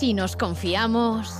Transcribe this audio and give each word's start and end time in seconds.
Si 0.00 0.14
nos 0.14 0.34
confiamos. 0.34 1.30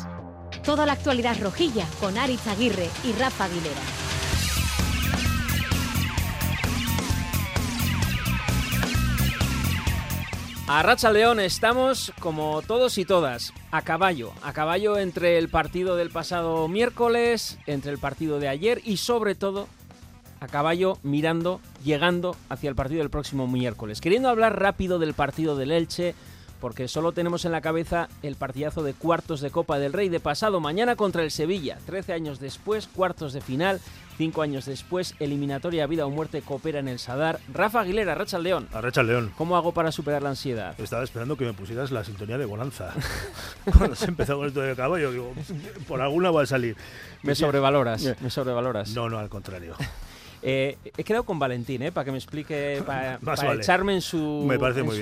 Toda 0.63 0.85
la 0.85 0.93
actualidad 0.93 1.35
rojilla 1.41 1.87
con 1.99 2.19
Aritz 2.19 2.47
Aguirre 2.47 2.91
y 3.09 3.13
Rafa 3.19 3.47
Aguilera. 3.47 3.81
A 10.69 10.83
Racha 10.83 11.11
León 11.11 11.41
estamos, 11.41 12.13
como 12.21 12.61
todos 12.61 12.99
y 12.99 13.07
todas, 13.07 13.55
a 13.71 13.81
caballo. 13.81 14.31
A 14.43 14.53
caballo 14.53 14.99
entre 14.99 15.39
el 15.39 15.49
partido 15.49 15.97
del 15.97 16.11
pasado 16.11 16.69
miércoles, 16.69 17.59
entre 17.67 17.93
el 17.93 17.99
partido 17.99 18.41
de 18.41 18.49
ayer 18.49 18.83
y 18.85 18.99
sobre 18.99 19.35
todo 19.35 19.69
a 20.39 20.49
caballo 20.49 20.99
mirando, 21.03 21.63
llegando 21.83 22.37
hacia 22.51 22.69
el 22.69 22.77
partido 22.77 23.01
del 23.01 23.09
próximo 23.09 23.47
miércoles. 23.47 24.03
Queriendo 24.03 24.29
hablar 24.29 24.61
rápido 24.61 24.99
del 24.99 25.15
partido 25.15 25.57
del 25.57 25.71
Elche, 25.71 26.15
porque 26.61 26.89
solo 26.89 27.13
tenemos 27.13 27.45
en 27.45 27.53
la 27.53 27.61
cabeza 27.61 28.09
el 28.23 28.37
partidazo 28.37 28.83
de 28.83 28.95
cuartos 28.95 29.41
de 29.41 29.51
Copa 29.51 29.79
del 29.79 29.93
Rey 29.93 30.09
de 30.09 30.21
pasado 30.21 30.61
mañana 30.61 30.97
contra 30.97 31.23
el 31.23 31.31
Sevilla. 31.31 31.79
Trece 31.87 32.13
años 32.13 32.39
después, 32.39 32.87
cuartos 32.87 33.33
de 33.33 33.41
final. 33.41 33.81
Cinco 34.19 34.43
años 34.43 34.67
después, 34.67 35.15
eliminatoria 35.19 35.87
vida 35.87 36.05
o 36.05 36.11
muerte 36.11 36.43
coopera 36.43 36.79
en 36.79 36.89
el 36.89 36.99
Sadar. 36.99 37.41
Rafa 37.55 37.81
Aguilera, 37.81 38.15
Racha 38.15 38.39
León. 38.39 38.69
A 38.75 38.83
Racha 38.83 39.03
León. 39.03 39.33
¿Cómo 39.39 39.57
hago 39.57 39.73
para 39.73 39.91
superar 39.93 40.23
la 40.23 40.29
ansiedad? 40.29 40.79
Estaba 40.79 41.03
esperando 41.03 41.37
que 41.37 41.47
me 41.47 41.55
pusieras 41.55 41.91
la 41.91 42.05
sintonía 42.05 42.37
de 42.37 42.45
Bonanza. 42.45 42.93
Cuando 43.79 43.97
se 43.97 44.07
empezó 44.07 44.37
con 44.37 44.47
esto 44.47 44.61
de 44.61 44.77
caballo, 44.77 45.11
digo, 45.11 45.33
por 45.89 46.03
alguna 46.03 46.31
va 46.31 46.43
a 46.43 46.47
salir. 46.47 46.77
Me 47.23 47.35
sobrevaloras, 47.35 48.15
me 48.21 48.29
sobrevaloras. 48.29 48.91
No, 48.91 49.09
no, 49.09 49.19
al 49.19 49.31
contrario. 49.31 49.75
Eh, 50.43 50.79
he 50.97 51.05
quedado 51.05 51.25
con 51.25 51.39
Valentín, 51.39 51.83
¿eh? 51.83 51.93
para 51.93 52.05
que 52.05 52.13
me 52.13 52.19
explique, 52.19 52.83
para, 52.87 53.19
echarme 53.55 53.95
en 53.95 54.01
su, 54.01 54.49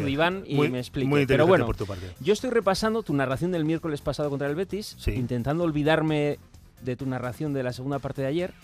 diván 0.05 0.42
y 0.47 0.56
me 0.56 0.78
explique. 0.78 1.27
Pero 1.27 1.47
bueno, 1.47 1.66
por 1.66 1.77
tu 1.77 1.87
parte. 1.87 2.11
yo 2.20 2.33
estoy 2.33 2.50
repasando 2.50 3.03
tu 3.03 3.14
narración 3.14 3.53
del 3.53 3.64
miércoles 3.64 4.00
pasado 4.00 4.31
contra 4.31 4.48
el 4.48 4.55
Betis, 4.55 4.97
intentando 5.06 5.64
olvidarme 5.64 6.39
de 6.83 6.97
tu 6.97 7.06
narración 7.06 7.53
de 7.53 7.62
la 7.62 7.72
segunda 7.72 7.98
parte 7.98 8.22
de 8.22 8.28
ayer 8.28 8.55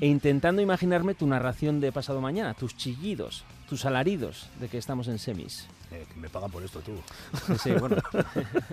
e 0.00 0.06
intentando 0.06 0.62
imaginarme 0.62 1.14
tu 1.14 1.26
narración 1.26 1.80
de 1.80 1.90
pasado 1.92 2.20
mañana, 2.20 2.54
tus 2.54 2.76
chillidos, 2.76 3.44
tus 3.68 3.84
alaridos 3.84 4.48
de 4.60 4.68
que 4.68 4.78
estamos 4.78 5.08
en 5.08 5.18
semis. 5.18 5.66
Eh, 5.90 6.06
me 6.16 6.28
pagan 6.28 6.50
por 6.50 6.62
esto 6.62 6.80
tú. 6.80 6.92
Sí, 7.62 7.72
bueno. 7.72 7.96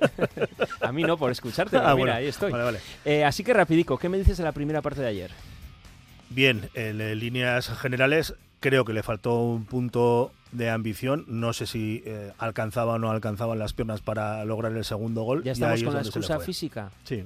A 0.81 0.91
mí 0.91 1.03
no, 1.03 1.17
por 1.17 1.31
escucharte. 1.31 1.77
Ah, 1.77 1.95
mira, 1.95 2.15
ahí 2.15 2.27
estoy. 2.27 2.53
Eh, 3.05 3.23
así 3.23 3.43
que 3.43 3.53
rapidico, 3.53 3.97
¿qué 3.97 4.09
me 4.09 4.17
dices 4.17 4.37
de 4.37 4.43
la 4.43 4.51
primera 4.51 4.81
parte 4.81 5.01
de 5.01 5.07
ayer? 5.07 5.31
Bien, 6.33 6.69
en, 6.73 7.19
líneas 7.19 7.69
generales 7.77 8.33
creo 8.59 8.85
que 8.85 8.93
le 8.93 9.03
faltó 9.03 9.41
un 9.41 9.65
punto 9.65 10.31
de 10.51 10.69
ambición. 10.69 11.25
No 11.27 11.53
sé 11.53 11.67
si 11.67 12.03
eh, 12.05 12.31
alcanzaba 12.37 12.93
o 12.93 12.99
no 12.99 13.11
alcanzaban 13.11 13.59
las 13.59 13.73
piernas 13.73 14.01
para 14.01 14.43
lograr 14.45 14.71
el 14.71 14.85
segundo 14.85 15.23
gol. 15.23 15.43
Ya 15.43 15.51
estamos 15.51 15.83
con 15.83 15.93
la 15.93 16.01
excusa 16.01 16.39
física. 16.39 16.91
Sí. 17.03 17.25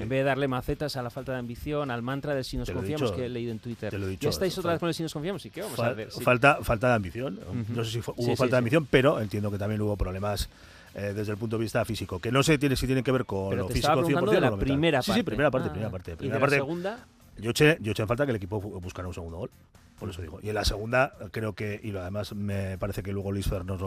En 0.00 0.08
vez 0.08 0.20
de 0.20 0.24
darle 0.24 0.48
macetas 0.48 0.96
a 0.96 1.02
la 1.02 1.10
falta 1.10 1.32
de 1.32 1.38
ambición, 1.38 1.90
al 1.90 2.02
mantra 2.02 2.34
de 2.34 2.44
si 2.44 2.56
nos 2.56 2.70
confiamos 2.70 3.12
que 3.12 3.26
he 3.26 3.28
leído 3.28 3.52
en 3.52 3.58
Twitter. 3.58 3.90
Te 3.90 3.98
lo 3.98 4.08
¿Ya 4.10 4.28
estáis 4.28 4.56
otra 4.58 4.72
vez 4.72 4.80
con 4.80 4.88
el 4.88 4.94
si 4.94 5.02
nos 5.02 5.12
confiamos? 5.12 5.44
¿Y 5.44 5.50
qué 5.50 5.62
vamos 5.62 5.78
a 5.78 5.92
ver? 5.92 6.10
Falta, 6.10 6.58
falta 6.62 6.88
de 6.88 6.94
ambición. 6.94 7.40
No 7.68 7.84
sé 7.84 7.90
si 7.90 7.98
hubo 7.98 8.36
falta 8.36 8.56
de 8.56 8.58
ambición, 8.58 8.86
pero 8.88 9.20
entiendo 9.20 9.50
que 9.50 9.58
también 9.58 9.80
hubo 9.80 9.96
problemas 9.96 10.48
eh, 10.94 11.12
desde 11.14 11.32
el 11.32 11.38
punto 11.38 11.56
de 11.58 11.62
vista 11.62 11.84
físico. 11.84 12.20
Que 12.20 12.30
no 12.30 12.42
sé 12.42 12.58
tiene, 12.58 12.76
si 12.76 12.86
tiene 12.86 13.02
que 13.02 13.12
ver 13.12 13.24
con 13.24 13.56
lo 13.56 13.68
físico 13.68 13.92
100% 13.92 14.30
de 14.30 14.40
la 14.40 14.56
primera 14.56 14.98
parte. 14.98 15.12
Sí, 15.12 15.18
sí, 15.18 15.22
primera 15.22 15.50
parte, 15.50 15.70
primera 15.70 15.90
parte. 15.90 16.16
Primera 16.16 16.38
¿Y 16.38 16.40
de 16.40 16.46
la 16.46 16.56
segunda? 16.56 17.06
Yo 17.40 17.50
eché, 17.50 17.78
en 17.80 18.06
falta 18.06 18.24
que 18.24 18.30
el 18.30 18.36
equipo 18.36 18.60
buscara 18.60 19.08
un 19.08 19.14
segundo 19.14 19.38
gol. 19.38 19.50
Por 19.98 20.10
eso 20.10 20.22
digo. 20.22 20.38
Y 20.42 20.48
en 20.48 20.54
la 20.54 20.64
segunda, 20.64 21.14
creo 21.32 21.54
que, 21.54 21.80
y 21.82 21.96
además 21.96 22.32
me 22.34 22.78
parece 22.78 23.02
que 23.02 23.12
luego 23.12 23.32
Luis 23.32 23.50
nos 23.64 23.80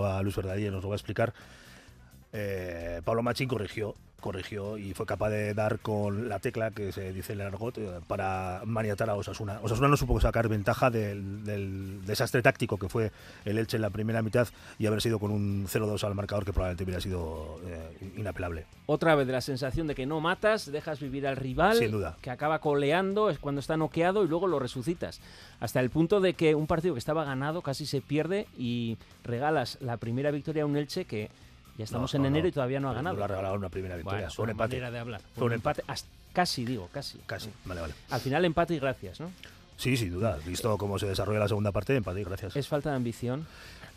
nos 0.71 0.83
lo 0.83 0.89
va 0.89 0.95
a 0.95 0.97
explicar, 0.97 1.33
eh, 2.33 3.01
Pablo 3.03 3.23
Machín 3.23 3.47
corrigió 3.47 3.95
corrigió 4.21 4.77
y 4.77 4.93
fue 4.93 5.05
capaz 5.05 5.29
de 5.31 5.53
dar 5.53 5.79
con 5.79 6.29
la 6.29 6.39
tecla 6.39 6.71
que 6.71 6.93
se 6.93 7.11
dice 7.11 7.33
en 7.33 7.41
el 7.41 7.47
argot 7.47 7.77
eh, 7.77 7.99
para 8.07 8.61
maniatar 8.65 9.09
a 9.09 9.15
Osasuna. 9.15 9.59
Osasuna 9.61 9.89
no 9.89 9.97
supo 9.97 10.21
sacar 10.21 10.47
ventaja 10.47 10.89
del, 10.89 12.05
desastre 12.05 12.41
táctico 12.41 12.77
que 12.77 12.87
fue 12.87 13.11
el 13.43 13.57
Elche 13.57 13.75
en 13.75 13.81
la 13.81 13.89
primera 13.89 14.21
mitad 14.21 14.47
y 14.79 14.85
haber 14.85 15.01
sido 15.01 15.19
con 15.19 15.31
un 15.31 15.67
0-2 15.67 16.01
al 16.05 16.15
marcador 16.15 16.45
que 16.45 16.53
probablemente 16.53 16.85
hubiera 16.85 17.01
sido 17.01 17.59
eh, 17.65 18.11
inapelable. 18.15 18.65
Otra 18.85 19.15
vez 19.15 19.27
de 19.27 19.33
la 19.33 19.41
sensación 19.41 19.87
de 19.87 19.95
que 19.95 20.05
no 20.05 20.21
matas, 20.21 20.71
dejas 20.71 20.99
vivir 20.99 21.27
al 21.27 21.35
rival, 21.35 21.77
Sin 21.77 21.91
duda. 21.91 22.17
que 22.21 22.29
acaba 22.29 22.59
coleando, 22.59 23.29
es 23.29 23.39
cuando 23.39 23.59
está 23.59 23.75
noqueado 23.75 24.23
y 24.23 24.27
luego 24.27 24.47
lo 24.47 24.59
resucitas. 24.59 25.19
Hasta 25.59 25.79
el 25.79 25.89
punto 25.89 26.21
de 26.21 26.35
que 26.35 26.55
un 26.55 26.67
partido 26.67 26.93
que 26.93 26.99
estaba 26.99 27.25
ganado 27.25 27.61
casi 27.61 27.85
se 27.85 28.01
pierde 28.01 28.47
y 28.57 28.97
regalas 29.23 29.79
la 29.81 29.97
primera 29.97 30.31
victoria 30.31 30.63
a 30.63 30.65
un 30.67 30.77
Elche 30.77 31.05
que 31.05 31.29
ya 31.77 31.83
estamos 31.83 32.13
en 32.15 32.25
enero 32.25 32.47
y 32.47 32.51
todavía 32.51 32.79
no 32.79 32.89
ha 32.89 32.93
ganado. 32.93 33.17
No 33.17 33.23
ha 33.23 33.27
regalado 33.27 33.55
una 33.55 33.69
primera 33.69 33.95
victoria. 33.95 34.29
fue 34.29 34.43
un 34.43 34.51
empate. 34.51 34.79
de 34.79 34.99
hablar. 34.99 35.21
Fue 35.35 35.45
un 35.45 35.53
empate. 35.53 35.83
casi, 36.33 36.65
digo, 36.65 36.89
casi. 36.91 37.19
Casi, 37.25 37.49
vale, 37.65 37.81
vale. 37.81 37.93
Al 38.09 38.21
final 38.21 38.45
empate 38.45 38.73
y 38.75 38.79
gracias, 38.79 39.19
¿no? 39.19 39.31
Sí, 39.77 39.97
sin 39.97 40.11
duda. 40.11 40.37
Visto 40.45 40.77
cómo 40.77 40.99
se 40.99 41.07
desarrolla 41.07 41.39
la 41.39 41.47
segunda 41.47 41.71
parte, 41.71 41.95
empate 41.95 42.21
y 42.21 42.23
gracias. 42.23 42.55
¿Es 42.55 42.67
falta 42.67 42.91
de 42.91 42.97
ambición? 42.97 43.47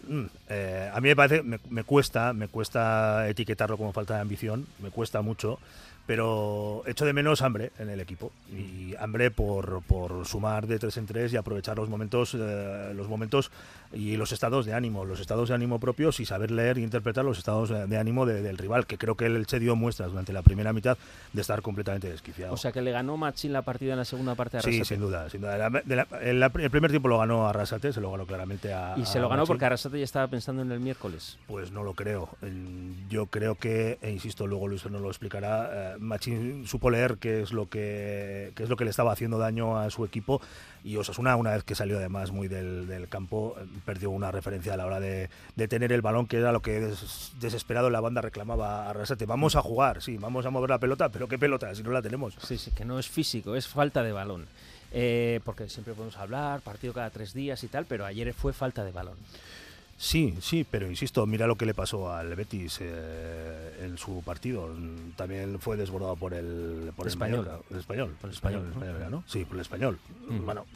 Mm, 0.08 0.24
eh, 0.48 0.90
a 0.92 1.00
mí 1.00 1.08
me 1.08 1.16
parece, 1.16 1.42
me, 1.42 1.84
cuesta, 1.84 2.32
me 2.32 2.48
cuesta 2.48 3.28
etiquetarlo 3.28 3.76
como 3.76 3.92
falta 3.92 4.14
de 4.14 4.20
ambición, 4.20 4.66
me 4.80 4.90
cuesta 4.90 5.22
mucho, 5.22 5.58
pero 6.06 6.82
echo 6.86 7.04
de 7.04 7.12
menos 7.12 7.42
hambre 7.42 7.72
en 7.78 7.88
el 7.88 8.00
equipo 8.00 8.30
y 8.52 8.94
hambre 8.96 9.30
por, 9.30 9.82
por 9.82 10.26
sumar 10.26 10.66
de 10.66 10.78
tres 10.78 10.96
en 10.98 11.06
tres 11.06 11.32
y 11.32 11.36
aprovechar 11.36 11.76
los 11.76 11.88
momentos, 11.88 12.34
eh, 12.34 12.92
los 12.94 13.08
momentos 13.08 13.50
y 13.94 14.16
los 14.16 14.32
estados 14.32 14.66
de 14.66 14.74
ánimo, 14.74 15.04
los 15.04 15.20
estados 15.20 15.48
de 15.48 15.54
ánimo 15.54 15.78
propios 15.78 16.20
y 16.20 16.26
saber 16.26 16.50
leer 16.50 16.78
e 16.78 16.82
interpretar 16.82 17.24
los 17.24 17.38
estados 17.38 17.70
de 17.70 17.98
ánimo 17.98 18.26
del 18.26 18.58
rival, 18.58 18.86
que 18.86 18.98
creo 18.98 19.14
que 19.16 19.26
el 19.26 19.36
Elche 19.36 19.58
dio 19.58 19.76
muestras 19.76 20.10
durante 20.10 20.32
la 20.32 20.42
primera 20.42 20.72
mitad 20.72 20.98
de 21.32 21.40
estar 21.40 21.62
completamente 21.62 22.10
desquiciado. 22.10 22.52
O 22.52 22.56
sea 22.56 22.72
que 22.72 22.82
le 22.82 22.92
ganó 22.92 23.16
Machín 23.16 23.52
la 23.52 23.62
partida 23.62 23.92
en 23.92 23.98
la 23.98 24.04
segunda 24.04 24.34
parte 24.34 24.56
a 24.56 24.60
Arrasate. 24.60 24.84
Sí, 24.84 24.84
sin 24.84 25.00
duda, 25.00 25.28
sin 25.30 25.40
duda. 25.40 25.68
el, 26.20 26.70
primer 26.70 26.90
tiempo 26.90 27.08
lo 27.08 27.18
ganó 27.18 27.48
Arrasate, 27.48 27.92
se 27.92 28.00
lo 28.00 28.10
ganó 28.10 28.26
claramente 28.26 28.72
a 28.72 28.94
Y 28.96 29.06
se 29.06 29.20
lo 29.20 29.28
ganó 29.28 29.46
porque 29.46 29.64
Arrasate 29.64 29.98
ya 29.98 30.04
estaba 30.04 30.28
pensando 30.28 30.62
en 30.62 30.72
el 30.72 30.80
miércoles. 30.80 31.38
Pues 31.46 31.70
no 31.70 31.82
lo 31.82 31.94
creo. 31.94 32.30
Yo 33.08 33.26
creo 33.26 33.54
que, 33.54 33.98
e 34.02 34.10
insisto, 34.10 34.46
luego 34.46 34.68
Luis 34.68 34.84
nos 34.86 35.00
lo 35.00 35.08
explicará, 35.08 35.94
eh, 35.94 35.96
Machín 35.98 36.66
supo 36.66 36.90
leer 36.90 37.18
qué 37.18 37.42
es 37.42 37.52
lo 37.52 37.68
que 37.68 38.52
qué 38.54 38.62
es 38.62 38.68
lo 38.68 38.76
que 38.76 38.84
le 38.84 38.90
estaba 38.90 39.12
haciendo 39.12 39.38
daño 39.38 39.78
a 39.78 39.90
su 39.90 40.04
equipo 40.04 40.40
y 40.84 40.98
Osasuna, 40.98 41.34
una 41.36 41.52
vez 41.52 41.64
que 41.64 41.74
salió 41.74 41.96
además 41.96 42.30
muy 42.30 42.46
del, 42.46 43.08
campo, 43.08 43.56
perdió 43.86 44.10
una 44.10 44.30
referencia 44.30 44.74
a 44.74 44.76
la 44.76 44.84
hora 44.84 45.00
de, 45.00 45.30
tener 45.66 45.92
el 45.92 46.02
balón, 46.02 46.26
que 46.26 46.36
era 46.36 46.52
lo 46.52 46.60
que 46.60 46.92
desesperado 47.40 47.88
la 47.88 48.00
banda 48.00 48.20
reclamaba 48.20 48.90
a 48.90 48.92
Rasate. 48.92 49.24
Vamos 49.24 49.56
a 49.56 49.62
jugar, 49.62 50.02
sí, 50.02 50.18
vamos 50.18 50.44
a 50.44 50.50
mover 50.50 50.68
la 50.68 50.78
pelota, 50.78 51.08
pero 51.08 51.26
¿qué 51.26 51.38
pelota 51.38 51.74
si 51.74 51.82
no 51.82 51.90
la 51.90 52.02
tenemos? 52.02 52.36
Sí, 52.46 52.58
sí, 52.58 52.70
que 52.70 52.84
no 52.84 52.98
es 52.98 53.08
físico, 53.08 53.56
es 53.56 53.66
falta 53.66 54.02
de 54.02 54.12
balón. 54.12 54.46
Eh, 54.92 55.40
porque 55.44 55.70
siempre 55.70 55.94
podemos 55.94 56.18
hablar, 56.18 56.60
partido 56.60 56.92
cada 56.92 57.08
tres 57.08 57.32
días 57.32 57.64
y 57.64 57.68
tal, 57.68 57.86
pero 57.86 58.04
ayer 58.04 58.34
fue 58.34 58.52
falta 58.52 58.84
de 58.84 58.92
balón. 58.92 59.16
Sí, 59.96 60.34
sí, 60.40 60.66
pero 60.68 60.88
insisto, 60.88 61.24
mira 61.24 61.46
lo 61.46 61.56
que 61.56 61.66
le 61.66 61.74
pasó 61.74 62.12
al 62.12 62.34
Betis 62.34 62.78
eh, 62.80 63.78
en 63.82 63.96
su 63.96 64.22
partido. 64.22 64.68
También 65.16 65.60
fue 65.60 65.76
desbordado 65.76 66.16
por 66.16 66.34
el, 66.34 66.90
por 66.96 67.06
español. 67.06 67.48
El 67.70 67.78
español, 67.78 68.16
por 68.20 68.28
el 68.28 68.34
español, 68.34 68.74
¿no? 69.10 69.22
Sí, 69.26 69.44
por 69.44 69.56
el 69.56 69.60
español. 69.60 69.98
Mm. 70.28 70.44
Bueno, 70.44 70.66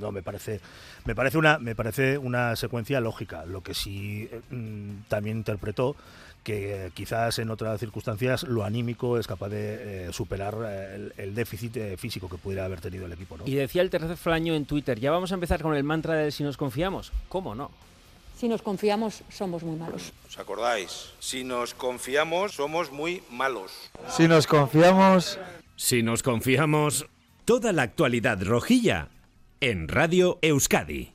no 0.00 0.12
me 0.12 0.22
parece, 0.22 0.60
me 1.04 1.14
parece 1.14 1.38
una, 1.38 1.58
me 1.58 1.74
parece 1.74 2.18
una 2.18 2.54
secuencia 2.54 3.00
lógica. 3.00 3.44
Lo 3.46 3.62
que 3.62 3.74
sí 3.74 4.28
mm, 4.50 5.08
también 5.08 5.38
interpretó 5.38 5.96
que 6.44 6.92
quizás 6.94 7.40
en 7.40 7.50
otras 7.50 7.80
circunstancias 7.80 8.44
lo 8.44 8.64
anímico 8.64 9.18
es 9.18 9.26
capaz 9.26 9.48
de 9.48 10.06
eh, 10.06 10.12
superar 10.12 10.54
eh, 10.66 11.10
el, 11.16 11.34
déficit 11.34 11.98
físico 11.98 12.28
que 12.28 12.38
pudiera 12.38 12.64
haber 12.64 12.80
tenido 12.80 13.06
el 13.06 13.12
equipo. 13.12 13.36
¿no? 13.36 13.46
Y 13.46 13.54
decía 13.54 13.82
el 13.82 13.90
tercer 13.90 14.16
flaño 14.16 14.54
en 14.54 14.64
Twitter, 14.64 15.00
ya 15.00 15.10
vamos 15.10 15.32
a 15.32 15.34
empezar 15.34 15.60
con 15.60 15.74
el 15.74 15.82
mantra 15.82 16.14
de 16.14 16.30
si 16.30 16.44
nos 16.44 16.56
confiamos. 16.56 17.12
¿Cómo 17.28 17.56
no? 17.56 17.70
Si 18.38 18.48
nos 18.48 18.62
confiamos, 18.62 19.24
somos 19.30 19.64
muy 19.64 19.76
malos. 19.76 20.12
¿Os 20.28 20.38
acordáis? 20.38 21.10
Si 21.18 21.42
nos 21.42 21.74
confiamos, 21.74 22.52
somos 22.52 22.92
muy 22.92 23.20
malos. 23.30 23.72
Si 24.16 24.28
nos 24.28 24.46
confiamos... 24.46 25.40
Si 25.74 26.04
nos 26.04 26.22
confiamos... 26.22 27.06
Toda 27.44 27.72
la 27.72 27.82
actualidad 27.82 28.40
rojilla 28.42 29.08
en 29.60 29.88
Radio 29.88 30.38
Euskadi. 30.42 31.14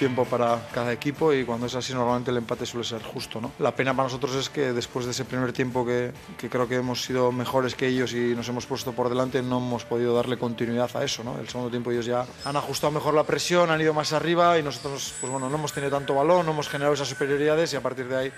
Tiempo 0.00 0.24
para 0.24 0.66
cada 0.72 0.94
equipo 0.94 1.34
y 1.34 1.44
cuando 1.44 1.66
es 1.66 1.74
así 1.74 1.92
normalmente 1.92 2.30
el 2.30 2.38
empate 2.38 2.64
suele 2.64 2.86
ser 2.86 3.02
justo. 3.02 3.38
¿no? 3.38 3.52
La 3.58 3.76
pena 3.76 3.92
para 3.92 4.04
nosotros 4.04 4.34
es 4.34 4.48
que 4.48 4.72
después 4.72 5.04
de 5.04 5.10
ese 5.10 5.26
primer 5.26 5.52
tiempo 5.52 5.84
que, 5.84 6.10
que, 6.38 6.48
creo 6.48 6.66
que 6.66 6.76
hemos 6.76 7.02
sido 7.02 7.30
mejores 7.30 7.74
que 7.74 7.86
ellos 7.86 8.14
y 8.14 8.34
nos 8.34 8.48
hemos 8.48 8.64
puesto 8.64 8.92
por 8.92 9.10
delante 9.10 9.42
no 9.42 9.58
hemos 9.58 9.84
podido 9.84 10.14
darle 10.14 10.38
continuidad 10.38 10.88
a 10.96 11.04
eso. 11.04 11.22
¿no? 11.22 11.38
El 11.38 11.50
segundo 11.50 11.70
tiempo 11.70 11.90
ellos 11.90 12.06
ya 12.06 12.24
han 12.46 12.56
ajustado 12.56 12.90
mejor 12.90 13.12
la 13.12 13.24
presión, 13.24 13.70
han 13.70 13.78
ido 13.78 13.92
más 13.92 14.14
arriba 14.14 14.58
y 14.58 14.62
nosotros 14.62 15.12
pues 15.20 15.30
bueno, 15.30 15.50
no 15.50 15.56
hemos 15.56 15.74
tenido 15.74 15.90
tanto 15.90 16.14
balón, 16.14 16.46
no 16.46 16.52
hemos 16.52 16.70
generado 16.70 16.94
esas 16.94 17.08
superioridades 17.08 17.70
y 17.74 17.76
a 17.76 17.82
partir 17.82 18.08
de 18.08 18.16
ahí 18.16 18.32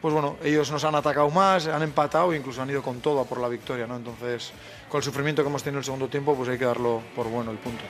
pues 0.00 0.14
bueno, 0.14 0.36
ellos 0.44 0.70
nos 0.70 0.84
han 0.84 0.94
atacado 0.94 1.30
más, 1.30 1.66
han 1.66 1.82
empatado 1.82 2.32
e 2.32 2.36
incluso 2.36 2.62
han 2.62 2.70
ido 2.70 2.82
con 2.82 3.00
todo 3.00 3.20
a 3.20 3.24
por 3.24 3.40
la 3.40 3.48
victoria, 3.48 3.88
¿no? 3.88 3.96
Entonces, 3.96 4.52
con 4.88 4.98
el 4.98 5.04
sufrimiento 5.04 5.42
que 5.42 5.48
hemos 5.48 5.62
tenido 5.62 5.78
en 5.78 5.82
el 5.82 5.84
segundo 5.84 6.08
tiempo, 6.08 6.36
pues 6.36 6.48
hay 6.48 6.58
que 6.58 6.64
darlo 6.64 7.02
por 7.14 7.28
bueno 7.28 7.50
el 7.50 7.58
punto. 7.58 7.84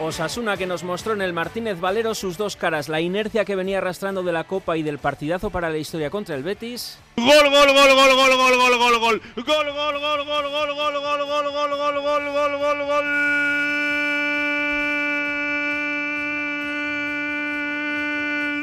Osasuna 0.00 0.56
que 0.56 0.66
nos 0.66 0.82
mostró 0.82 1.12
en 1.12 1.22
el 1.22 1.32
Martínez 1.32 1.78
Valero 1.78 2.14
sus 2.14 2.36
dos 2.36 2.56
caras, 2.56 2.88
la 2.88 3.00
inercia 3.00 3.44
que 3.44 3.54
venía 3.54 3.78
arrastrando 3.78 4.24
de 4.24 4.32
la 4.32 4.44
Copa 4.44 4.76
y 4.76 4.82
del 4.82 4.98
partidazo 4.98 5.50
para 5.50 5.70
la 5.70 5.78
historia 5.78 6.10
contra 6.10 6.34
el 6.34 6.42
Betis. 6.42 6.98
Gol, 7.16 7.26
gol, 7.26 7.50
gol, 7.50 7.72
gol, 7.72 7.94
gol, 7.94 8.14
gol, 8.16 8.36
gol, 8.36 8.56
gol, 8.56 8.78
gol, 8.78 8.98
gol. 8.98 9.22
Gol, 9.36 9.72
gol, 9.72 10.00
gol, 10.00 10.24
gol, 10.26 10.48
gol, 10.50 10.74
gol, 10.74 10.98
gol, 11.00 11.24
gol, 11.24 11.48
gol, 11.48 11.78
gol, 11.78 12.00
gol, 12.02 12.32
gol, 12.32 12.58
gol, 12.58 12.86
gol. 12.86 13.04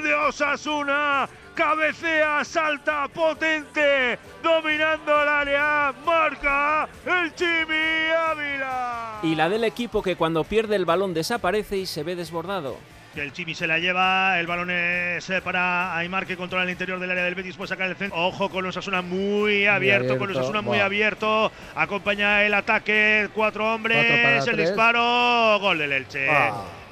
De 0.04 0.14
Osasuna, 0.14 1.30
cabecea, 1.62 2.44
salta, 2.44 3.08
potente, 3.08 4.18
dominando 4.42 5.22
el 5.22 5.30
área, 5.30 5.94
marca 6.04 6.90
el 7.06 7.36
Chimi 7.36 8.10
Ávila. 8.30 9.20
Y 9.22 9.36
la 9.36 9.48
del 9.48 9.64
equipo 9.64 10.02
que 10.02 10.16
cuando 10.16 10.44
pierde 10.44 10.76
el 10.76 10.86
balón 10.86 11.14
desaparece 11.14 11.78
y 11.78 11.86
se 11.86 12.02
ve 12.02 12.16
desbordado. 12.16 12.78
El 13.16 13.32
Chimi 13.32 13.54
se 13.54 13.68
la 13.68 13.78
lleva, 13.78 14.40
el 14.40 14.48
balón 14.48 14.72
es 14.72 15.30
eh, 15.30 15.42
para 15.42 15.96
Aymar 15.98 16.26
que 16.26 16.36
controla 16.36 16.64
el 16.64 16.72
interior 16.72 17.00
del 17.00 17.12
área 17.12 17.26
del 17.26 17.36
Betis, 17.36 17.58
puede 17.58 17.68
sacar 17.68 17.90
el 17.90 17.96
centro. 17.96 18.18
Ojo 18.20 18.50
con 18.50 18.66
Osasuna 18.66 19.04
muy 19.04 19.68
abierto, 19.68 20.18
con 20.18 20.24
abierto, 20.24 20.40
Osasuna 20.40 20.62
muy 20.64 20.80
abierto. 20.80 21.52
Acompaña 21.76 22.42
el 22.44 22.56
ataque, 22.56 23.30
cuatro 23.36 23.72
hombres, 23.76 23.98
Cuatro 23.98 24.52
el 24.52 24.58
tres. 24.58 24.70
disparo, 24.70 25.60
gol 25.60 25.78
del 25.78 25.92
Elche. 25.92 26.28
Ah. 26.28 26.64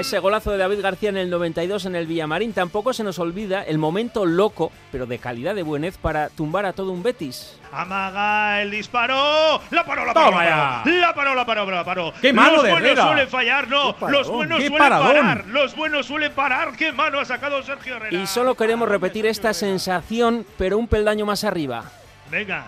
ese 0.00 0.18
golazo 0.18 0.50
de 0.50 0.58
David 0.58 0.80
García 0.80 1.10
en 1.10 1.16
el 1.16 1.30
92 1.30 1.86
en 1.86 1.94
el 1.94 2.06
Villamarín, 2.06 2.52
tampoco 2.52 2.92
se 2.92 3.04
nos 3.04 3.18
olvida 3.18 3.62
el 3.62 3.78
momento 3.78 4.26
loco, 4.26 4.72
pero 4.90 5.06
de 5.06 5.18
calidad 5.18 5.54
de 5.54 5.62
buenez 5.62 5.96
para 5.98 6.28
tumbar 6.30 6.66
a 6.66 6.72
todo 6.72 6.90
un 6.92 7.02
Betis. 7.02 7.58
Amaga 7.72 8.62
el 8.62 8.70
disparo. 8.70 9.60
La 9.70 9.84
paró, 9.84 10.04
la 10.04 10.12
paró, 10.14 10.30
Toma 10.30 10.44
la 10.44 10.82
paró. 10.84 10.96
La 11.00 11.14
paró, 11.14 11.34
la 11.34 11.46
paró, 11.46 11.70
la 11.70 11.84
paró. 11.84 12.12
¡Qué 12.20 12.32
mano 12.32 12.56
Los 12.56 12.62
de 12.64 12.70
buenos 12.72 12.88
Herrera! 12.90 13.06
suelen 13.06 13.28
fallar, 13.28 13.68
no. 13.68 13.96
¡Qué 13.96 14.10
Los 14.10 14.28
buenos 14.28 14.58
¡Qué 14.58 14.66
suelen 14.68 14.78
paradón! 14.88 15.16
parar. 15.16 15.44
Los 15.46 15.76
buenos 15.76 16.06
suelen 16.06 16.32
parar. 16.32 16.72
¡Qué 16.76 16.92
mano 16.92 17.20
ha 17.20 17.24
sacado 17.24 17.62
Sergio 17.62 17.96
Herrera! 17.96 18.16
Y 18.16 18.26
solo 18.26 18.54
queremos 18.56 18.88
repetir 18.88 19.26
esta 19.26 19.52
sensación, 19.54 20.44
pero 20.58 20.78
un 20.78 20.88
peldaño 20.88 21.26
más 21.26 21.44
arriba. 21.44 21.84
Venga, 22.30 22.66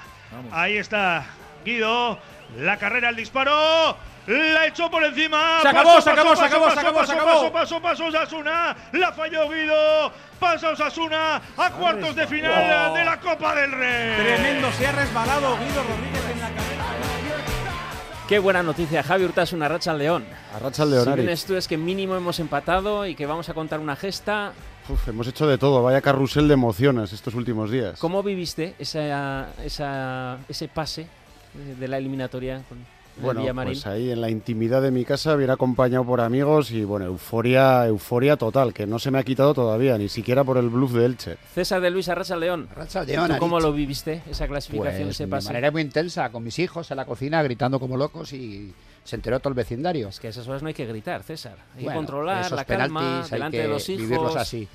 ahí 0.52 0.76
está 0.76 1.26
Guido. 1.64 2.18
La 2.58 2.76
carrera, 2.76 3.08
el 3.08 3.16
disparo. 3.16 3.96
La 4.26 4.66
echó 4.66 4.90
por 4.90 5.02
encima. 5.04 5.58
Se 5.62 5.68
acabó, 5.68 5.88
Paso, 5.96 6.00
se 6.02 6.10
acabó, 6.10 6.28
paso, 6.30 6.40
se 6.42 6.46
acabó, 6.46 6.64
paso, 6.64 6.74
se 6.74 6.80
acabó, 6.80 6.98
paso, 6.98 7.12
se 7.12 7.18
acabó. 7.18 7.52
Paso, 7.52 7.52
paso, 7.52 7.82
paso, 7.82 8.04
Osasuna. 8.06 8.76
La 8.92 9.12
falló 9.12 9.48
Guido. 9.50 10.12
Pasa 10.38 10.70
Osasuna 10.70 11.40
a 11.56 11.70
cuartos 11.72 12.14
de 12.16 12.26
final 12.26 12.86
Wow. 12.88 12.96
de 12.96 13.04
la 13.04 13.18
Copa 13.20 13.54
del 13.54 13.72
Rey. 13.72 14.16
Tremendo, 14.16 14.70
se 14.72 14.86
ha 14.86 14.92
resbalado 14.92 15.56
Guido 15.58 15.82
Rodríguez 15.82 16.24
en 16.32 16.40
la 16.40 16.48
cabeza. 16.48 16.84
Qué 18.28 18.38
buena 18.38 18.62
noticia, 18.62 19.02
Javi 19.02 19.24
Hurtas, 19.24 19.52
una 19.52 19.68
racha 19.68 19.90
al 19.90 19.98
León. 19.98 20.24
Arracha 20.54 20.84
el 20.84 20.88
Si 20.90 20.94
Leonari. 20.94 21.20
vienes 21.22 21.44
tú 21.44 21.54
es 21.56 21.68
que 21.68 21.76
mínimo 21.76 22.16
hemos 22.16 22.38
empatado 22.40 23.04
y 23.06 23.14
que 23.14 23.26
vamos 23.26 23.48
a 23.48 23.54
contar 23.54 23.78
una 23.80 23.94
gesta. 23.96 24.52
Uf, 24.88 25.06
hemos 25.08 25.26
hecho 25.26 25.46
de 25.46 25.58
todo, 25.58 25.82
vaya 25.82 26.00
carrusel 26.00 26.48
de 26.48 26.54
emociones 26.54 27.12
estos 27.12 27.34
últimos 27.34 27.70
días. 27.70 27.98
¿Cómo 27.98 28.22
viviste 28.22 28.74
esa, 28.78 29.48
esa- 29.64 30.38
ese 30.48 30.68
pase 30.68 31.06
de 31.54 31.88
la 31.88 31.98
eliminatoria 31.98 32.62
con 32.68 32.78
Bueno, 33.20 33.42
pues 33.64 33.86
ahí 33.86 34.10
en 34.10 34.20
la 34.20 34.30
intimidad 34.30 34.80
de 34.80 34.90
mi 34.90 35.04
casa, 35.04 35.36
bien 35.36 35.50
acompañado 35.50 36.04
por 36.04 36.20
amigos 36.22 36.70
y 36.70 36.82
bueno, 36.84 37.04
euforia, 37.06 37.86
euforia 37.86 38.36
total, 38.36 38.72
que 38.72 38.86
no 38.86 38.98
se 38.98 39.10
me 39.10 39.18
ha 39.18 39.22
quitado 39.22 39.52
todavía, 39.52 39.98
ni 39.98 40.08
siquiera 40.08 40.44
por 40.44 40.56
el 40.56 40.70
bluff 40.70 40.92
de 40.92 41.04
Elche. 41.04 41.36
César 41.54 41.80
de 41.82 41.90
Luis 41.90 42.08
Arracha 42.08 42.36
León. 42.36 42.68
Arracha 42.72 43.04
León, 43.04 43.30
¿Tú 43.32 43.38
¿Cómo 43.38 43.60
lo 43.60 43.72
viviste, 43.72 44.22
esa 44.30 44.48
clasificación, 44.48 45.04
Pues 45.04 45.16
ese 45.16 45.24
de 45.24 45.30
pase? 45.30 45.48
manera 45.48 45.70
muy 45.70 45.82
intensa, 45.82 46.30
con 46.30 46.42
mis 46.42 46.58
hijos 46.58 46.90
en 46.90 46.96
la 46.96 47.04
cocina 47.04 47.42
gritando 47.42 47.78
como 47.78 47.96
locos 47.96 48.32
y 48.32 48.72
se 49.04 49.16
enteró 49.16 49.38
todo 49.40 49.50
el 49.50 49.54
vecindario. 49.56 50.08
Es 50.08 50.18
que 50.18 50.28
a 50.28 50.30
esas 50.30 50.48
horas 50.48 50.62
no 50.62 50.68
hay 50.68 50.74
que 50.74 50.86
gritar, 50.86 51.22
César. 51.22 51.56
Hay 51.74 51.78
que 51.80 51.84
Bueno, 51.84 51.98
controlar 51.98 52.40
esos 52.46 52.52
la 52.56 52.64
calma 52.64 53.00
penaltis 53.00 53.32
hay 53.32 53.36
delante 53.36 53.56
que 53.58 53.62
de 53.64 53.68
los 53.68 53.88
hijos. 53.88 54.02
vivirlos 54.02 54.36
así. 54.36 54.68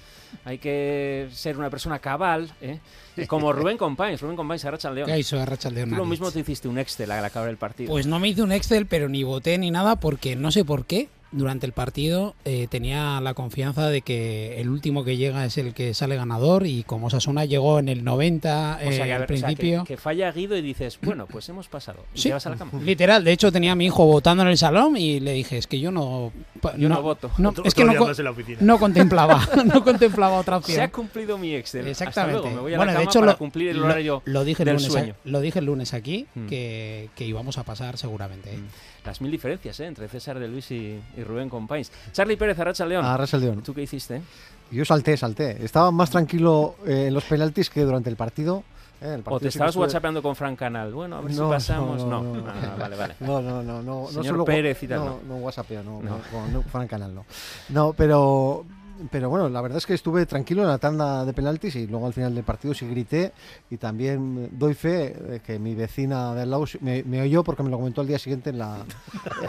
Hay 0.45 0.57
que 0.57 1.27
ser 1.31 1.57
una 1.57 1.69
persona 1.69 1.99
cabal, 1.99 2.51
¿eh? 2.61 2.79
Como 3.27 3.51
Rubén 3.51 3.77
Compains. 3.77 4.21
Rubén 4.21 4.35
Compains, 4.35 4.63
Arracha 4.65 4.89
al 4.89 4.95
León. 4.95 5.07
¿Qué 5.09 5.19
hizo 5.19 5.39
Arracha 5.39 5.69
Tú 5.69 5.75
lo 5.75 5.85
León? 5.85 6.09
mismo 6.09 6.31
te 6.31 6.39
hiciste 6.39 6.67
un 6.67 6.77
Excel 6.77 7.11
al 7.11 7.25
acabar 7.25 7.49
el 7.49 7.57
partido. 7.57 7.89
Pues 7.91 8.05
no 8.07 8.19
me 8.19 8.29
hice 8.29 8.41
un 8.43 8.51
Excel, 8.51 8.85
pero 8.85 9.09
ni 9.09 9.23
voté 9.23 9.57
ni 9.57 9.71
nada 9.71 9.95
porque 9.97 10.35
no 10.35 10.51
sé 10.51 10.63
por 10.63 10.85
qué. 10.85 11.09
Durante 11.37 11.65
el 11.65 11.71
partido 11.71 12.35
eh, 12.45 12.67
tenía 12.69 13.21
la 13.21 13.33
confianza 13.33 13.87
de 13.89 14.01
que 14.01 14.59
el 14.59 14.69
último 14.69 15.03
que 15.03 15.17
llega 15.17 15.45
es 15.45 15.57
el 15.57 15.73
que 15.73 15.93
sale 15.93 16.15
ganador 16.15 16.65
y 16.65 16.83
como 16.83 17.09
Sasuna 17.09 17.45
llegó 17.45 17.79
en 17.79 17.89
el 17.89 18.03
90 18.03 18.77
O 18.77 18.79
sea, 18.79 18.89
eh, 18.91 18.97
que, 19.07 19.13
al 19.13 19.19
ver, 19.21 19.31
o 19.33 19.37
sea, 19.37 19.47
que- 19.49 19.55
principio... 19.55 19.83
que, 19.85 19.97
falla 19.97 20.31
Guido 20.31 20.57
y 20.57 20.61
dices, 20.61 20.97
bueno, 21.01 21.27
pues 21.27 21.47
hemos 21.49 21.67
pasado. 21.67 21.99
Y 22.13 22.19
Sí. 22.19 22.29
te 22.29 22.33
vas 22.33 22.45
a 22.47 22.49
la 22.49 22.55
cama. 22.57 22.71
Literal, 22.81 23.23
de 23.23 23.31
hecho 23.31 23.51
tenía 23.51 23.73
a 23.73 23.75
mi 23.75 23.85
hijo 23.85 24.05
votando 24.05 24.43
en 24.43 24.49
el 24.49 24.57
salón 24.57 24.97
y 24.97 25.19
le 25.19 25.33
dije, 25.33 25.57
es 25.57 25.67
que 25.67 25.79
yo 25.79 25.91
no... 25.91 26.31
Yo 26.77 26.89
no 26.89 27.01
voto. 27.01 27.29
no, 27.37 27.49
Otro- 27.49 27.63
es 27.65 27.73
que 27.73 27.83
no, 27.85 28.79
contemplaba, 28.79 29.47
no 29.65 29.83
contemplaba 29.83 30.37
otra 30.39 30.57
opción. 30.57 30.75
Se 30.75 30.81
ha 30.81 30.91
cumplido 30.91 31.37
mi 31.37 31.53
Excel. 31.53 31.81
Hasta 31.81 31.91
Exactamente. 32.05 32.41
luego, 32.41 32.55
me 32.55 32.61
voy 32.61 32.73
a 32.73 32.77
bueno, 32.77 32.91
la 32.93 32.99
de 32.99 33.05
hecho, 33.05 33.19
para 33.19 33.33
lo, 33.33 33.37
cumplir 33.37 33.69
el 33.69 33.83
horario 33.83 34.21
lo 34.25 34.43
dije 34.43 34.63
el 34.63 34.67
del 34.67 34.75
lunes, 34.77 34.91
sueño. 34.91 35.13
a- 35.13 35.29
lo 35.29 35.39
dije 35.41 35.59
el 35.59 35.65
lunes 35.65 35.93
aquí, 35.93 36.25
Mm. 36.35 36.47
que, 36.47 37.09
que 37.15 37.25
íbamos 37.25 37.57
a 37.57 37.63
pasar 37.63 37.97
seguramente. 37.97 38.49
¿eh? 38.55 38.59
Las 39.07 39.21
mil 39.21 39.31
diferencias, 39.31 39.79
¿eh? 39.79 39.85
Entre 39.87 40.07
César 40.09 40.37
de 40.37 40.49
Luis 40.49 40.69
y, 40.69 40.99
y 41.15 41.23
Rubén 41.23 41.47
Compains. 41.49 41.91
Charlie 42.11 42.35
Pérez, 42.35 42.59
Arracha 42.59 42.85
León. 42.85 43.05
Arracha 43.05 43.37
León. 43.37 43.61
¿Tú 43.63 43.73
qué 43.73 43.83
hiciste? 43.83 44.21
Yo 44.69 44.83
salté, 44.83 45.15
salté. 45.15 45.63
Estaba 45.63 45.91
más 45.91 46.09
tranquilo 46.09 46.75
eh, 46.85 47.05
en 47.07 47.13
los 47.13 47.23
penaltis 47.23 47.69
que 47.69 47.83
durante 47.83 48.09
el 48.09 48.17
partido. 48.17 48.63
eh, 48.99 49.13
el 49.15 49.23
¿O 49.25 49.39
te 49.39 49.47
estabas 49.47 49.69
estuve- 49.71 49.83
whatsappeando 49.83 50.21
con 50.21 50.35
Fran 50.35 50.57
Canal? 50.57 50.91
Bueno, 50.93 51.15
a 51.15 51.21
ver 51.21 51.31
si 51.33 51.39
pasamos. 51.39 52.03
no, 52.03 52.21
No, 52.21 52.33
no, 52.35 52.41
no. 52.41 52.51
Ah, 52.51 52.75
vale, 52.77 52.95
vale. 52.97 53.15
No, 53.21 53.41
no, 53.41 53.63
no, 53.63 53.81
no, 53.81 54.07
Señor 54.09 54.25
solo 54.25 54.43
Pérez 54.43 54.83
y 54.83 54.87
tal, 54.89 54.99
no, 54.99 55.05
no. 55.05 55.19
no 55.25 55.35
whatsappeo, 55.37 55.81
no, 55.83 56.01
No. 56.03 56.09
no, 56.09 56.21
con- 56.29 56.51
no, 56.51 56.61
Fran 56.63 56.87
Canal 56.89 57.15
no. 57.15 57.25
No, 57.69 57.93
pero 57.93 58.65
pero 59.11 59.29
bueno, 59.29 59.49
la 59.49 59.61
verdad 59.61 59.77
es 59.77 59.85
que 59.85 59.93
estuve 59.93 60.25
tranquilo 60.25 60.61
en 60.63 60.67
la 60.69 60.77
tanda 60.77 61.25
de 61.25 61.33
penaltis 61.33 61.75
y 61.75 61.87
luego 61.87 62.07
al 62.07 62.13
final 62.13 62.33
del 62.33 62.43
partido 62.43 62.73
sí 62.73 62.87
grité 62.87 63.31
y 63.69 63.77
también 63.77 64.49
doy 64.51 64.73
fe 64.73 65.13
de 65.13 65.39
que 65.39 65.59
mi 65.59 65.75
vecina 65.75 66.33
de 66.33 66.41
al 66.41 66.51
lado 66.51 66.65
me, 66.81 67.03
me 67.03 67.21
oyó 67.21 67.43
porque 67.43 67.63
me 67.63 67.69
lo 67.69 67.77
comentó 67.77 68.01
al 68.01 68.07
día 68.07 68.19
siguiente 68.19 68.49
en 68.49 68.59
la 68.59 68.77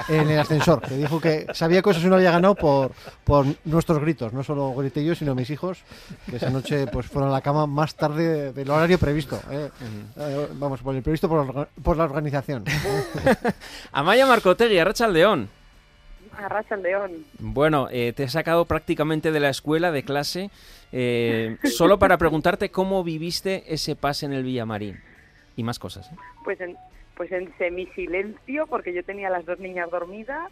en 0.08 0.28
el 0.28 0.38
ascensor, 0.38 0.80
que 0.82 0.96
dijo 0.96 1.20
que 1.20 1.46
sabía 1.54 1.82
cosas 1.82 2.02
y 2.02 2.06
no 2.06 2.16
había 2.16 2.30
ganado 2.30 2.54
por, 2.54 2.92
por 3.24 3.46
nuestros 3.64 4.00
gritos, 4.00 4.32
no 4.32 4.42
solo 4.44 4.74
grité 4.74 5.04
yo, 5.04 5.14
sino 5.14 5.34
mis 5.34 5.50
hijos, 5.50 5.78
que 6.28 6.36
esa 6.36 6.50
noche 6.50 6.86
pues 6.86 7.06
fueron 7.06 7.30
a 7.30 7.32
la 7.32 7.40
cama 7.40 7.66
más 7.66 7.94
tarde 7.94 8.52
del 8.52 8.70
horario 8.70 8.98
previsto. 8.98 9.40
eh. 9.50 9.70
Eh, 10.16 10.48
vamos, 10.54 10.80
por 10.80 10.94
el 10.94 11.02
previsto 11.02 11.28
por, 11.28 11.68
por 11.82 11.96
la 11.96 12.04
organización. 12.04 12.64
Amaya 13.92 14.26
Marcotegui, 14.26 14.78
Arracha 14.78 15.08
León. 15.08 15.48
Arracha 16.38 16.76
el 16.76 16.82
león. 16.82 17.24
Bueno, 17.38 17.88
eh, 17.90 18.12
te 18.14 18.24
he 18.24 18.28
sacado 18.28 18.64
prácticamente 18.64 19.32
de 19.32 19.40
la 19.40 19.48
escuela, 19.48 19.90
de 19.90 20.04
clase, 20.04 20.50
eh, 20.92 21.56
solo 21.64 21.98
para 21.98 22.16
preguntarte 22.16 22.70
cómo 22.70 23.02
viviste 23.02 23.64
ese 23.72 23.96
pase 23.96 24.26
en 24.26 24.32
el 24.32 24.44
Villamarín. 24.44 25.00
Y 25.56 25.64
más 25.64 25.78
cosas. 25.78 26.10
¿eh? 26.12 26.16
Pues 26.44 26.60
en, 26.60 26.76
pues 27.16 27.32
en 27.32 27.52
semisilencio, 27.58 28.66
porque 28.68 28.94
yo 28.94 29.02
tenía 29.02 29.26
a 29.26 29.30
las 29.30 29.44
dos 29.44 29.58
niñas 29.58 29.90
dormidas. 29.90 30.50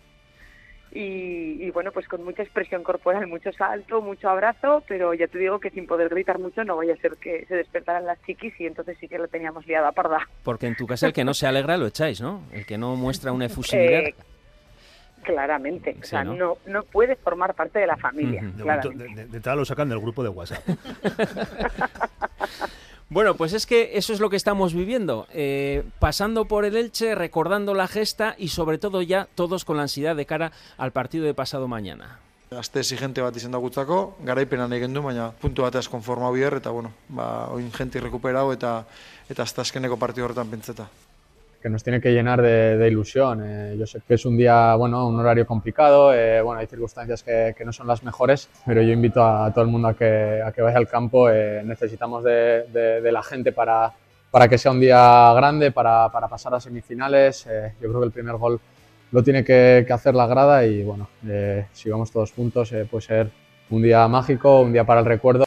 Y, 0.92 1.62
y 1.62 1.70
bueno, 1.72 1.92
pues 1.92 2.08
con 2.08 2.24
mucha 2.24 2.42
expresión 2.42 2.82
corporal, 2.82 3.26
mucho 3.26 3.52
salto, 3.52 4.00
mucho 4.00 4.28
abrazo, 4.30 4.82
pero 4.88 5.12
ya 5.14 5.26
te 5.26 5.38
digo 5.38 5.60
que 5.60 5.70
sin 5.70 5.86
poder 5.86 6.08
gritar 6.08 6.38
mucho 6.38 6.64
no 6.64 6.76
vaya 6.76 6.94
a 6.94 6.96
ser 6.96 7.16
que 7.16 7.44
se 7.46 7.54
despertaran 7.54 8.06
las 8.06 8.22
chiquis 8.22 8.58
y 8.58 8.66
entonces 8.66 8.96
sí 8.98 9.06
que 9.06 9.18
lo 9.18 9.28
teníamos 9.28 9.66
liada 9.66 9.92
parda. 9.92 10.26
Porque 10.42 10.66
en 10.66 10.74
tu 10.74 10.86
casa 10.86 11.06
el 11.06 11.12
que 11.12 11.24
no 11.24 11.34
se 11.34 11.46
alegra 11.46 11.76
lo 11.76 11.86
echáis, 11.86 12.20
¿no? 12.20 12.42
El 12.50 12.64
que 12.64 12.78
no 12.78 12.96
muestra 12.96 13.32
una 13.32 13.46
efusividad. 13.46 14.14
Claramente, 15.26 15.90
o 15.98 16.02
Sí, 16.04 16.10
sea, 16.10 16.22
¿no? 16.24 16.34
¿no? 16.34 16.56
No, 16.66 16.82
puede 16.84 17.16
formar 17.16 17.52
parte 17.54 17.80
de 17.80 17.86
la 17.88 17.96
familia, 17.96 18.40
momento, 18.42 18.62
claramente. 18.62 19.04
de, 19.04 19.14
de- 19.14 19.26
de 19.26 19.36
entrada 19.38 19.56
lo 19.56 19.64
sacan 19.64 19.88
del 19.88 19.98
grupo 19.98 20.22
de 20.22 20.28
WhatsApp. 20.30 20.62
Bueno, 23.08 23.34
pues 23.36 23.52
es 23.52 23.66
que 23.66 23.96
eso 23.96 24.12
es 24.12 24.18
lo 24.18 24.30
que 24.30 24.36
estamos 24.36 24.74
viviendo. 24.74 25.28
eh, 25.32 25.84
pasando 26.00 26.46
por 26.46 26.64
el 26.64 26.76
Elche, 26.76 27.14
recordando 27.14 27.72
la 27.72 27.86
gesta 27.86 28.34
y 28.36 28.48
sobre 28.48 28.78
todo 28.78 29.00
ya 29.00 29.28
todos 29.36 29.64
con 29.64 29.76
la 29.76 29.82
ansiedad 29.82 30.16
de 30.16 30.26
cara 30.26 30.50
al 30.76 30.90
partido 30.90 31.24
de 31.24 31.32
pasado 31.32 31.68
mañana. 31.68 32.18
Aste 32.50 32.80
exigente 32.80 33.20
bat 33.22 33.34
izan 33.36 33.50
da 33.54 33.58
gutzako, 33.58 34.16
garaipena 34.26 34.66
nahi 34.70 34.78
gendu, 34.80 35.02
baina 35.02 35.30
puntu 35.34 35.62
batez 35.66 35.88
konformau 35.90 36.32
biher, 36.34 36.54
eta 36.58 36.70
bueno, 36.70 36.92
ba, 37.08 37.46
oin 37.54 37.70
jenti 37.74 37.98
rekuperau 38.02 38.52
eta 38.54 38.84
eta 39.28 39.42
hasta 39.42 39.62
azkeneko 39.62 39.96
partido 39.98 40.26
horretan 40.26 40.50
pentseta. 40.50 40.86
Que 41.66 41.70
nos 41.70 41.82
tiene 41.82 42.00
que 42.00 42.12
llenar 42.12 42.40
de, 42.40 42.76
de 42.76 42.86
ilusión. 42.86 43.42
Eh, 43.44 43.76
yo 43.76 43.88
sé 43.88 44.00
que 44.06 44.14
es 44.14 44.24
un 44.24 44.36
día, 44.36 44.76
bueno, 44.76 45.08
un 45.08 45.18
horario 45.18 45.44
complicado, 45.44 46.14
eh, 46.14 46.40
bueno, 46.40 46.60
hay 46.60 46.68
circunstancias 46.68 47.24
que, 47.24 47.56
que, 47.58 47.64
no 47.64 47.72
son 47.72 47.88
las 47.88 48.04
mejores, 48.04 48.48
pero 48.64 48.82
yo 48.82 48.92
invito 48.92 49.20
a, 49.20 49.46
a 49.46 49.52
todo 49.52 49.64
el 49.64 49.70
mundo 49.72 49.88
a 49.88 49.94
que, 49.94 50.40
a 50.46 50.52
que 50.52 50.62
vaya 50.62 50.78
al 50.78 50.86
campo. 50.86 51.28
Eh, 51.28 51.62
necesitamos 51.64 52.22
de, 52.22 52.66
de, 52.72 53.00
de, 53.00 53.10
la 53.10 53.20
gente 53.20 53.50
para, 53.50 53.92
para 54.30 54.46
que 54.46 54.58
sea 54.58 54.70
un 54.70 54.78
día 54.78 55.32
grande, 55.34 55.72
para, 55.72 56.08
para 56.08 56.28
pasar 56.28 56.54
a 56.54 56.60
semifinales. 56.60 57.48
Eh, 57.48 57.72
yo 57.80 57.88
creo 57.88 57.98
que 57.98 58.06
el 58.06 58.12
primer 58.12 58.36
gol 58.36 58.60
lo 59.10 59.24
tiene 59.24 59.42
que, 59.42 59.82
que 59.84 59.92
hacer 59.92 60.14
la 60.14 60.28
grada 60.28 60.64
y, 60.64 60.84
bueno, 60.84 61.08
si 61.72 61.90
vamos 61.90 62.12
todos 62.12 62.30
juntos, 62.30 62.72
puede 62.88 63.02
ser 63.02 63.30
un 63.70 63.82
día 63.82 64.06
mágico, 64.06 64.60
un 64.60 64.72
día 64.72 64.84
para 64.84 65.00
el 65.00 65.06
recuerdo. 65.06 65.46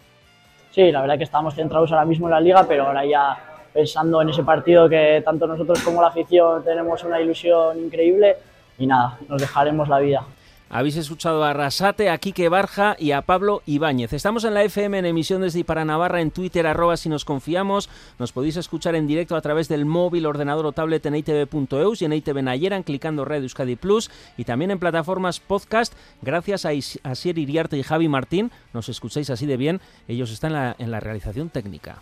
Sí, 0.71 0.91
la 0.91 0.99
verdad 0.99 1.17
que 1.17 1.23
estamos 1.23 1.55
centrados 1.55 1.93
ahora 1.93 2.03
mismo 2.03 2.27
en 2.27 2.31
la 2.31 2.41
liga, 2.41 2.65
pero 2.67 2.87
ahora 2.87 3.05
ya 3.05 3.48
pensando 3.73 4.21
en 4.21 4.29
ese 4.29 4.43
partido 4.43 4.89
que 4.89 5.21
tanto 5.23 5.47
nosotros 5.47 5.81
como 5.81 6.01
la 6.01 6.07
afición 6.09 6.63
tenemos 6.63 7.03
una 7.03 7.21
ilusión 7.21 7.79
increíble 7.79 8.37
y 8.77 8.87
nada, 8.87 9.17
nos 9.27 9.41
dejaremos 9.41 9.87
la 9.89 9.99
vida. 9.99 10.25
Habéis 10.71 10.97
escuchado 10.97 11.43
a 11.43 11.51
Rasate, 11.51 12.11
a 12.11 12.19
Quique 12.19 12.47
Barja 12.47 12.95
y 12.99 13.11
a 13.11 13.23
Pablo 13.23 13.63
Ibáñez. 13.65 14.13
Estamos 14.13 14.43
en 14.43 14.53
la 14.53 14.63
FM 14.63 14.99
en 14.99 15.05
emisión 15.07 15.41
desde 15.41 15.63
para 15.63 15.83
Navarra, 15.83 16.21
en 16.21 16.29
Twitter, 16.29 16.67
arroba 16.67 16.95
si 16.95 17.09
nos 17.09 17.25
confiamos. 17.25 17.89
Nos 18.19 18.31
podéis 18.33 18.55
escuchar 18.55 18.93
en 18.93 19.07
directo 19.07 19.35
a 19.35 19.41
través 19.41 19.67
del 19.67 19.85
móvil, 19.85 20.27
ordenador 20.27 20.67
o 20.67 20.71
tablet 20.71 21.03
en 21.07 21.15
itv.eus 21.15 22.03
y 22.03 22.05
en 22.05 22.13
ITV 22.13 22.43
Nayeran, 22.43 22.83
clicando 22.83 23.25
Red 23.25 23.41
Euskadi 23.41 23.77
Plus 23.77 24.11
y 24.37 24.43
también 24.43 24.69
en 24.69 24.77
plataformas 24.77 25.39
podcast. 25.39 25.93
Gracias 26.21 26.67
a 26.67 26.69
Asier 27.03 27.39
Iriarte 27.39 27.75
y 27.75 27.81
Javi 27.81 28.07
Martín, 28.07 28.51
nos 28.71 28.89
escucháis 28.89 29.31
así 29.31 29.47
de 29.47 29.57
bien. 29.57 29.81
Ellos 30.07 30.29
están 30.29 30.51
en 30.51 30.57
la, 30.57 30.75
en 30.77 30.91
la 30.91 30.99
realización 30.99 31.49
técnica. 31.49 31.97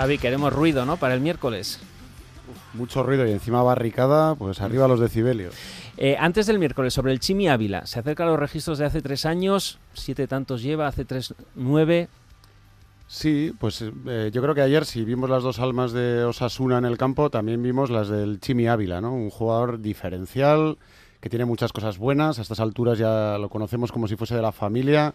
Javi, 0.00 0.16
queremos 0.16 0.50
ruido, 0.50 0.86
¿no? 0.86 0.96
Para 0.96 1.12
el 1.12 1.20
miércoles. 1.20 1.78
Mucho 2.72 3.02
ruido 3.02 3.26
y 3.26 3.32
encima 3.32 3.62
barricada, 3.62 4.34
pues 4.34 4.62
arriba 4.62 4.88
los 4.88 4.98
decibelios. 4.98 5.54
Eh, 5.98 6.16
antes 6.18 6.46
del 6.46 6.58
miércoles, 6.58 6.94
sobre 6.94 7.12
el 7.12 7.20
Chimi 7.20 7.50
Ávila, 7.50 7.84
se 7.84 7.98
acercan 7.98 8.28
los 8.28 8.38
registros 8.38 8.78
de 8.78 8.86
hace 8.86 9.02
tres 9.02 9.26
años, 9.26 9.78
siete 9.92 10.26
tantos 10.26 10.62
lleva, 10.62 10.86
hace 10.86 11.04
tres, 11.04 11.34
nueve. 11.54 12.08
Sí, 13.08 13.52
pues 13.58 13.84
eh, 14.06 14.30
yo 14.32 14.40
creo 14.40 14.54
que 14.54 14.62
ayer 14.62 14.86
si 14.86 15.04
vimos 15.04 15.28
las 15.28 15.42
dos 15.42 15.58
almas 15.58 15.92
de 15.92 16.24
Osasuna 16.24 16.78
en 16.78 16.86
el 16.86 16.96
campo, 16.96 17.28
también 17.28 17.62
vimos 17.62 17.90
las 17.90 18.08
del 18.08 18.40
Chimi 18.40 18.68
Ávila, 18.68 19.02
¿no? 19.02 19.12
Un 19.12 19.28
jugador 19.28 19.82
diferencial, 19.82 20.78
que 21.20 21.28
tiene 21.28 21.44
muchas 21.44 21.74
cosas 21.74 21.98
buenas, 21.98 22.38
a 22.38 22.42
estas 22.42 22.60
alturas 22.60 22.96
ya 22.96 23.36
lo 23.36 23.50
conocemos 23.50 23.92
como 23.92 24.08
si 24.08 24.16
fuese 24.16 24.34
de 24.34 24.40
la 24.40 24.52
familia, 24.52 25.12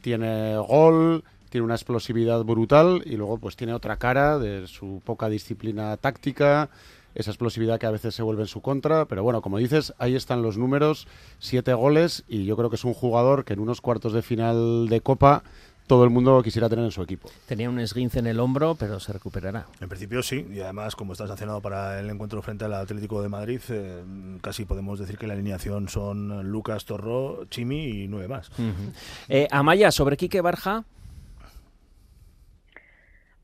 tiene 0.00 0.56
gol, 0.56 1.22
tiene 1.52 1.66
una 1.66 1.74
explosividad 1.74 2.42
brutal 2.44 3.02
y 3.04 3.16
luego 3.16 3.36
pues 3.36 3.56
tiene 3.56 3.74
otra 3.74 3.98
cara 3.98 4.38
de 4.38 4.66
su 4.66 5.02
poca 5.04 5.28
disciplina 5.28 5.94
táctica, 5.98 6.70
esa 7.14 7.30
explosividad 7.30 7.78
que 7.78 7.84
a 7.84 7.90
veces 7.90 8.14
se 8.14 8.22
vuelve 8.22 8.40
en 8.40 8.48
su 8.48 8.62
contra, 8.62 9.04
pero 9.04 9.22
bueno, 9.22 9.42
como 9.42 9.58
dices, 9.58 9.92
ahí 9.98 10.16
están 10.16 10.40
los 10.40 10.56
números, 10.56 11.06
siete 11.38 11.74
goles 11.74 12.24
y 12.26 12.46
yo 12.46 12.56
creo 12.56 12.70
que 12.70 12.76
es 12.76 12.84
un 12.84 12.94
jugador 12.94 13.44
que 13.44 13.52
en 13.52 13.60
unos 13.60 13.82
cuartos 13.82 14.14
de 14.14 14.22
final 14.22 14.88
de 14.88 15.02
Copa 15.02 15.42
todo 15.86 16.04
el 16.04 16.10
mundo 16.10 16.40
quisiera 16.42 16.70
tener 16.70 16.86
en 16.86 16.90
su 16.90 17.02
equipo. 17.02 17.28
Tenía 17.46 17.68
un 17.68 17.78
esguince 17.80 18.20
en 18.20 18.26
el 18.26 18.40
hombro, 18.40 18.76
pero 18.76 18.98
se 18.98 19.12
recuperará. 19.12 19.66
En 19.78 19.90
principio 19.90 20.22
sí, 20.22 20.46
y 20.50 20.60
además 20.60 20.96
como 20.96 21.12
está 21.12 21.26
sancionado 21.26 21.60
para 21.60 22.00
el 22.00 22.08
encuentro 22.08 22.40
frente 22.40 22.64
al 22.64 22.72
Atlético 22.72 23.20
de 23.20 23.28
Madrid, 23.28 23.60
eh, 23.68 24.02
casi 24.40 24.64
podemos 24.64 24.98
decir 24.98 25.18
que 25.18 25.26
la 25.26 25.34
alineación 25.34 25.90
son 25.90 26.50
Lucas 26.50 26.86
Torró, 26.86 27.44
Chimi 27.50 28.04
y 28.04 28.08
nueve 28.08 28.28
más. 28.28 28.48
Uh 28.58 28.62
-huh. 28.62 28.92
eh, 29.28 29.48
Amaya, 29.50 29.90
sobre 29.90 30.16
Quique 30.16 30.40
Barja. 30.40 30.84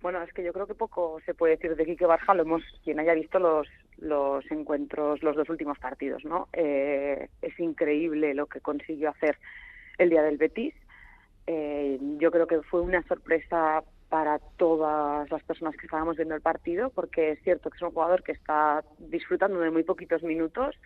Bueno, 0.01 0.23
es 0.23 0.33
que 0.33 0.45
yo 0.45 0.53
creo 0.53 0.67
que 0.67 0.75
poco 0.75 1.21
se 1.27 1.35
puede 1.35 1.57
decir 1.57 1.75
de 1.75 1.85
Quique 1.85 2.07
Barja, 2.07 2.35
lo 2.35 2.43
hemos, 2.43 2.63
quien 2.85 3.01
haya 3.01 3.15
visto 3.15 3.39
los, 3.39 3.67
los 3.97 4.49
encuentros, 4.51 5.23
los 5.23 5.35
dos 5.35 5.49
últimos 5.49 5.79
partidos, 5.79 6.25
¿no? 6.25 6.49
Eh, 6.53 7.29
es 7.43 7.59
increíble 7.59 8.33
lo 8.35 8.47
que 8.47 8.61
consiguió 8.61 9.11
hacer 9.11 9.39
el 9.99 10.11
día 10.11 10.23
del 10.23 10.39
Betis. 10.39 10.75
Eh, 11.49 11.99
yo 12.19 12.31
creo 12.31 12.47
que 12.47 12.63
fue 12.63 12.81
una 12.81 13.03
sorpresa 13.05 13.83
para 14.09 14.39
todas 14.57 15.29
las 15.31 15.43
personas 15.43 15.77
que 15.77 15.87
estábamos 15.87 16.17
viendo 16.17 16.35
el 16.35 16.43
partido, 16.43 16.91
porque 16.91 17.33
es 17.33 17.43
cierto 17.43 17.69
que 17.69 17.77
es 17.77 17.83
un 17.83 17.91
jugador 17.91 18.23
que 18.23 18.33
está 18.33 18.85
disfrutando 18.99 19.59
de 19.59 19.71
muy 19.71 19.83
poquitos 19.83 20.23
minutos 20.23 20.77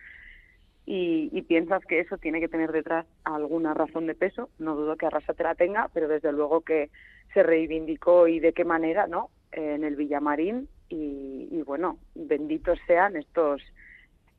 y, 0.85 1.29
y 1.31 1.41
piensas 1.43 1.83
que 1.85 1.99
eso 1.99 2.17
tiene 2.17 2.39
que 2.39 2.47
tener 2.47 2.71
detrás 2.71 3.05
alguna 3.23 3.73
razón 3.73 4.07
de 4.07 4.15
peso. 4.15 4.49
No 4.59 4.75
dudo 4.75 4.97
que 4.97 5.05
Arrasate 5.05 5.43
la 5.43 5.55
tenga, 5.55 5.89
pero 5.93 6.07
desde 6.07 6.31
luego 6.31 6.61
que 6.61 6.89
se 7.33 7.43
reivindicó 7.43 8.27
y 8.27 8.39
de 8.39 8.53
qué 8.53 8.65
manera, 8.65 9.07
¿no? 9.07 9.29
En 9.51 9.83
el 9.83 9.95
Villamarín 9.95 10.67
y, 10.89 11.47
y 11.51 11.61
bueno, 11.63 11.97
benditos 12.15 12.79
sean 12.87 13.15
estos 13.15 13.61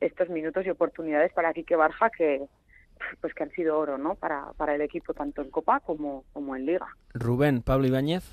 estos 0.01 0.29
minutos 0.29 0.65
y 0.65 0.69
oportunidades 0.69 1.31
para 1.33 1.53
Quique 1.53 1.75
Barja 1.75 2.09
que 2.09 2.45
pues 3.21 3.33
que 3.33 3.43
han 3.43 3.51
sido 3.51 3.77
oro, 3.77 3.97
¿no? 3.97 4.15
Para, 4.15 4.53
para 4.57 4.75
el 4.75 4.81
equipo 4.81 5.13
tanto 5.13 5.41
en 5.41 5.49
Copa 5.49 5.79
como, 5.81 6.23
como 6.33 6.55
en 6.55 6.65
Liga. 6.65 6.87
Rubén, 7.13 7.61
Pablo 7.61 7.87
Ibáñez. 7.87 8.23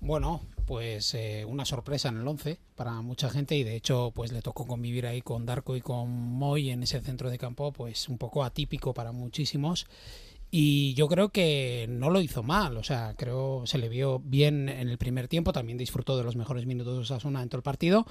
Bueno, 0.00 0.40
pues 0.64 1.14
eh, 1.14 1.44
una 1.46 1.64
sorpresa 1.64 2.08
en 2.08 2.18
el 2.18 2.28
11 2.28 2.58
para 2.74 3.00
mucha 3.02 3.30
gente 3.30 3.56
y 3.56 3.64
de 3.64 3.76
hecho 3.76 4.12
pues 4.14 4.32
le 4.32 4.42
tocó 4.42 4.66
convivir 4.66 5.06
ahí 5.06 5.22
con 5.22 5.46
Darko 5.46 5.76
y 5.76 5.80
con 5.80 6.10
Moy 6.10 6.70
en 6.70 6.82
ese 6.82 7.00
centro 7.00 7.30
de 7.30 7.38
campo 7.38 7.72
pues 7.72 8.08
un 8.08 8.18
poco 8.18 8.44
atípico 8.44 8.94
para 8.94 9.12
muchísimos. 9.12 9.86
Y 10.50 10.94
yo 10.94 11.08
creo 11.08 11.30
que 11.30 11.86
no 11.88 12.10
lo 12.10 12.20
hizo 12.20 12.44
mal, 12.44 12.76
o 12.76 12.84
sea, 12.84 13.14
creo 13.16 13.64
se 13.66 13.76
le 13.78 13.88
vio 13.88 14.20
bien 14.20 14.68
en 14.68 14.88
el 14.88 14.98
primer 14.98 15.26
tiempo, 15.26 15.52
también 15.52 15.78
disfrutó 15.78 16.16
de 16.16 16.22
los 16.22 16.36
mejores 16.36 16.64
minutos 16.64 16.94
de 16.94 17.00
Osasuna 17.00 17.42
en 17.42 17.48
todo 17.48 17.58
el 17.58 17.64
partido. 17.64 18.06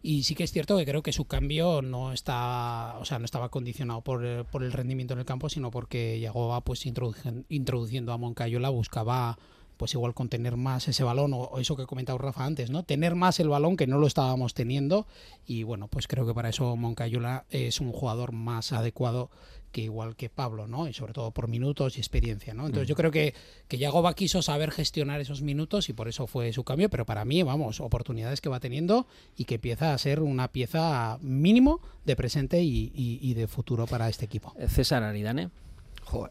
Y 0.00 0.24
sí 0.24 0.34
que 0.34 0.44
es 0.44 0.52
cierto 0.52 0.76
que 0.76 0.84
creo 0.84 1.02
que 1.02 1.12
su 1.12 1.26
cambio 1.26 1.80
no 1.82 2.12
está 2.12 2.96
o 2.98 3.04
sea 3.04 3.18
no 3.18 3.24
estaba 3.24 3.50
condicionado 3.50 4.00
por, 4.00 4.46
por 4.46 4.64
el 4.64 4.72
rendimiento 4.72 5.14
en 5.14 5.20
el 5.20 5.26
campo 5.26 5.48
sino 5.48 5.70
porque 5.70 6.18
llegó 6.18 6.60
pues 6.62 6.84
introduciendo 6.86 8.12
a 8.12 8.18
Moncayola 8.18 8.68
buscaba 8.68 9.38
pues 9.82 9.94
igual 9.94 10.14
con 10.14 10.28
tener 10.28 10.56
más 10.56 10.86
ese 10.86 11.02
balón 11.02 11.34
o, 11.34 11.38
o, 11.38 11.58
eso 11.58 11.74
que 11.74 11.86
comentaba 11.86 12.16
Rafa 12.16 12.44
antes, 12.44 12.70
¿no? 12.70 12.84
Tener 12.84 13.16
más 13.16 13.40
el 13.40 13.48
balón 13.48 13.76
que 13.76 13.88
no 13.88 13.98
lo 13.98 14.06
estábamos 14.06 14.54
teniendo 14.54 15.08
y 15.44 15.64
bueno, 15.64 15.88
pues 15.88 16.06
creo 16.06 16.24
que 16.24 16.32
para 16.32 16.50
eso 16.50 16.76
Moncayola 16.76 17.46
es 17.50 17.80
un 17.80 17.90
jugador 17.90 18.30
más 18.30 18.72
adecuado 18.72 19.28
que 19.72 19.80
igual 19.80 20.14
que 20.14 20.28
Pablo, 20.28 20.68
¿no? 20.68 20.86
Y 20.86 20.92
sobre 20.92 21.14
todo 21.14 21.32
por 21.32 21.48
minutos 21.48 21.96
y 21.96 22.00
experiencia, 22.00 22.54
¿no? 22.54 22.66
Entonces 22.66 22.86
yo 22.86 22.94
creo 22.94 23.10
que, 23.10 23.34
que 23.66 23.76
Yagoba 23.76 24.14
quiso 24.14 24.40
saber 24.40 24.70
gestionar 24.70 25.20
esos 25.20 25.42
minutos 25.42 25.88
y 25.88 25.94
por 25.94 26.06
eso 26.06 26.28
fue 26.28 26.52
su 26.52 26.62
cambio, 26.62 26.88
pero 26.88 27.04
para 27.04 27.24
mí, 27.24 27.42
vamos, 27.42 27.80
oportunidades 27.80 28.40
que 28.40 28.50
va 28.50 28.60
teniendo 28.60 29.08
y 29.36 29.46
que 29.46 29.56
empieza 29.56 29.94
a 29.94 29.98
ser 29.98 30.20
una 30.20 30.52
pieza 30.52 31.18
mínimo 31.22 31.80
de 32.04 32.14
presente 32.14 32.62
y, 32.62 32.92
y, 32.94 33.18
y 33.20 33.34
de 33.34 33.48
futuro 33.48 33.88
para 33.88 34.08
este 34.08 34.26
equipo. 34.26 34.54
César 34.68 35.02
Aridane. 35.02 35.50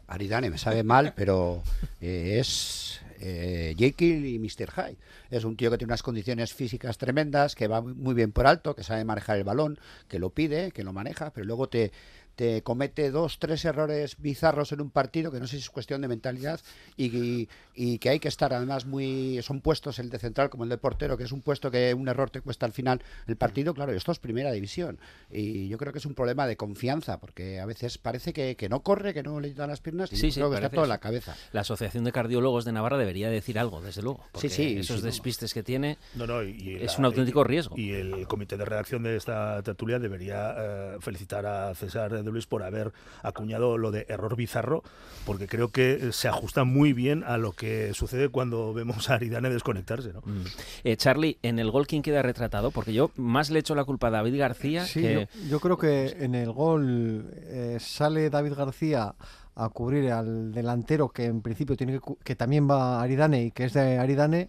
Aridane 0.06 0.50
me 0.50 0.58
sabe 0.58 0.82
mal, 0.82 1.12
pero 1.14 1.62
eh, 2.00 2.38
es 2.40 3.00
eh, 3.20 3.74
Jekyll 3.78 4.26
y 4.26 4.38
Mr. 4.38 4.70
Hyde. 4.70 4.96
Es 5.30 5.44
un 5.44 5.56
tío 5.56 5.70
que 5.70 5.78
tiene 5.78 5.90
unas 5.90 6.02
condiciones 6.02 6.52
físicas 6.52 6.98
tremendas, 6.98 7.54
que 7.54 7.68
va 7.68 7.80
muy 7.80 8.14
bien 8.14 8.32
por 8.32 8.46
alto, 8.46 8.74
que 8.74 8.82
sabe 8.82 9.04
manejar 9.04 9.38
el 9.38 9.44
balón, 9.44 9.78
que 10.08 10.18
lo 10.18 10.30
pide, 10.30 10.72
que 10.72 10.84
lo 10.84 10.92
maneja, 10.92 11.32
pero 11.32 11.46
luego 11.46 11.68
te, 11.68 11.92
te 12.36 12.62
comete 12.62 13.10
dos, 13.10 13.38
tres 13.38 13.64
errores 13.64 14.16
bizarros 14.18 14.72
en 14.72 14.80
un 14.80 14.90
partido, 14.90 15.30
que 15.30 15.40
no 15.40 15.46
sé 15.46 15.56
si 15.56 15.62
es 15.62 15.70
cuestión 15.70 16.00
de 16.00 16.08
mentalidad, 16.08 16.60
y, 16.96 17.16
y, 17.16 17.48
y, 17.74 17.98
que 17.98 18.10
hay 18.10 18.20
que 18.20 18.28
estar 18.28 18.52
además 18.52 18.86
muy... 18.86 19.40
Son 19.42 19.60
puestos 19.60 19.98
el 19.98 20.10
de 20.10 20.18
central 20.18 20.50
como 20.50 20.64
el 20.64 20.70
de 20.70 20.78
portero, 20.78 21.16
que 21.16 21.24
es 21.24 21.32
un 21.32 21.42
puesto 21.42 21.70
que 21.70 21.94
un 21.94 22.08
error 22.08 22.30
te 22.30 22.40
cuesta 22.40 22.66
al 22.66 22.72
final 22.72 23.02
el 23.26 23.36
partido, 23.36 23.74
claro, 23.74 23.92
esto 23.92 24.12
es 24.12 24.18
primera 24.18 24.52
división. 24.52 24.98
Y 25.30 25.68
yo 25.68 25.78
creo 25.78 25.92
que 25.92 25.98
es 25.98 26.06
un 26.06 26.14
problema 26.14 26.46
de 26.46 26.56
confianza, 26.56 27.18
porque 27.18 27.60
a 27.60 27.66
veces 27.66 27.98
parece 27.98 28.32
que, 28.32 28.56
que 28.56 28.68
no 28.68 28.80
corre, 28.80 29.14
que 29.14 29.22
no 29.22 29.40
le 29.40 29.54
dan 29.54 29.68
las 29.68 29.80
piernas, 29.80 30.12
y 30.12 30.16
sí, 30.16 30.30
yo 30.30 30.48
creo 30.48 30.50
que 30.50 30.56
está 30.56 30.70
todo 30.70 30.84
en 30.84 30.90
la 30.90 30.98
cabeza. 30.98 31.36
La 31.52 31.62
Asociación 31.62 32.04
de 32.04 32.12
Cardiólogos 32.12 32.64
de 32.64 32.72
Navarra 32.72 32.98
debería 32.98 33.30
decir 33.30 33.58
algo, 33.58 33.82
desde 33.82 34.02
luego, 34.02 34.24
porque 34.32 34.48
sí, 34.48 34.54
sí, 34.54 34.78
esos 34.78 35.00
sí, 35.00 35.06
despistes 35.06 35.50
no. 35.50 35.54
que 35.54 35.62
tiene 35.62 35.98
no, 36.14 36.26
no, 36.26 36.42
y 36.42 36.76
es 36.80 36.92
la, 36.92 36.98
un 36.98 37.04
auténtico 37.06 37.44
riesgo. 37.44 37.76
Y 37.76 37.92
el 37.92 38.26
comité 38.26 38.56
de 38.56 38.64
redacción 38.64 39.02
de 39.02 39.16
esta 39.16 39.62
tertulia 39.62 39.98
debería 39.98 40.54
eh, 40.58 40.96
felicitar 41.00 41.46
a 41.46 41.74
César 41.74 42.21
de 42.24 42.32
Luis 42.32 42.46
por 42.46 42.62
haber 42.62 42.92
acuñado 43.22 43.78
lo 43.78 43.90
de 43.90 44.06
error 44.08 44.36
bizarro, 44.36 44.82
porque 45.24 45.46
creo 45.46 45.68
que 45.68 46.12
se 46.12 46.28
ajusta 46.28 46.64
muy 46.64 46.92
bien 46.92 47.24
a 47.24 47.38
lo 47.38 47.52
que 47.52 47.94
sucede 47.94 48.28
cuando 48.28 48.72
vemos 48.74 49.10
a 49.10 49.14
Aridane 49.14 49.50
desconectarse. 49.50 50.12
¿no? 50.12 50.20
Mm. 50.24 50.44
Eh, 50.84 50.96
Charlie, 50.96 51.38
en 51.42 51.58
el 51.58 51.70
gol, 51.70 51.86
¿quién 51.86 52.02
queda 52.02 52.22
retratado? 52.22 52.70
Porque 52.70 52.92
yo 52.92 53.10
más 53.16 53.50
le 53.50 53.60
echo 53.60 53.74
la 53.74 53.84
culpa 53.84 54.08
a 54.08 54.10
David 54.10 54.38
García. 54.38 54.84
Sí, 54.84 55.02
que... 55.02 55.14
yo, 55.14 55.48
yo, 55.48 55.60
creo 55.60 55.78
que 55.78 56.16
en 56.20 56.34
el 56.34 56.52
gol 56.52 57.30
eh, 57.34 57.78
sale 57.80 58.30
David 58.30 58.54
García 58.54 59.14
a 59.54 59.68
cubrir 59.68 60.10
al 60.10 60.52
delantero 60.52 61.10
que 61.10 61.26
en 61.26 61.42
principio 61.42 61.76
tiene 61.76 62.00
que, 62.00 62.14
que 62.24 62.36
también 62.36 62.68
va 62.68 62.98
a 62.98 63.02
Aridane 63.02 63.44
y 63.44 63.50
que 63.50 63.64
es 63.64 63.74
de 63.74 63.98
Aridane 63.98 64.48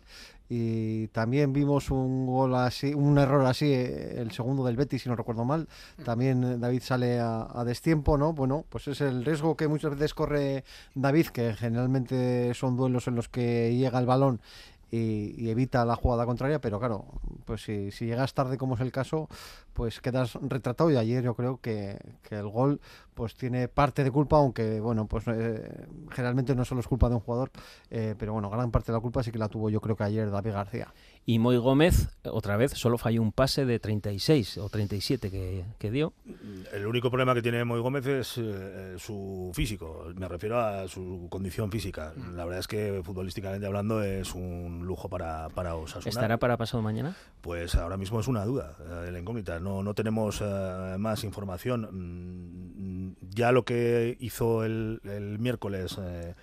y 0.56 1.08
también 1.08 1.52
vimos 1.52 1.90
un 1.90 2.28
gol 2.28 2.54
así, 2.54 2.94
un 2.94 3.18
error 3.18 3.44
así, 3.48 3.74
eh, 3.74 4.22
el 4.22 4.32
segundo 4.32 4.64
del 4.64 4.76
Betis, 4.76 5.02
si 5.02 5.10
no 5.10 5.16
recuerdo 5.16 5.46
mal. 5.46 5.68
También 6.06 6.44
eh, 6.44 6.58
David 6.60 6.84
sale 6.84 7.20
a, 7.20 7.48
a, 7.52 7.64
destiempo, 7.64 8.20
¿no? 8.20 8.34
Bueno, 8.34 8.64
pues 8.70 8.88
es 8.88 9.02
el 9.02 9.26
riesgo 9.26 9.58
que 9.58 9.68
muchas 9.68 9.94
veces 9.94 10.14
corre 10.14 10.64
David, 10.94 11.28
que 11.28 11.56
generalmente 11.56 12.54
son 12.54 12.78
duelos 12.78 13.08
en 13.08 13.16
los 13.16 13.30
que 13.30 13.76
llega 13.76 13.98
el 13.98 14.06
balón 14.06 14.42
y, 14.94 15.34
y, 15.44 15.50
evita 15.50 15.86
la 15.86 15.96
jugada 15.96 16.24
contraria, 16.28 16.62
pero 16.62 16.78
claro, 16.78 17.06
pues 17.46 17.64
si, 17.64 17.90
llegas 17.90 18.36
tarde 18.36 18.60
como 18.60 18.76
es 18.76 18.82
el 18.82 18.92
caso, 18.92 19.28
pues 19.74 20.00
quedas 20.02 20.36
retratado 20.36 20.92
y 20.92 20.98
ayer 20.98 21.24
yo 21.24 21.34
creo 21.34 21.60
que, 21.60 21.98
que 22.22 22.36
el 22.36 22.48
gol 22.48 22.80
pues 23.16 23.34
tiene 23.34 23.68
parte 23.68 24.04
de 24.04 24.12
culpa, 24.12 24.38
aunque 24.38 24.80
bueno, 24.80 25.08
pues 25.08 25.24
eh, 25.28 25.88
generalmente 26.12 26.54
no 26.54 26.64
solo 26.64 26.82
es 26.82 26.88
culpa 26.88 27.10
de 27.10 27.16
un 27.16 27.22
jugador, 27.22 27.50
eh, 27.90 28.14
pero 28.20 28.34
bueno, 28.34 28.52
gran 28.52 28.70
parte 28.70 28.92
de 28.92 28.98
la 28.98 29.02
culpa 29.02 29.24
sí 29.24 29.32
que 29.32 29.40
la 29.40 29.50
tuvo 29.50 29.72
yo 29.72 29.82
creo 29.82 29.96
que 29.96 30.04
ayer 30.04 30.30
David 30.30 30.52
García. 30.52 30.94
Y 31.26 31.40
Moy 31.40 31.58
Gómez, 31.58 32.10
otra 32.26 32.56
vez, 32.58 32.74
solo 32.74 33.00
falló 33.00 33.22
un 33.24 33.32
pase 33.32 33.66
de 33.66 33.80
36 33.80 34.60
o 34.60 34.70
37 34.70 35.32
que, 35.32 35.66
que 35.80 35.90
dio. 35.90 36.14
El 36.74 36.88
único 36.88 37.12
problema 37.12 37.36
que 37.36 37.44
tiene 37.44 37.64
Moy 37.64 37.80
Gómez 37.82 38.08
es 38.08 38.40
eh, 38.40 38.96
su 38.98 39.52
físico, 39.54 40.12
me 40.16 40.28
refiero 40.28 40.60
a 40.60 40.88
su 40.88 41.28
condición 41.30 41.70
física. 41.70 42.14
La 42.34 42.46
verdad 42.46 42.62
es 42.62 42.68
que 42.68 43.02
futbolísticamente 43.04 43.68
hablando 43.68 44.02
es 44.02 44.34
un 44.34 44.84
lujo 44.84 45.08
para, 45.08 45.50
para 45.50 45.76
Osasuna. 45.76 46.10
¿Estará 46.10 46.40
para 46.40 46.58
pasado 46.58 46.82
mañana? 46.82 47.16
Pues 47.42 47.76
ahora 47.76 47.96
mismo 47.96 48.20
es 48.20 48.28
una 48.28 48.44
duda, 48.44 48.76
eh, 49.06 49.12
la 49.12 49.20
incógnita. 49.20 49.60
No, 49.60 49.84
no 49.84 49.94
tenemos 49.94 50.42
eh, 50.42 50.96
más 50.98 51.24
información. 51.24 51.90
Mm, 51.92 53.16
ya 53.30 53.52
lo 53.52 53.66
que 53.66 54.18
hizo 54.20 54.64
el, 54.64 55.00
el 55.04 55.38
miércoles 55.38 56.00
eh, 56.02 56.34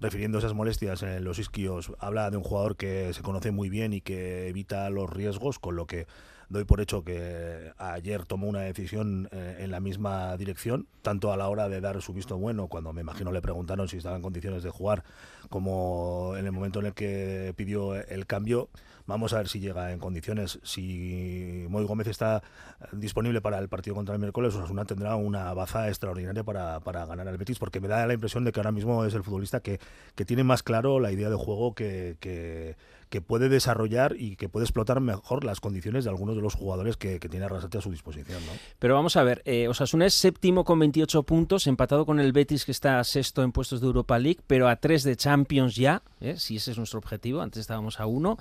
refiriendo 0.00 0.38
esas 0.38 0.52
molestias 0.52 1.04
en 1.04 1.22
los 1.22 1.38
isquios, 1.38 1.92
habla 2.00 2.30
de 2.32 2.36
un 2.36 2.42
jugador 2.42 2.76
que 2.76 3.12
se 3.12 3.22
conoce 3.22 3.52
muy 3.52 3.68
bien 3.68 3.92
y 3.92 4.00
que 4.00 4.48
evita 4.48 4.90
los 4.90 5.08
riesgos, 5.08 5.60
con 5.60 5.76
lo 5.76 5.86
que 5.86 6.08
doy 6.48 6.64
por 6.64 6.80
hecho 6.80 7.04
que 7.04 7.72
ayer 7.78 8.24
tomó 8.24 8.46
una 8.46 8.60
decisión 8.60 9.28
eh, 9.32 9.58
en 9.60 9.70
la 9.70 9.80
misma 9.80 10.36
dirección, 10.36 10.86
tanto 11.02 11.32
a 11.32 11.36
la 11.36 11.48
hora 11.48 11.68
de 11.68 11.80
dar 11.80 12.00
su 12.02 12.12
visto 12.12 12.38
bueno, 12.38 12.68
cuando 12.68 12.92
me 12.92 13.00
imagino 13.00 13.32
le 13.32 13.42
preguntaron 13.42 13.88
si 13.88 13.96
estaba 13.96 14.16
en 14.16 14.22
condiciones 14.22 14.62
de 14.62 14.70
jugar, 14.70 15.04
como 15.48 16.34
en 16.36 16.46
el 16.46 16.52
momento 16.52 16.80
en 16.80 16.86
el 16.86 16.94
que 16.94 17.52
pidió 17.56 17.94
el 17.94 18.26
cambio. 18.26 18.68
Vamos 19.06 19.32
a 19.32 19.38
ver 19.38 19.48
si 19.48 19.60
llega 19.60 19.92
en 19.92 20.00
condiciones. 20.00 20.58
Si 20.64 21.64
Moy 21.68 21.84
Gómez 21.84 22.08
está 22.08 22.42
disponible 22.90 23.40
para 23.40 23.58
el 23.60 23.68
partido 23.68 23.94
contra 23.94 24.16
el 24.16 24.20
miércoles, 24.20 24.52
Osasuna 24.54 24.84
tendrá 24.84 25.14
una 25.14 25.54
baza 25.54 25.86
extraordinaria 25.86 26.42
para, 26.42 26.80
para 26.80 27.06
ganar 27.06 27.28
al 27.28 27.38
Betis, 27.38 27.60
porque 27.60 27.80
me 27.80 27.86
da 27.86 28.04
la 28.06 28.14
impresión 28.14 28.44
de 28.44 28.50
que 28.50 28.58
ahora 28.58 28.72
mismo 28.72 29.04
es 29.04 29.14
el 29.14 29.22
futbolista 29.22 29.60
que, 29.60 29.78
que 30.16 30.24
tiene 30.24 30.42
más 30.42 30.64
claro 30.64 30.98
la 30.98 31.12
idea 31.12 31.30
de 31.30 31.36
juego 31.36 31.72
que, 31.72 32.16
que, 32.18 32.76
que, 33.10 33.20
puede 33.20 33.48
desarrollar 33.48 34.16
y 34.18 34.36
que 34.36 34.48
puede 34.48 34.64
explotar 34.64 35.00
mejor 35.00 35.44
las 35.44 35.60
condiciones 35.60 36.04
de 36.04 36.10
algunos 36.10 36.36
de 36.36 36.42
los 36.42 36.54
jugadores 36.54 36.96
que, 36.96 37.18
que 37.18 37.28
tiene 37.28 37.46
Arrasate 37.46 37.78
a 37.78 37.80
su 37.80 37.90
disposición. 37.90 38.38
Pero 38.78 38.94
vamos 38.94 39.16
a 39.16 39.22
ver, 39.22 39.42
eh, 39.44 39.68
Osasuna 39.68 40.06
es 40.06 40.14
séptimo 40.14 40.64
con 40.64 40.78
28 40.78 41.22
puntos, 41.22 41.66
empatado 41.66 42.06
con 42.06 42.20
el 42.20 42.32
Betis 42.32 42.64
que 42.64 42.72
está 42.72 43.02
sexto 43.04 43.42
en 43.42 43.52
puestos 43.52 43.80
de 43.80 43.86
Europa 43.86 44.18
League, 44.18 44.40
pero 44.46 44.68
a 44.68 44.76
tres 44.76 45.02
de 45.02 45.16
Champions 45.16 45.76
ya, 45.76 46.02
¿eh? 46.20 46.36
si 46.36 46.56
ese 46.56 46.72
es 46.72 46.78
nuestro 46.78 46.98
objetivo, 46.98 47.40
antes 47.40 47.60
estábamos 47.60 48.00
a 48.00 48.06
uno 48.06 48.38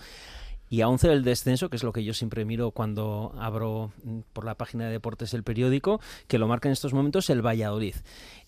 y 0.69 0.81
a 0.81 0.87
11 0.87 1.07
del 1.07 1.23
descenso, 1.23 1.69
que 1.69 1.75
es 1.75 1.83
lo 1.83 1.93
que 1.93 2.03
yo 2.03 2.13
siempre 2.13 2.45
miro 2.45 2.71
cuando 2.71 3.33
abro 3.39 3.91
por 4.33 4.45
la 4.45 4.55
página 4.55 4.85
de 4.85 4.91
deportes 4.91 5.33
el 5.33 5.43
periódico, 5.43 6.01
que 6.27 6.39
lo 6.39 6.47
marca 6.47 6.67
en 6.67 6.73
estos 6.73 6.93
momentos 6.93 7.29
el 7.29 7.45
Valladolid. 7.45 7.95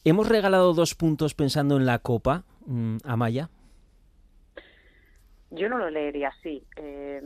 ¿Hemos 0.03 0.27
regalado 0.27 0.74
dos 0.74 0.95
puntos 0.95 1.33
pensando 1.33 1.77
en 1.77 1.86
la 1.86 2.00
Copa, 2.00 2.43
mmm, 2.65 2.97
Amaya? 3.03 3.50
Yo 5.50 5.70
no 5.70 5.77
lo 5.77 5.89
leería 5.89 6.30
así. 6.30 6.63
Eh, 6.75 7.22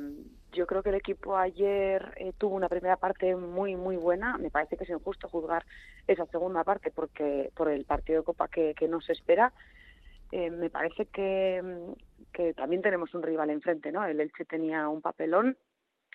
yo 0.52 0.68
creo 0.68 0.84
que 0.84 0.90
el 0.90 0.96
equipo 0.96 1.38
ayer 1.38 2.14
eh, 2.18 2.34
tuvo 2.38 2.56
una 2.56 2.70
primera 2.70 2.98
parte 2.98 3.36
muy, 3.36 3.76
muy 3.76 3.96
buena. 3.96 4.38
Me 4.38 4.52
parece 4.52 4.78
que 4.78 4.84
es 4.84 4.90
injusto 4.90 5.30
juzgar 5.30 5.66
esa 6.08 6.26
segunda 6.28 6.64
parte 6.64 6.92
porque 6.92 7.52
por 7.56 7.70
el 7.70 7.86
partido 7.86 8.20
de 8.20 8.26
Copa 8.26 8.48
que, 8.48 8.74
que 8.76 8.88
nos 8.88 9.10
espera. 9.10 9.54
Eh, 10.32 10.50
me 10.50 10.70
parece 10.70 11.08
que, 11.08 11.62
que 12.32 12.54
también 12.54 12.82
tenemos 12.82 13.14
un 13.14 13.24
rival 13.24 13.50
enfrente, 13.50 13.92
¿no? 13.92 14.06
El 14.06 14.22
Elche 14.22 14.46
tenía 14.46 14.88
un 14.88 15.02
papelón, 15.02 15.58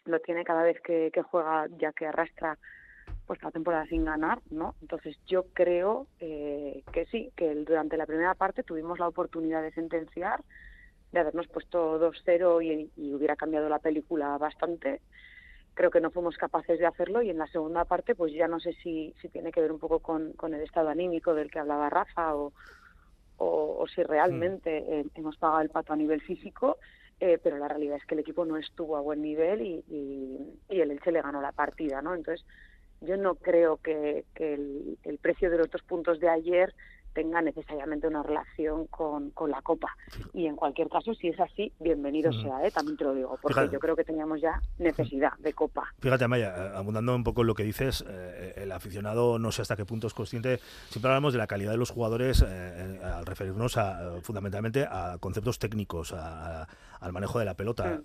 lo 0.04 0.20
tiene 0.20 0.44
cada 0.44 0.62
vez 0.62 0.80
que, 0.80 1.10
que 1.12 1.22
juega, 1.22 1.66
ya 1.76 1.92
que 1.92 2.06
arrastra 2.06 2.58
pues 3.26 3.42
la 3.42 3.50
temporada 3.50 3.86
sin 3.86 4.04
ganar, 4.04 4.40
¿no? 4.50 4.74
Entonces 4.80 5.18
yo 5.26 5.46
creo 5.52 6.06
eh, 6.20 6.82
que 6.92 7.06
sí, 7.06 7.30
que 7.36 7.54
durante 7.54 7.96
la 7.96 8.06
primera 8.06 8.34
parte 8.34 8.62
tuvimos 8.62 8.98
la 8.98 9.08
oportunidad 9.08 9.62
de 9.62 9.72
sentenciar, 9.72 10.42
de 11.12 11.20
habernos 11.20 11.48
puesto 11.48 12.00
2-0 12.00 12.64
y, 12.64 12.90
y 12.96 13.14
hubiera 13.14 13.36
cambiado 13.36 13.68
la 13.68 13.78
película 13.78 14.36
bastante. 14.38 15.00
Creo 15.74 15.90
que 15.90 16.00
no 16.00 16.10
fuimos 16.10 16.36
capaces 16.36 16.78
de 16.78 16.86
hacerlo 16.86 17.22
y 17.22 17.30
en 17.30 17.38
la 17.38 17.46
segunda 17.48 17.84
parte 17.84 18.14
pues 18.14 18.32
ya 18.32 18.48
no 18.48 18.60
sé 18.60 18.72
si, 18.82 19.14
si 19.20 19.28
tiene 19.28 19.52
que 19.52 19.60
ver 19.60 19.72
un 19.72 19.78
poco 19.78 20.00
con, 20.00 20.32
con 20.32 20.54
el 20.54 20.62
estado 20.62 20.88
anímico 20.88 21.34
del 21.34 21.50
que 21.50 21.58
hablaba 21.58 21.90
Rafa 21.90 22.34
o, 22.34 22.52
o, 23.38 23.76
o 23.78 23.86
si 23.88 24.02
realmente 24.02 24.78
eh, 24.78 25.06
hemos 25.14 25.36
pagado 25.36 25.60
el 25.60 25.70
pato 25.70 25.92
a 25.92 25.96
nivel 25.96 26.20
físico, 26.22 26.78
eh, 27.20 27.38
pero 27.42 27.56
la 27.58 27.68
realidad 27.68 27.96
es 27.96 28.04
que 28.04 28.14
el 28.14 28.20
equipo 28.20 28.44
no 28.44 28.56
estuvo 28.56 28.96
a 28.96 29.00
buen 29.00 29.22
nivel 29.22 29.62
y, 29.62 29.84
y, 29.88 30.58
y, 30.68 30.80
el 30.80 30.90
Elche 30.90 31.12
le 31.12 31.22
ganó 31.22 31.40
la 31.40 31.52
partida, 31.52 32.02
¿no? 32.02 32.14
Entonces, 32.14 32.46
yo 33.00 33.16
no 33.16 33.36
creo 33.36 33.78
que, 33.78 34.24
que 34.34 34.54
el, 34.54 34.98
el, 35.02 35.18
precio 35.18 35.50
de 35.50 35.58
los 35.58 35.70
dos 35.70 35.82
puntos 35.82 36.20
de 36.20 36.28
ayer 36.28 36.74
tenga 37.16 37.40
necesariamente 37.40 38.06
una 38.06 38.22
relación 38.22 38.86
con, 38.88 39.30
con 39.30 39.50
la 39.50 39.62
Copa. 39.62 39.96
Y 40.34 40.44
en 40.46 40.54
cualquier 40.54 40.90
caso, 40.90 41.14
si 41.14 41.28
es 41.28 41.40
así, 41.40 41.72
bienvenido 41.80 42.30
mm. 42.30 42.42
sea, 42.42 42.66
¿eh? 42.66 42.70
también 42.70 42.98
te 42.98 43.04
lo 43.04 43.14
digo, 43.14 43.38
porque 43.40 43.54
Fíjate. 43.54 43.72
yo 43.72 43.80
creo 43.80 43.96
que 43.96 44.04
teníamos 44.04 44.38
ya 44.42 44.60
necesidad 44.78 45.32
de 45.38 45.54
Copa. 45.54 45.94
Fíjate, 45.98 46.24
Amaya, 46.24 46.54
eh, 46.54 46.72
abundando 46.76 47.16
un 47.16 47.24
poco 47.24 47.40
en 47.40 47.46
lo 47.46 47.54
que 47.54 47.64
dices, 47.64 48.04
eh, 48.06 48.52
el 48.56 48.70
aficionado 48.70 49.38
no 49.38 49.50
sé 49.50 49.62
hasta 49.62 49.76
qué 49.76 49.86
punto 49.86 50.08
es 50.08 50.12
consciente, 50.12 50.60
siempre 50.90 51.08
hablamos 51.10 51.32
de 51.32 51.38
la 51.38 51.46
calidad 51.46 51.70
de 51.70 51.78
los 51.78 51.90
jugadores 51.90 52.44
eh, 52.46 53.00
al 53.02 53.24
referirnos 53.24 53.78
a, 53.78 54.20
fundamentalmente 54.20 54.84
a 54.84 55.16
conceptos 55.18 55.58
técnicos, 55.58 56.12
a, 56.12 56.64
a, 56.64 56.68
al 57.00 57.12
manejo 57.12 57.38
de 57.38 57.44
la 57.44 57.54
pelota. 57.54 58.00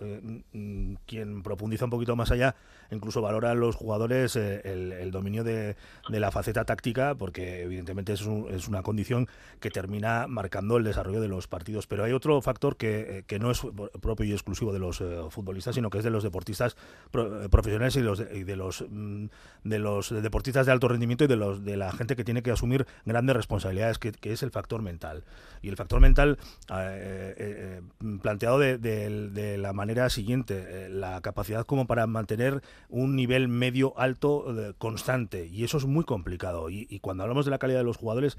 Mm. 0.53 0.95
quien 1.05 1.43
profundiza 1.43 1.85
un 1.85 1.91
poquito 1.91 2.15
más 2.15 2.31
allá, 2.31 2.55
incluso 2.91 3.21
valora 3.21 3.51
a 3.51 3.55
los 3.55 3.75
jugadores 3.75 4.35
el, 4.35 4.91
el, 4.91 5.11
dominio 5.11 5.43
de, 5.43 5.75
de, 6.09 6.19
la 6.19 6.31
faceta 6.31 6.65
táctica, 6.65 7.15
porque 7.15 7.63
evidentemente 7.63 8.13
es, 8.13 8.21
un, 8.23 8.47
es 8.49 8.67
una 8.67 8.83
condición 8.83 9.27
que 9.59 9.69
termina 9.69 10.27
marcando 10.27 10.77
el 10.77 10.83
desarrollo 10.83 11.21
de 11.21 11.27
los 11.27 11.47
partidos. 11.47 11.87
Pero 11.87 12.03
hay 12.03 12.13
otro 12.13 12.41
factor 12.41 12.77
que, 12.77 13.19
eh, 13.19 13.23
que 13.25 13.39
no 13.39 13.51
es 13.51 13.61
propio 14.01 14.25
y 14.25 14.33
exclusivo 14.33 14.73
de 14.73 14.79
los 14.79 15.01
eh, 15.01 15.19
futbolistas, 15.29 15.75
sino 15.75 15.89
que 15.89 15.99
es 15.99 16.03
de 16.03 16.09
los 16.09 16.23
deportistas 16.23 16.75
pro, 17.11 17.43
eh, 17.43 17.49
profesionales 17.49 17.95
y, 17.95 18.01
los, 18.01 18.19
y 18.19 18.43
de 18.43 18.55
los 18.55 18.85
mm, 18.89 19.25
de 19.63 19.79
los 19.79 20.09
deportistas 20.09 20.65
de 20.65 20.71
alto 20.71 20.87
rendimiento 20.87 21.23
y 21.23 21.27
de 21.27 21.35
los 21.35 21.63
de 21.63 21.77
la 21.77 21.91
gente 21.91 22.15
que 22.15 22.23
tiene 22.23 22.43
que 22.43 22.51
asumir 22.51 22.85
grandes 23.05 23.35
responsabilidades, 23.35 23.99
que, 23.99 24.11
que 24.11 24.33
es 24.33 24.43
el 24.43 24.51
factor 24.51 24.81
mental. 24.81 25.23
Y 25.61 25.69
el 25.69 25.75
factor 25.75 25.99
mental 25.99 26.37
eh, 26.71 27.81
planteado 28.21 28.59
de, 28.59 28.77
de, 28.81 29.29
de, 29.29 29.57
la 29.57 29.73
manera 29.73 30.09
siguiente, 30.09 30.89
la 30.89 31.21
capacidad 31.21 31.65
como 31.65 31.87
para 31.87 32.07
mantener 32.07 32.61
un 32.89 33.15
nivel 33.15 33.47
medio 33.47 33.97
alto 33.97 34.45
constante. 34.77 35.47
Y 35.47 35.63
eso 35.63 35.77
es 35.77 35.85
muy 35.85 36.03
complicado. 36.03 36.69
Y 36.69 36.99
cuando 36.99 37.23
hablamos 37.23 37.45
de 37.45 37.51
la 37.51 37.59
calidad 37.59 37.79
de 37.79 37.85
los 37.85 37.97
jugadores, 37.97 38.37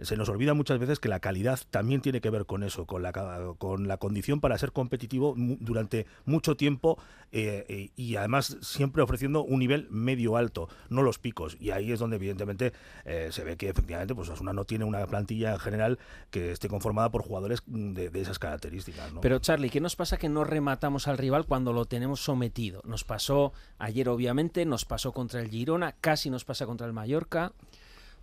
se 0.00 0.16
nos 0.16 0.28
olvida 0.28 0.54
muchas 0.54 0.78
veces 0.78 0.98
que 0.98 1.08
la 1.08 1.20
calidad 1.20 1.58
también 1.70 2.00
tiene 2.00 2.20
que 2.20 2.30
ver 2.30 2.46
con 2.46 2.62
eso, 2.62 2.86
con 2.86 3.02
la, 3.02 3.12
con 3.58 3.88
la 3.88 3.96
condición 3.96 4.40
para 4.40 4.58
ser 4.58 4.72
competitivo 4.72 5.34
durante 5.36 6.06
mucho 6.24 6.56
tiempo 6.56 6.98
eh, 7.32 7.90
y 7.96 8.16
además 8.16 8.58
siempre 8.60 9.02
ofreciendo 9.02 9.42
un 9.42 9.58
nivel 9.58 9.88
medio 9.90 10.36
alto, 10.36 10.68
no 10.88 11.02
los 11.02 11.18
picos. 11.18 11.56
Y 11.60 11.70
ahí 11.70 11.92
es 11.92 11.98
donde 11.98 12.16
evidentemente 12.16 12.72
eh, 13.04 13.28
se 13.32 13.44
ve 13.44 13.56
que 13.56 13.68
efectivamente 13.68 14.14
pues 14.14 14.28
Osuna 14.28 14.52
no 14.52 14.64
tiene 14.64 14.84
una 14.84 15.04
plantilla 15.06 15.52
en 15.52 15.58
general 15.58 15.98
que 16.30 16.52
esté 16.52 16.68
conformada 16.68 17.10
por 17.10 17.22
jugadores 17.22 17.62
de, 17.66 18.10
de 18.10 18.20
esas 18.20 18.38
características. 18.38 19.12
¿no? 19.12 19.20
Pero 19.20 19.38
Charlie, 19.38 19.70
¿qué 19.70 19.80
nos 19.80 19.96
pasa 19.96 20.16
que 20.16 20.28
no 20.28 20.44
rematamos 20.44 21.08
al 21.08 21.18
rival 21.18 21.46
cuando 21.46 21.72
lo 21.72 21.86
tenemos 21.86 22.20
sometido? 22.20 22.82
Nos 22.84 23.04
pasó 23.04 23.52
ayer 23.78 24.08
obviamente, 24.08 24.64
nos 24.64 24.84
pasó 24.84 25.12
contra 25.12 25.40
el 25.40 25.48
Girona, 25.48 25.92
casi 26.00 26.30
nos 26.30 26.44
pasa 26.44 26.66
contra 26.66 26.86
el 26.86 26.92
Mallorca. 26.92 27.52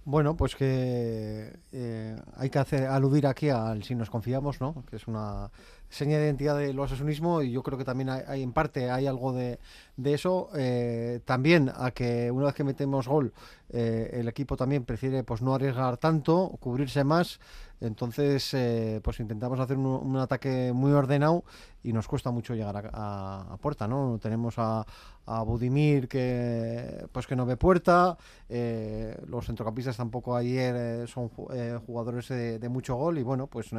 Bueno, 0.03 0.35
pues 0.35 0.55
que 0.55 1.59
eh, 1.71 2.15
hay 2.35 2.49
que 2.49 2.57
hacer 2.57 2.87
aludir 2.87 3.27
aquí 3.27 3.49
al 3.49 3.83
si 3.83 3.93
nos 3.93 4.09
confiamos, 4.09 4.59
¿no? 4.59 4.83
Que 4.89 4.95
es 4.95 5.07
una 5.07 5.51
seña 5.89 6.17
de 6.17 6.25
identidad 6.25 6.57
del 6.57 6.79
asasunismo 6.79 7.43
y 7.43 7.51
yo 7.51 7.61
creo 7.61 7.77
que 7.77 7.85
también 7.85 8.09
hay, 8.09 8.41
en 8.41 8.51
parte 8.51 8.89
hay 8.89 9.05
algo 9.05 9.31
de, 9.31 9.59
de 9.97 10.13
eso. 10.15 10.49
Eh, 10.55 11.19
también 11.25 11.71
a 11.75 11.91
que 11.91 12.31
una 12.31 12.47
vez 12.47 12.55
que 12.55 12.63
metemos 12.63 13.07
gol, 13.07 13.31
eh, 13.69 14.09
el 14.13 14.27
equipo 14.27 14.57
también 14.57 14.85
prefiere 14.85 15.23
pues 15.23 15.43
no 15.43 15.53
arriesgar 15.53 15.97
tanto, 15.97 16.57
cubrirse 16.59 17.03
más. 17.03 17.39
Entonces, 17.81 18.53
eh, 18.53 19.01
pues 19.03 19.19
intentamos 19.19 19.59
hacer 19.59 19.77
un, 19.77 20.17
ataque 20.17 20.71
muy 20.73 20.91
ordenado 20.91 21.43
y 21.83 21.93
nos 21.93 22.07
cuesta 22.07 22.29
mucho 22.31 22.53
llegar 22.53 22.91
a, 22.93 23.53
a, 23.53 23.57
puerta, 23.57 23.87
¿no? 23.87 24.19
Tenemos 24.21 24.55
a, 24.57 24.85
a 25.25 25.43
Budimir 25.43 26.07
que 26.07 27.07
pues 27.11 27.27
que 27.27 27.35
no 27.35 27.45
ve 27.45 27.57
puerta, 27.57 28.17
eh, 28.49 29.17
los 29.27 29.45
centrocampistas 29.45 29.97
tampoco 29.97 30.35
ayer 30.35 30.75
eh, 30.77 31.07
son 31.07 31.31
eh, 31.53 31.79
jugadores 31.85 32.27
de, 32.29 32.59
de, 32.59 32.69
mucho 32.69 32.95
gol 32.95 33.17
y 33.17 33.23
bueno, 33.23 33.47
pues 33.47 33.71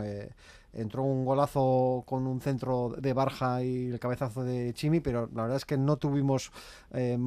entró 0.72 1.02
un 1.02 1.24
golazo 1.24 2.02
con 2.06 2.26
un 2.26 2.40
centro 2.40 2.94
de 2.98 3.12
Barja 3.12 3.62
y 3.62 3.88
el 3.88 4.00
cabezazo 4.00 4.42
de 4.42 4.72
Chimi, 4.72 5.00
pero 5.00 5.28
la 5.34 5.42
verdad 5.42 5.56
es 5.56 5.64
que 5.64 5.76
no 5.76 5.96
tuvimos 5.96 6.50
eh, 6.92 7.18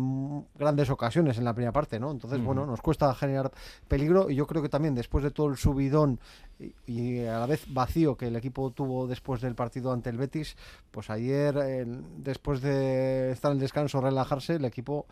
grandes 0.56 0.90
ocasiones 0.90 1.38
en 1.38 1.46
la 1.46 1.54
primera 1.54 1.72
parte, 1.72 2.00
¿no? 2.00 2.12
Entonces, 2.12 2.44
bueno, 2.44 2.66
nos 2.66 2.82
cuesta 2.82 3.14
generar 3.14 3.52
peligro 3.88 4.30
y 4.30 4.36
yo 4.36 4.48
creo 4.48 4.62
que 4.62 4.70
también 4.70 4.96
después 4.96 5.24
de 5.24 5.32
todo 5.32 5.48
el 5.48 5.58
subidón 5.58 6.20
y, 6.88 7.20
a 7.26 7.40
la 7.40 7.46
vez 7.46 7.66
vacío 7.72 8.16
que 8.16 8.28
el 8.28 8.36
equipo 8.36 8.72
tuvo 8.72 9.08
después 9.08 9.42
del 9.42 9.56
partido 9.56 9.92
ante 9.92 10.10
el 10.10 10.18
Betis, 10.18 10.56
pues 10.92 11.10
ayer, 11.10 11.86
después 12.18 12.62
de 12.62 13.32
estar 13.32 13.52
en 13.52 13.60
descanso, 13.60 14.02
relajarse, 14.02 14.56
el 14.56 14.66
equipo 14.66 15.06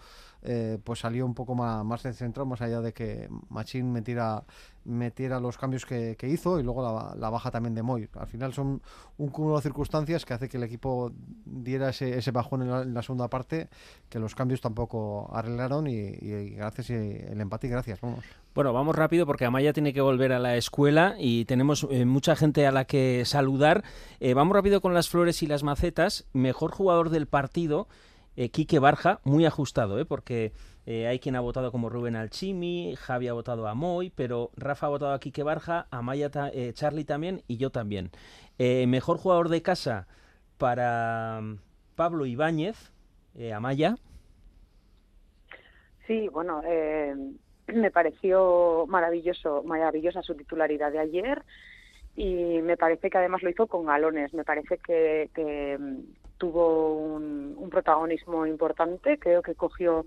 eh, 0.45 0.77
pues 0.83 0.99
salió 0.99 1.25
un 1.25 1.33
poco 1.33 1.55
más, 1.55 1.85
más 1.85 2.01
centro, 2.01 2.45
más 2.45 2.61
allá 2.61 2.81
de 2.81 2.91
que 2.91 3.29
Machín 3.49 3.93
metiera, 3.93 4.43
metiera 4.83 5.39
los 5.39 5.57
cambios 5.57 5.85
que, 5.85 6.17
hizo 6.23 6.59
y 6.59 6.63
luego 6.63 7.15
la, 7.15 7.29
baja 7.29 7.49
también 7.49 7.73
de 7.75 7.81
Moy. 7.81 8.09
Al 8.13 8.27
final 8.27 8.53
son 8.53 8.81
un 9.17 9.29
cúmulo 9.29 9.55
de 9.55 9.61
circunstancias 9.61 10.25
que 10.25 10.33
hace 10.33 10.49
que 10.49 10.57
el 10.57 10.63
equipo 10.63 11.13
diera 11.45 11.89
ese, 11.89 12.17
ese 12.17 12.31
bajón 12.31 12.63
en 12.63 12.93
la, 12.93 13.01
segunda 13.01 13.29
parte, 13.29 13.69
que 14.09 14.19
los 14.19 14.35
cambios 14.35 14.59
tampoco 14.59 15.29
arreglaron 15.33 15.87
y, 15.87 16.11
gracias 16.51 16.89
y 16.89 16.93
el 16.93 17.39
empate 17.39 17.67
y 17.67 17.69
gracias. 17.69 18.01
Vamos. 18.01 18.25
Bueno, 18.53 18.73
vamos 18.73 18.95
rápido 18.95 19.25
porque 19.25 19.45
Amaya 19.45 19.71
tiene 19.71 19.93
que 19.93 20.01
volver 20.01 20.33
a 20.33 20.39
la 20.39 20.57
escuela 20.57 21.15
y 21.17 21.45
tenemos 21.45 21.87
eh, 21.89 22.03
mucha 22.03 22.35
gente 22.35 22.67
a 22.67 22.71
la 22.71 22.83
que 22.83 23.23
saludar. 23.25 23.83
Eh, 24.19 24.33
vamos 24.33 24.55
rápido 24.55 24.81
con 24.81 24.93
las 24.93 25.07
flores 25.07 25.41
y 25.41 25.47
las 25.47 25.63
macetas. 25.63 26.25
Mejor 26.33 26.71
jugador 26.71 27.09
del 27.09 27.27
partido 27.27 27.87
eh, 28.35 28.49
Quique 28.49 28.79
Barja, 28.79 29.19
muy 29.23 29.45
ajustado, 29.45 29.99
¿eh? 29.99 30.05
porque 30.05 30.53
eh, 30.85 31.07
hay 31.07 31.19
quien 31.19 31.35
ha 31.35 31.39
votado 31.39 31.71
como 31.71 31.89
Rubén 31.89 32.15
Alchimi, 32.15 32.95
Javi 32.97 33.27
ha 33.27 33.33
votado 33.33 33.67
a 33.67 33.73
Moy, 33.73 34.09
pero 34.09 34.51
Rafa 34.57 34.87
ha 34.87 34.89
votado 34.89 35.13
a 35.13 35.19
Quique 35.19 35.43
Barja, 35.43 35.87
Amaya 35.91 36.29
eh, 36.53 36.71
Charlie 36.73 37.05
también 37.05 37.43
y 37.47 37.57
yo 37.57 37.69
también. 37.69 38.11
Mejor 38.57 39.17
jugador 39.17 39.49
de 39.49 39.61
casa 39.61 40.07
para 40.57 41.41
mm, 41.41 41.57
Pablo 41.95 42.25
Ibáñez, 42.25 42.91
Amaya. 43.53 43.95
Sí, 46.07 46.27
bueno, 46.29 46.61
me 47.67 47.91
pareció 47.91 48.85
maravilloso, 48.87 49.63
maravillosa 49.63 50.21
su 50.21 50.35
titularidad 50.35 50.91
de 50.91 50.99
ayer 50.99 51.43
y 52.15 52.61
me 52.61 52.77
parece 52.77 53.09
que 53.09 53.17
además 53.17 53.41
lo 53.41 53.49
hizo 53.49 53.67
con 53.67 53.85
galones. 53.85 54.33
Me 54.33 54.43
parece 54.43 54.77
que, 54.77 55.29
que, 55.33 55.77
mm, 55.79 55.99
tuvo 56.43 57.15
un, 57.15 57.69
protagonismo 57.71 58.45
importante, 58.45 59.17
creo 59.17 59.41
que 59.41 59.55
cogió 59.55 60.05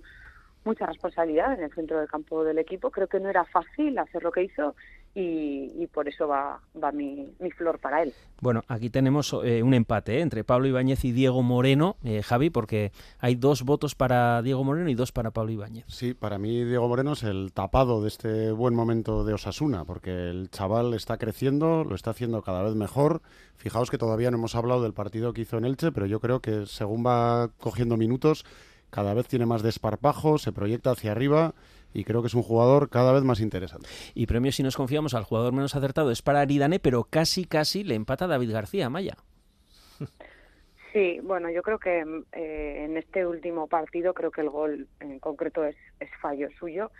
mucha 0.65 0.85
responsabilidad 0.85 1.55
en 1.55 1.65
el 1.65 1.73
centro 1.73 1.99
del 1.99 2.09
campo 2.09 2.45
del 2.45 2.59
equipo. 2.59 2.91
Creo 2.91 3.09
que 3.09 3.19
no 3.19 3.31
era 3.31 3.45
fácil 3.45 3.99
hacer 3.99 4.23
lo 4.23 4.31
que 4.31 4.43
hizo 4.45 4.77
y, 5.19 5.87
por 5.87 6.09
eso 6.09 6.29
va, 6.29 6.61
va 6.83 6.93
mi, 6.93 7.33
flor 7.57 7.79
para 7.79 8.03
él. 8.03 8.13
Bueno, 8.43 8.63
aquí 8.69 8.91
tenemos 8.91 9.35
eh, 9.45 9.63
un 9.63 9.73
empate 9.73 10.19
¿eh? 10.19 10.21
entre 10.21 10.45
Pablo 10.45 10.67
Ibáñez 10.69 11.07
y 11.07 11.13
Diego 11.13 11.43
Moreno, 11.43 11.97
eh, 12.05 12.23
Javi, 12.23 12.51
porque 12.51 12.93
hay 13.19 13.35
dos 13.35 13.63
votos 13.63 13.95
para 13.95 14.43
Diego 14.43 14.63
Moreno 14.63 14.91
y 14.91 14.95
dos 14.95 15.13
para 15.13 15.31
Pablo 15.31 15.53
Ibáñez. 15.53 15.87
Sí, 15.89 16.13
para 16.13 16.39
mí 16.39 16.65
Diego 16.65 16.87
Moreno 16.87 17.15
es 17.15 17.23
el 17.23 17.53
tapado 17.55 18.03
de 18.03 18.09
este 18.09 18.53
buen 18.53 18.75
momento 18.75 19.25
de 19.25 19.33
Osasuna, 19.33 19.87
porque 19.87 20.29
el 20.29 20.51
chaval 20.51 20.93
está 20.93 21.17
creciendo, 21.17 21.85
lo 21.85 21.95
está 21.95 22.11
haciendo 22.11 22.43
cada 22.43 22.63
vez 22.63 22.75
mejor. 22.75 23.23
Fijaos 23.57 23.91
que 23.91 23.97
todavía 23.97 24.31
no 24.31 24.37
hemos 24.37 24.55
hablado 24.55 24.83
del 24.83 24.93
partido 24.93 25.33
que 25.33 25.41
hizo 25.41 25.57
en 25.57 25.65
Elche, 25.65 25.93
pero 25.93 26.05
yo 26.05 26.21
creo 26.21 26.41
que 26.41 26.67
según 26.67 27.07
va 27.07 27.49
cogiendo 27.59 27.97
minutos, 27.97 28.45
cada 28.91 29.15
vez 29.15 29.29
tiene 29.29 29.47
más 29.47 29.63
desparpajo, 29.63 30.37
se 30.37 30.53
proyecta 30.53 30.91
hacia 30.91 31.13
arriba 31.13 31.55
y 31.93 32.05
creo 32.05 32.23
que 32.23 32.29
es 32.29 32.35
un 32.35 32.43
jugador 32.43 32.91
cada 32.91 33.13
vez 33.13 33.23
más 33.23 33.41
interesante. 33.41 33.89
Y 34.15 34.27
premio 34.27 34.53
si 34.53 34.63
nos 34.63 34.77
confiamos 34.77 35.15
al 35.15 35.25
jugador 35.25 35.53
menos 35.53 35.75
acertado 35.75 36.11
es 36.11 36.23
para 36.23 36.41
Aridane, 36.41 36.79
pero 36.79 37.05
casi 37.05 37.45
casi 37.45 37.85
le 37.85 37.95
empata 37.95 38.27
David 38.27 38.53
García 38.53 38.91
Maya. 38.91 39.17
Sí, 40.93 41.21
bueno, 41.23 41.51
yo 41.51 41.61
creo 41.61 41.79
que 41.79 41.99
eh, 42.33 42.85
en 42.87 42.97
este 42.97 43.27
último 43.27 43.67
partido 43.67 44.15
creo 44.15 44.31
que 44.31 44.41
el 44.41 44.49
gol 44.49 44.89
en 45.01 45.19
concreto 45.19 45.63
es, 45.63 45.77
es 46.01 46.09
fallo 46.23 46.49
suyo 46.59 46.91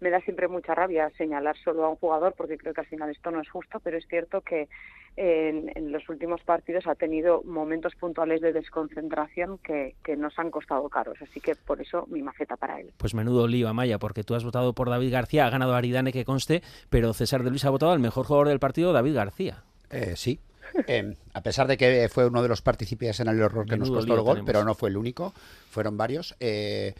me 0.00 0.10
da 0.10 0.20
siempre 0.20 0.48
mucha 0.48 0.74
rabia 0.74 1.10
señalar 1.16 1.56
solo 1.56 1.84
a 1.84 1.88
un 1.88 1.96
jugador 1.96 2.34
porque 2.36 2.58
creo 2.58 2.74
que 2.74 2.82
al 2.82 2.86
final 2.86 3.10
esto 3.10 3.30
no 3.30 3.40
es 3.40 3.48
justo, 3.48 3.80
pero 3.80 3.96
es 3.96 4.06
cierto 4.08 4.40
que 4.40 4.68
en, 5.16 5.92
los 5.92 6.08
últimos 6.08 6.42
partidos 6.42 6.86
ha 6.86 6.94
tenido 6.94 7.42
momentos 7.44 7.94
puntuales 7.94 8.40
de 8.40 8.52
desconcentración 8.52 9.58
que, 9.58 9.94
nos 10.16 10.38
han 10.38 10.50
costado 10.50 10.88
caros, 10.88 11.16
así 11.22 11.40
que 11.40 11.54
por 11.54 11.80
eso 11.80 12.06
mi 12.08 12.22
maceta 12.22 12.56
para 12.56 12.80
él. 12.80 12.92
Pues 12.96 13.14
menudo 13.14 13.46
lío, 13.48 13.68
Amaya, 13.68 13.98
porque 13.98 14.24
tú 14.24 14.34
has 14.34 14.44
votado 14.44 14.74
por 14.74 14.90
David 14.90 15.12
García, 15.12 15.46
ha 15.46 15.50
ganado 15.50 15.74
Aridane 15.74 16.12
que 16.12 16.24
conste, 16.24 16.62
pero 16.90 17.14
César 17.14 17.42
de 17.42 17.50
Luis 17.50 17.64
ha 17.64 17.70
votado 17.70 17.92
al 17.92 18.00
mejor 18.00 18.26
jugador 18.26 18.48
del 18.48 18.58
partido, 18.58 18.92
David 18.92 19.14
García. 19.14 19.64
Eh, 19.90 20.14
sí, 20.16 20.40
eh, 20.86 21.14
a 21.32 21.40
pesar 21.42 21.66
de 21.66 21.76
que 21.76 22.08
fue 22.10 22.26
uno 22.26 22.42
de 22.42 22.48
los 22.48 22.62
partícipes 22.62 23.20
en 23.20 23.28
el 23.28 23.40
error 23.40 23.66
que 23.66 23.76
nos 23.76 23.90
costó 23.90 24.14
el 24.14 24.20
gol, 24.20 24.42
pero 24.44 24.64
no 24.64 24.74
fue 24.74 24.90
el 24.90 24.96
único, 24.96 25.32
fueron 25.70 25.96
varios. 25.96 26.34
Eh, 26.40 26.94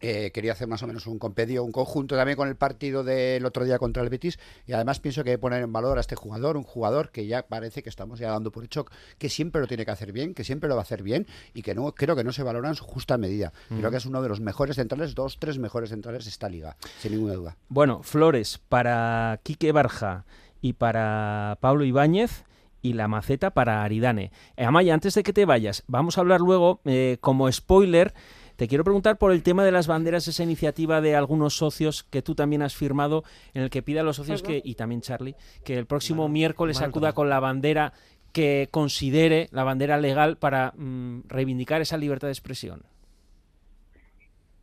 eh, 0.00 0.30
quería 0.32 0.52
hacer 0.52 0.68
más 0.68 0.82
o 0.82 0.86
menos 0.86 1.06
un 1.06 1.18
compendio, 1.18 1.64
un 1.64 1.72
conjunto 1.72 2.16
también 2.16 2.36
con 2.36 2.48
el 2.48 2.56
partido 2.56 3.04
del 3.04 3.44
otro 3.46 3.64
día 3.64 3.78
contra 3.78 4.02
el 4.02 4.08
Betis 4.08 4.38
y 4.66 4.72
además 4.72 5.00
pienso 5.00 5.24
que 5.24 5.30
hay 5.30 5.36
que 5.36 5.40
poner 5.40 5.62
en 5.62 5.72
valor 5.72 5.98
a 5.98 6.00
este 6.00 6.16
jugador, 6.16 6.56
un 6.56 6.64
jugador 6.64 7.10
que 7.10 7.26
ya 7.26 7.46
parece 7.46 7.82
que 7.82 7.88
estamos 7.88 8.18
ya 8.18 8.30
dando 8.30 8.52
por 8.52 8.64
hecho 8.64 8.86
que 9.18 9.28
siempre 9.28 9.60
lo 9.60 9.66
tiene 9.66 9.84
que 9.84 9.90
hacer 9.90 10.12
bien, 10.12 10.34
que 10.34 10.44
siempre 10.44 10.68
lo 10.68 10.74
va 10.74 10.82
a 10.82 10.84
hacer 10.84 11.02
bien 11.02 11.26
y 11.54 11.62
que 11.62 11.74
no 11.74 11.92
creo 11.94 12.16
que 12.16 12.24
no 12.24 12.32
se 12.32 12.42
valora 12.42 12.68
en 12.68 12.74
su 12.74 12.84
justa 12.84 13.16
medida. 13.18 13.52
Creo 13.68 13.90
que 13.90 13.96
es 13.96 14.06
uno 14.06 14.22
de 14.22 14.28
los 14.28 14.40
mejores 14.40 14.76
centrales, 14.76 15.14
dos, 15.14 15.38
tres 15.38 15.58
mejores 15.58 15.90
centrales 15.90 16.24
de 16.24 16.30
esta 16.30 16.48
liga, 16.48 16.76
sin 16.98 17.12
ninguna 17.12 17.34
duda. 17.34 17.56
Bueno, 17.68 18.02
Flores 18.02 18.60
para 18.68 19.40
Quique 19.42 19.72
Barja 19.72 20.24
y 20.60 20.74
para 20.74 21.58
Pablo 21.60 21.84
Ibáñez 21.84 22.44
y 22.82 22.92
la 22.92 23.08
maceta 23.08 23.52
para 23.52 23.82
Aridane. 23.82 24.30
Amaya, 24.56 24.92
antes 24.92 25.14
de 25.14 25.22
que 25.22 25.32
te 25.32 25.46
vayas, 25.46 25.82
vamos 25.86 26.18
a 26.18 26.20
hablar 26.20 26.40
luego 26.40 26.80
eh, 26.84 27.16
como 27.20 27.50
spoiler 27.50 28.12
te 28.56 28.68
quiero 28.68 28.84
preguntar 28.84 29.18
por 29.18 29.32
el 29.32 29.42
tema 29.42 29.64
de 29.64 29.72
las 29.72 29.86
banderas, 29.86 30.28
esa 30.28 30.42
iniciativa 30.42 31.00
de 31.00 31.16
algunos 31.16 31.56
socios 31.56 32.04
que 32.04 32.22
tú 32.22 32.34
también 32.34 32.62
has 32.62 32.76
firmado, 32.76 33.24
en 33.52 33.62
el 33.62 33.70
que 33.70 33.82
pide 33.82 34.00
a 34.00 34.02
los 34.02 34.16
socios 34.16 34.42
que, 34.42 34.60
y 34.64 34.74
también 34.74 35.00
Charlie, 35.00 35.34
que 35.64 35.76
el 35.76 35.86
próximo 35.86 36.28
miércoles 36.28 36.80
acuda 36.80 37.12
con 37.12 37.28
la 37.28 37.40
bandera 37.40 37.92
que 38.32 38.68
considere 38.70 39.48
la 39.52 39.64
bandera 39.64 39.96
legal 39.96 40.36
para 40.36 40.72
mm, 40.76 41.28
reivindicar 41.28 41.80
esa 41.80 41.96
libertad 41.96 42.28
de 42.28 42.32
expresión. 42.32 42.82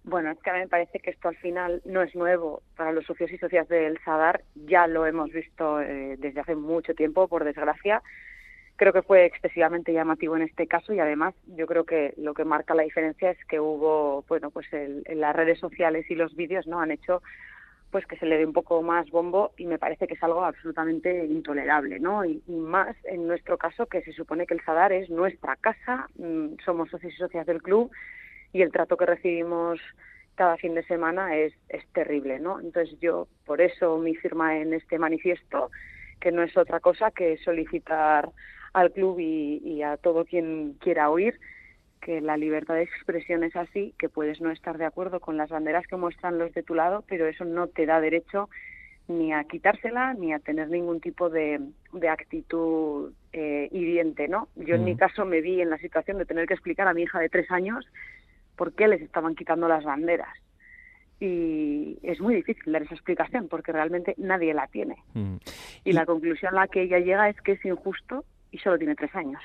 Bueno, 0.04 0.32
es 0.32 0.40
que 0.40 0.50
a 0.50 0.54
mí 0.54 0.60
me 0.60 0.68
parece 0.68 1.00
que 1.00 1.12
esto 1.12 1.30
al 1.30 1.38
final 1.38 1.82
no 1.86 2.02
es 2.02 2.16
nuevo 2.16 2.64
para 2.76 2.92
los 2.92 3.06
socios 3.06 3.32
y 3.32 3.38
socias 3.38 3.68
del 3.70 4.00
SADAR, 4.04 4.44
ya 4.56 4.88
lo 4.88 5.06
hemos 5.06 5.32
visto 5.32 5.80
eh, 5.80 6.16
desde 6.18 6.42
hace 6.42 6.56
mucho 6.56 6.96
tiempo, 6.96 7.28
por 7.28 7.44
desgracia, 7.44 8.02
creo 8.82 8.94
que 8.94 9.04
fue 9.04 9.26
excesivamente 9.26 9.94
llamativo 9.94 10.36
en 10.36 10.42
este 10.42 10.66
caso 10.66 10.92
y 10.92 11.00
además 11.00 11.36
yo 11.56 11.68
creo 11.68 11.84
que 11.84 12.16
lo 12.18 12.34
que 12.34 12.46
marca 12.46 12.74
la 12.74 12.82
diferencia 12.82 13.30
es 13.30 13.38
que 13.46 13.60
hubo, 13.60 14.26
bueno, 14.28 14.50
pues 14.50 14.66
en 14.74 15.04
las 15.20 15.36
redes 15.36 15.60
sociales 15.60 16.10
y 16.10 16.16
los 16.16 16.36
vídeos 16.36 16.66
no 16.66 16.82
han 16.82 16.90
hecho 16.90 17.22
pues 17.92 18.08
que 18.08 18.18
se 18.18 18.26
le 18.26 18.40
dé 18.40 18.46
un 18.48 18.54
poco 18.54 18.82
más 18.82 19.08
bombo 19.12 19.52
y 19.56 19.68
me 19.68 19.78
parece 19.78 20.08
que 20.08 20.16
es 20.16 20.24
algo 20.24 20.44
absolutamente 20.44 21.26
intolerable, 21.26 22.00
¿no? 22.00 22.26
Y, 22.26 22.42
más 22.48 22.96
en 23.04 23.28
nuestro 23.28 23.56
caso 23.60 23.86
que 23.86 24.02
se 24.02 24.14
supone 24.14 24.48
que 24.48 24.56
el 24.56 24.66
Sadar 24.66 24.92
es 24.92 25.12
nuestra 25.12 25.58
casa, 25.58 26.08
mm, 26.16 26.56
somos 26.66 26.90
socios 26.90 27.14
y 27.14 27.18
socias 27.18 27.46
del 27.46 27.62
club 27.62 27.92
y 28.52 28.64
el 28.64 28.72
trato 28.72 28.98
que 28.98 29.06
recibimos 29.06 29.80
cada 30.34 30.58
fin 30.58 30.74
de 30.74 30.82
semana 30.86 31.36
es, 31.36 31.54
es 31.70 31.86
terrible, 31.94 32.40
¿no? 32.40 32.60
Entonces 32.60 33.00
yo 33.00 33.28
por 33.46 33.62
eso 33.62 34.00
mi 34.00 34.16
firma 34.16 34.58
en 34.58 34.74
este 34.74 34.98
manifiesto 34.98 35.70
que 36.20 36.32
no 36.32 36.42
es 36.42 36.58
otra 36.58 36.80
cosa 36.80 37.12
que 37.12 37.38
solicitar 37.38 38.32
al 38.74 38.92
club 38.92 39.20
y, 39.20 39.82
a 39.82 39.98
todo 39.98 40.26
quien 40.26 40.74
quiera 40.80 41.10
oír 41.10 41.40
que 42.02 42.20
la 42.20 42.36
libertad 42.36 42.76
de 42.76 42.84
expresión 42.84 43.44
es 43.44 43.56
así, 43.56 43.94
que 44.00 44.10
puedes 44.10 44.42
no 44.42 44.50
estar 44.50 44.78
de 44.78 44.86
acuerdo 44.86 45.20
con 45.20 45.38
las 45.38 45.50
banderas 45.50 45.86
que 45.86 45.98
muestran 45.98 46.40
los 46.40 46.52
de 46.54 46.64
tu 46.64 46.74
lado, 46.74 47.04
pero 47.08 47.28
eso 47.28 47.46
no 47.46 47.68
te 47.68 47.86
da 47.86 48.02
derecho 48.02 48.50
ni 49.08 49.34
a 49.34 49.44
quitársela 49.44 50.14
ni 50.14 50.34
a 50.34 50.40
tener 50.40 50.70
ningún 50.70 51.00
tipo 51.00 51.30
de, 51.30 51.60
de 51.94 52.10
actitud 52.10 53.14
eh, 53.34 53.70
hiriente, 53.72 54.28
¿no? 54.28 54.48
Yo 54.56 54.76
en 54.76 54.84
mi 54.84 54.96
mm. 54.96 54.98
caso 54.98 55.26
me 55.26 55.42
vi 55.42 55.62
en 55.62 55.70
la 55.70 55.78
situación 55.78 56.18
de 56.18 56.26
tener 56.26 56.48
que 56.48 56.54
explicar 56.54 56.88
a 56.88 56.94
mi 56.94 57.04
hija 57.04 57.20
de 57.20 57.30
tres 57.30 57.52
años 57.52 57.86
por 58.56 58.74
qué 58.74 58.88
les 58.88 59.02
estaban 59.02 59.36
quitando 59.36 59.68
las 59.68 59.84
banderas. 59.84 60.36
Y 61.20 62.00
es 62.02 62.20
muy 62.20 62.34
difícil 62.34 62.72
dar 62.72 62.82
esa 62.82 62.96
explicación 62.96 63.48
porque 63.48 63.72
realmente 63.72 64.16
nadie 64.18 64.54
la 64.54 64.68
tiene. 64.68 64.96
Mm. 65.14 65.36
y 65.84 65.94
la 65.94 66.06
conclusión 66.06 66.54
a 66.56 66.62
la 66.62 66.68
que 66.68 66.84
ella 66.84 67.00
llega 67.00 67.30
es 67.30 67.40
que 67.42 67.54
es 67.54 67.66
injusto 67.66 68.26
y 68.52 68.58
solo 68.60 68.78
tiene 68.78 68.96
tres 68.96 69.16
años. 69.16 69.42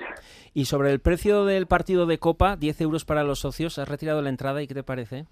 Y 0.53 0.65
sobre 0.67 0.91
el 0.91 1.01
precio 1.01 1.45
del 1.45 1.67
partido 1.67 2.07
de 2.07 2.19
Copa, 2.19 2.57
10 2.57 2.81
euros 2.81 3.05
para 3.05 3.23
los 3.23 3.39
socios, 3.39 3.79
¿has 3.79 3.89
retirado 3.89 4.21
la 4.21 4.31
entrada 4.31 4.63
y 4.63 4.67
qué 4.67 4.75
te 4.75 4.83
parece? 4.83 5.27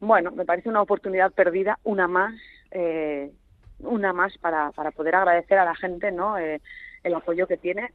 Bueno, 0.00 0.30
me 0.30 0.44
parece 0.44 0.68
una 0.68 0.82
oportunidad 0.82 1.32
perdida, 1.32 1.78
una 1.82 2.06
más, 2.06 2.34
eh, 2.70 3.32
una 3.80 4.12
más 4.12 4.36
para, 4.38 4.70
para 4.72 4.92
poder 4.92 5.16
agradecer 5.16 5.58
a 5.58 5.64
la 5.64 5.74
gente 5.74 6.12
no 6.12 6.38
eh, 6.38 6.60
el 7.02 7.14
apoyo 7.14 7.46
que 7.46 7.56
tiene. 7.56 7.92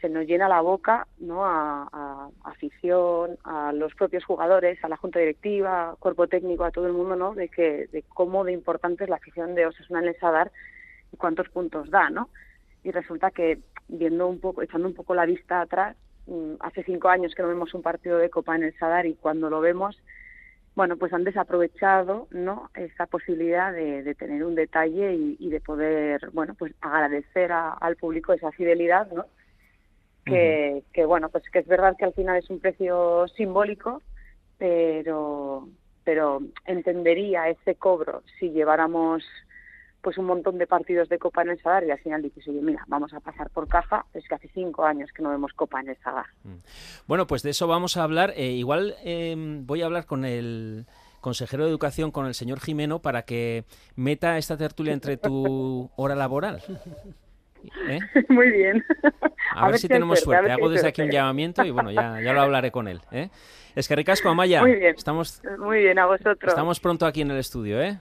Se 0.00 0.08
nos 0.08 0.26
llena 0.26 0.48
la 0.48 0.60
boca 0.60 1.08
no 1.18 1.44
a, 1.44 1.88
a, 1.92 2.28
afición, 2.44 3.36
a 3.42 3.72
los 3.72 3.94
propios 3.94 4.24
jugadores, 4.24 4.82
a 4.84 4.88
la 4.88 4.96
junta 4.96 5.18
directiva, 5.18 5.96
cuerpo 5.98 6.28
técnico, 6.28 6.64
a 6.64 6.70
todo 6.70 6.86
el 6.86 6.92
mundo, 6.92 7.16
¿no? 7.16 7.34
De 7.34 7.48
que 7.48 7.88
de 7.88 8.04
cómo 8.08 8.44
de 8.44 8.52
importante 8.52 9.04
es 9.04 9.10
la 9.10 9.16
afición 9.16 9.56
de 9.56 9.66
Osasuna 9.66 9.98
en 9.98 10.08
el 10.08 10.18
Sadar 10.20 10.52
y 11.12 11.16
cuántos 11.16 11.48
puntos 11.48 11.90
da, 11.90 12.08
¿no? 12.10 12.28
Y 12.84 12.90
resulta 12.90 13.30
que 13.30 13.58
viendo 13.88 14.28
un 14.28 14.40
poco, 14.40 14.62
echando 14.62 14.88
un 14.88 14.94
poco 14.94 15.14
la 15.14 15.26
vista 15.26 15.60
atrás, 15.60 15.96
mm, 16.26 16.54
hace 16.60 16.84
cinco 16.84 17.08
años 17.08 17.34
que 17.34 17.42
no 17.42 17.48
vemos 17.48 17.74
un 17.74 17.82
partido 17.82 18.18
de 18.18 18.30
Copa 18.30 18.56
en 18.56 18.64
el 18.64 18.78
Sadar 18.78 19.06
y 19.06 19.14
cuando 19.14 19.50
lo 19.50 19.60
vemos, 19.60 20.00
bueno, 20.74 20.96
pues 20.96 21.12
han 21.12 21.24
desaprovechado, 21.24 22.28
¿no? 22.30 22.70
Esa 22.74 23.06
posibilidad 23.06 23.72
de, 23.72 24.14
tener 24.14 24.44
un 24.44 24.54
detalle 24.54 25.12
y, 25.14 25.48
de 25.48 25.60
poder, 25.60 26.30
bueno, 26.32 26.54
pues 26.54 26.72
agradecer 26.80 27.50
al 27.50 27.96
público 27.96 28.32
esa 28.32 28.52
fidelidad, 28.52 29.10
¿no? 29.10 29.26
Que, 30.24 30.84
que, 30.92 31.04
bueno, 31.04 31.30
pues 31.30 31.42
que 31.50 31.58
es 31.60 31.66
verdad 31.66 31.96
que 31.98 32.04
al 32.04 32.12
final 32.12 32.36
es 32.36 32.48
un 32.48 32.60
precio 32.60 33.26
simbólico, 33.28 34.02
pero, 34.58 35.68
pero 36.04 36.42
entendería 36.64 37.48
ese 37.48 37.74
cobro 37.74 38.22
si 38.38 38.50
lleváramos 38.50 39.24
pues 40.00 40.16
un 40.18 40.26
montón 40.26 40.58
de 40.58 40.66
partidos 40.66 41.08
de 41.08 41.18
Copa 41.18 41.42
en 41.42 41.50
el 41.50 41.62
Sadar 41.62 41.84
y 41.84 41.90
al 41.90 41.98
final 41.98 42.22
dices, 42.22 42.46
oye, 42.48 42.60
mira, 42.62 42.84
vamos 42.86 43.12
a 43.12 43.20
pasar 43.20 43.50
por 43.50 43.68
caja, 43.68 44.06
es 44.14 44.26
que 44.28 44.34
hace 44.34 44.48
cinco 44.54 44.84
años 44.84 45.10
que 45.12 45.22
no 45.22 45.30
vemos 45.30 45.52
Copa 45.52 45.80
en 45.80 45.88
el 45.88 45.96
Sadar. 45.98 46.26
Mm. 46.44 46.56
Bueno, 47.06 47.26
pues 47.26 47.42
de 47.42 47.50
eso 47.50 47.66
vamos 47.66 47.96
a 47.96 48.04
hablar. 48.04 48.32
Eh, 48.36 48.52
igual 48.52 48.94
em, 49.02 49.66
voy 49.66 49.82
a 49.82 49.86
hablar 49.86 50.06
con 50.06 50.24
el 50.24 50.86
consejero 51.20 51.64
de 51.64 51.70
Educación, 51.70 52.10
con 52.10 52.26
el 52.26 52.34
señor 52.34 52.60
Jimeno, 52.60 53.00
para 53.00 53.22
que 53.22 53.64
meta 53.96 54.38
esta 54.38 54.56
tertulia 54.56 54.92
entre 54.92 55.16
tu 55.16 55.90
hora 55.96 56.14
laboral. 56.14 56.62
¿Eh? 57.88 57.98
Muy 58.28 58.50
bien. 58.50 58.84
A, 59.54 59.68
ver, 59.68 59.78
si, 59.78 59.88
tenemos 59.88 60.20
suerte. 60.20 60.52
Hago 60.52 60.68
desde 60.68 60.88
aquí 60.88 61.02
un 61.02 61.10
llamamiento 61.10 61.64
y 61.64 61.70
bueno, 61.70 61.90
ya, 61.90 62.20
ya 62.20 62.32
lo 62.32 62.40
hablaré 62.40 62.70
con 62.70 62.86
él. 62.86 63.00
¿eh? 63.10 63.30
Es 63.74 63.88
que 63.88 63.96
ricasco, 63.96 64.28
Amaya. 64.28 64.60
Muy 64.60 64.76
bien. 64.76 64.94
Estamos, 64.96 65.42
Muy 65.58 65.78
bien, 65.78 65.98
a 65.98 66.06
vosotros. 66.06 66.48
Estamos 66.52 66.80
pronto 66.80 67.06
aquí 67.06 67.22
en 67.22 67.30
el 67.30 67.38
estudio, 67.38 67.80
¿eh? 67.80 68.00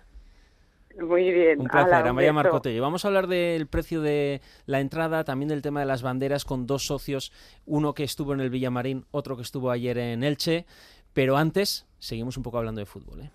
Muy 0.99 1.31
bien. 1.31 1.61
Un 1.61 1.67
placer, 1.67 2.07
Amaya 2.07 2.33
Marcotegui. 2.33 2.79
Vamos 2.79 3.05
a 3.05 3.07
hablar 3.07 3.27
del 3.27 3.67
precio 3.67 4.01
de 4.01 4.41
la 4.65 4.79
entrada, 4.79 5.23
también 5.23 5.49
del 5.49 5.61
tema 5.61 5.79
de 5.79 5.85
las 5.85 6.01
banderas 6.01 6.43
con 6.43 6.65
dos 6.65 6.85
socios, 6.85 7.31
uno 7.65 7.93
que 7.93 8.03
estuvo 8.03 8.33
en 8.33 8.39
el 8.39 8.49
Villamarín, 8.49 9.05
otro 9.11 9.35
que 9.35 9.43
estuvo 9.43 9.69
ayer 9.69 9.97
en 9.97 10.23
Elche. 10.23 10.65
Pero 11.13 11.37
antes, 11.37 11.85
seguimos 11.99 12.37
un 12.37 12.43
poco 12.43 12.57
hablando 12.57 12.79
de 12.79 12.85
fútbol. 12.85 13.21
¿eh? 13.21 13.31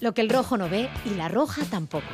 Lo 0.00 0.14
que 0.14 0.20
el 0.20 0.30
rojo 0.30 0.56
no 0.56 0.68
ve 0.68 0.90
y 1.04 1.10
la 1.14 1.28
roja 1.28 1.62
tampoco. 1.70 2.08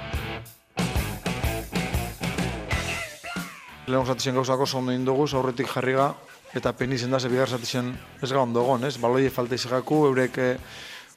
Lehen 3.89 4.05
zatizien 4.05 4.35
gauzako 4.35 4.67
ondo 4.77 4.93
indugu, 4.93 5.25
aurretik 5.33 5.67
jarriga, 5.67 6.15
eta 6.57 6.73
peni 6.73 6.99
zen 6.99 7.11
da, 7.11 7.21
zebigar 7.21 7.49
zatizien 7.49 7.93
ez 8.23 8.31
ga 8.33 8.41
ondo 8.41 8.63
egon, 8.65 8.85
ez? 8.89 8.97
Baloi 9.01 9.29
falta 9.31 9.55
izagaku, 9.59 10.07
eurek 10.09 10.39
eh, 10.39 10.55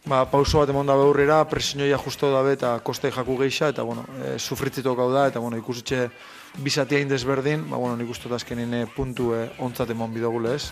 ba, 0.06 0.26
pauso 0.26 0.60
bat 0.60 0.70
emon 0.74 0.88
da 0.88 0.94
aurrera, 0.94 1.44
presioia 1.50 1.98
justo 1.98 2.32
dabe 2.34 2.56
eta 2.58 2.74
koste 2.84 3.12
jaku 3.12 3.38
geixa, 3.38 3.70
eta 3.70 3.84
bueno, 3.84 4.06
e, 4.26 4.38
sufritzitok 4.40 5.00
hau 5.00 5.12
da, 5.14 5.28
eta 5.30 5.40
bueno, 5.40 5.58
ikusitxe 5.62 6.10
bizatia 6.60 7.00
indezberdin, 7.00 7.68
ba, 7.70 7.78
bueno, 7.78 7.96
nik 7.98 8.10
uste 8.10 8.32
azkenin 8.34 8.74
eh, 8.74 8.86
puntu 8.96 9.34
e, 9.36 9.48
ontzat 9.60 9.94
emon 9.94 10.14
bidogule, 10.14 10.56
ez? 10.56 10.72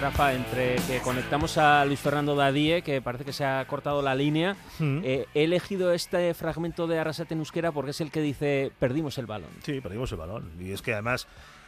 Rafa, 0.00 0.34
entre 0.34 0.76
que 0.86 1.00
conectamos 1.00 1.56
a 1.58 1.84
Luis 1.84 1.98
Fernando 1.98 2.34
Dadie, 2.34 2.82
que 2.82 3.00
parece 3.00 3.24
que 3.24 3.32
se 3.32 3.44
ha 3.44 3.64
cortado 3.66 4.02
la 4.02 4.14
línea, 4.14 4.56
eh, 4.80 5.26
he 5.34 5.44
elegido 5.44 5.92
este 5.92 6.34
fragmento 6.34 6.86
de 6.86 6.98
Arrasate 6.98 7.34
en 7.34 7.40
euskera 7.40 7.72
porque 7.72 7.92
es 7.92 8.00
el 8.00 8.10
que 8.10 8.20
dice 8.20 8.72
perdimos 8.78 9.16
el 9.18 9.26
balón. 9.26 9.50
Sí, 9.62 9.80
perdimos 9.80 10.12
el 10.12 10.18
balón. 10.18 10.52
Y 10.60 10.72
es 10.72 10.82
que 10.82 10.92
además 10.92 11.26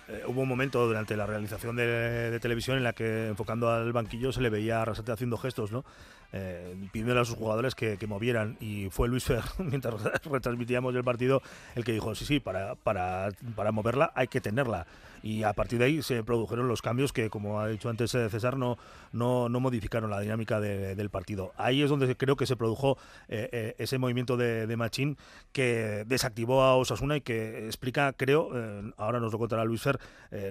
eh, 0.08 0.22
hubo 0.26 0.42
un 0.42 0.48
momento 0.48 0.86
durante 0.86 1.16
la 1.16 1.26
realización 1.26 1.76
de, 1.76 2.38
televisión 2.40 2.76
en 2.76 2.84
la 2.84 2.92
que 2.92 3.28
enfocando 3.28 3.70
al 3.70 3.92
banquillo 3.92 4.32
se 4.32 4.40
le 4.40 4.50
veía 4.50 4.78
a 4.78 4.82
Arrasate 4.82 5.12
haciendo 5.12 5.38
gestos, 5.38 5.72
¿no? 5.72 5.84
Eh, 6.32 6.76
pidiendo 6.92 7.18
a 7.18 7.24
sus 7.24 7.36
jugadores 7.36 7.74
que, 7.74 7.98
movieran 8.06 8.58
y 8.60 8.90
fue 8.90 9.08
Luis 9.08 9.24
Fer, 9.24 9.42
mientras 9.58 9.94
retransmitíamos 10.24 10.94
el 10.94 11.04
partido, 11.04 11.42
el 11.74 11.84
que 11.84 11.92
dijo, 11.92 12.14
sí, 12.14 12.24
sí, 12.24 12.38
para, 12.40 12.74
para, 12.74 13.30
para 13.56 13.72
moverla 13.72 14.12
hay 14.14 14.28
que 14.28 14.40
tenerla 14.40 14.86
y 15.22 15.42
a 15.42 15.52
partir 15.52 15.78
de 15.78 15.86
ahí 15.86 16.02
se 16.02 16.22
produjeron 16.22 16.68
los 16.68 16.82
cambios 16.82 17.12
que, 17.12 17.30
como 17.30 17.60
ha 17.60 17.68
dicho 17.68 17.88
antes 17.88 18.14
eh, 18.14 18.28
César, 18.28 18.56
no, 18.56 18.78
no, 19.12 19.48
no 19.48 19.60
modificaron 19.60 20.10
la 20.10 20.20
dinámica 20.20 20.60
del 20.60 21.10
partido. 21.10 21.52
Ahí 21.56 21.82
es 21.82 21.90
donde 21.90 22.16
creo 22.16 22.36
que 22.36 22.46
se 22.46 22.56
produjo 22.56 22.98
eh, 23.28 23.48
eh, 23.52 23.74
ese 23.78 23.98
movimiento 23.98 24.36
de, 24.36 24.66
de, 24.66 24.76
Machín 24.76 25.16
que 25.52 26.04
desactivó 26.06 26.62
a 26.62 26.76
Osasuna 26.76 27.16
y 27.16 27.20
que 27.20 27.66
explica, 27.66 28.12
creo, 28.12 28.50
ahora 28.96 29.20
nos 29.20 29.32
lo 29.32 29.38
contará 29.38 29.64
Luis 29.64 29.82
Fer, 29.82 29.98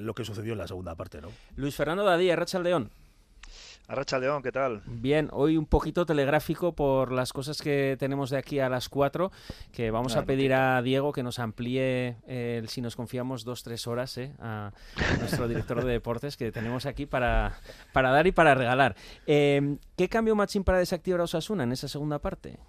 lo 0.02 0.14
que 0.14 0.26
sucedió 0.26 0.54
en 0.54 0.60
la 0.60 0.68
segunda 0.68 0.96
parte. 0.96 1.22
¿no? 1.22 1.30
Luis 1.56 1.76
Fernando 1.76 2.04
Dadía, 2.04 2.36
Racha 2.36 2.60
León. 2.60 2.92
Arracha 3.90 4.20
León, 4.20 4.44
¿qué 4.44 4.52
tal? 4.52 4.82
Bien, 4.86 5.30
hoy 5.32 5.56
un 5.56 5.66
poquito 5.66 6.06
telegráfico 6.06 6.74
por 6.74 7.14
las 7.14 7.32
cosas 7.32 7.62
que 7.62 7.96
tenemos 7.98 8.30
de 8.30 8.38
aquí 8.38 8.60
a 8.60 8.68
las 8.68 8.90
4, 8.90 9.32
que 9.72 9.92
vamos 9.92 10.18
a 10.18 10.26
pedir 10.26 10.54
a 10.54 10.82
Diego 10.82 11.14
que 11.14 11.24
nos 11.24 11.40
amplíe, 11.40 12.18
si 12.68 12.82
nos 12.82 12.98
confiamos, 12.98 13.46
dos, 13.46 13.64
tres 13.64 13.88
horas 13.88 14.18
¿eh? 14.18 14.34
a, 14.40 14.74
nuestro 15.20 15.48
director 15.48 15.86
de 15.86 15.94
deportes 15.94 16.36
que 16.36 16.52
tenemos 16.52 16.86
aquí 16.86 17.06
para, 17.06 17.60
para 17.94 18.12
dar 18.12 18.28
y 18.28 18.34
para 18.34 18.56
regalar. 18.56 18.98
Eh, 19.26 19.78
¿Qué 19.96 20.10
cambió 20.10 20.36
Machín 20.36 20.66
para 20.66 20.80
desactivar 20.80 21.22
a 21.22 21.24
Osasuna 21.24 21.64
en 21.64 21.72
esa 21.72 21.88
segunda 21.88 22.20
parte? 22.20 22.60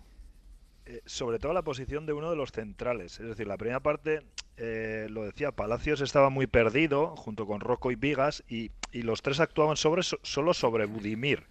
Eh, 0.89 1.03
sobre 1.05 1.39
todo 1.39 1.53
la 1.53 1.61
posición 1.61 2.07
de 2.07 2.15
uno 2.15 2.31
de 2.31 2.37
los 2.37 2.51
centrales. 2.51 3.21
Es 3.21 3.27
decir, 3.27 3.47
la 3.47 3.59
primera 3.59 3.81
parte, 3.81 4.23
eh, 4.57 5.07
lo 5.11 5.23
decía, 5.25 5.53
Palacios 5.53 6.01
estaba 6.01 6.31
muy 6.31 6.47
perdido 6.47 7.15
junto 7.15 7.47
con 7.47 7.61
Rocco 7.61 7.91
y 7.91 7.95
Vigas 7.95 8.43
y, 8.49 8.71
los 8.93 9.21
tres 9.21 9.39
actuaban 9.39 9.77
sobre, 9.77 10.03
solo 10.03 10.55
sobre 10.55 10.87
Budimir. 10.87 11.47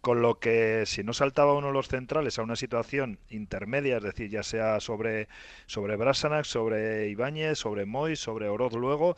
Con 0.00 0.20
lo 0.20 0.40
que 0.40 0.82
si 0.84 1.04
no 1.04 1.12
saltaba 1.12 1.54
uno 1.54 1.68
de 1.68 1.72
los 1.74 1.86
centrales 1.86 2.40
a 2.40 2.42
una 2.42 2.56
situación 2.56 3.20
intermedia, 3.30 3.98
es 3.98 4.02
decir, 4.02 4.28
ya 4.30 4.42
sea 4.42 4.80
sobre, 4.80 5.28
sobre 5.66 5.94
Brasanac, 5.94 6.44
sobre 6.44 7.08
Ibáñez, 7.08 7.58
sobre 7.58 7.86
Moy, 7.86 8.16
sobre 8.16 8.48
Oroz 8.48 8.72
luego, 8.72 9.14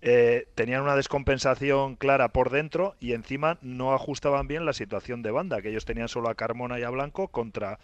eh, 0.00 0.48
tenían 0.54 0.80
una 0.80 0.96
descompensación 0.96 1.96
clara 1.96 2.28
por 2.28 2.48
dentro 2.48 2.96
y 3.00 3.12
encima 3.12 3.58
no 3.60 3.92
ajustaban 3.92 4.48
bien 4.48 4.64
la 4.64 4.72
situación 4.72 5.22
de 5.22 5.30
banda, 5.30 5.60
que 5.60 5.68
ellos 5.68 5.84
tenían 5.84 6.08
solo 6.08 6.30
a 6.30 6.34
Carmona 6.34 6.78
y 6.78 6.84
a 6.84 6.90
Blanco 6.90 7.28
contra 7.28 7.78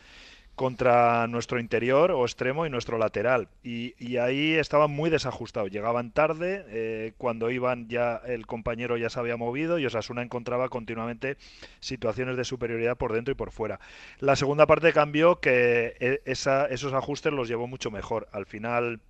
contra 0.61 1.27
nuestro 1.27 1.59
interior 1.59 2.11
o 2.11 2.27
extremo 2.27 2.66
y 2.66 2.68
nuestro 2.68 2.99
lateral. 2.99 3.49
Y, 3.62 4.18
ahí 4.18 4.53
estaban 4.57 4.90
muy 4.90 5.09
desajustados. 5.09 5.70
Llegaban 5.70 6.11
tarde, 6.11 6.66
eh, 6.68 7.14
cuando 7.16 7.51
iban 7.51 7.88
ya 7.88 8.20
el 8.27 8.46
compañero 8.46 8.99
ya 8.99 9.09
se 9.09 9.18
había 9.18 9.38
movido 9.38 9.79
y 9.79 9.87
Osasuna 9.87 10.20
encontraba 10.20 10.68
continuamente 10.68 11.38
situaciones 11.81 12.37
de 12.37 12.44
superioridad 12.44 12.99
por 12.99 13.14
dentro 13.14 13.33
y 13.33 13.37
por 13.37 13.53
fuera. 13.53 13.81
La 14.18 14.37
segunda 14.37 14.66
parte 14.66 14.92
cambió 14.92 15.40
que 15.40 15.96
eh, 15.99 16.20
esos 16.27 16.92
ajustes 16.92 17.33
los 17.33 17.49
llevó 17.49 17.66
mucho 17.66 17.90
mejor. 17.90 18.29
Al 18.31 18.44
final 18.44 19.01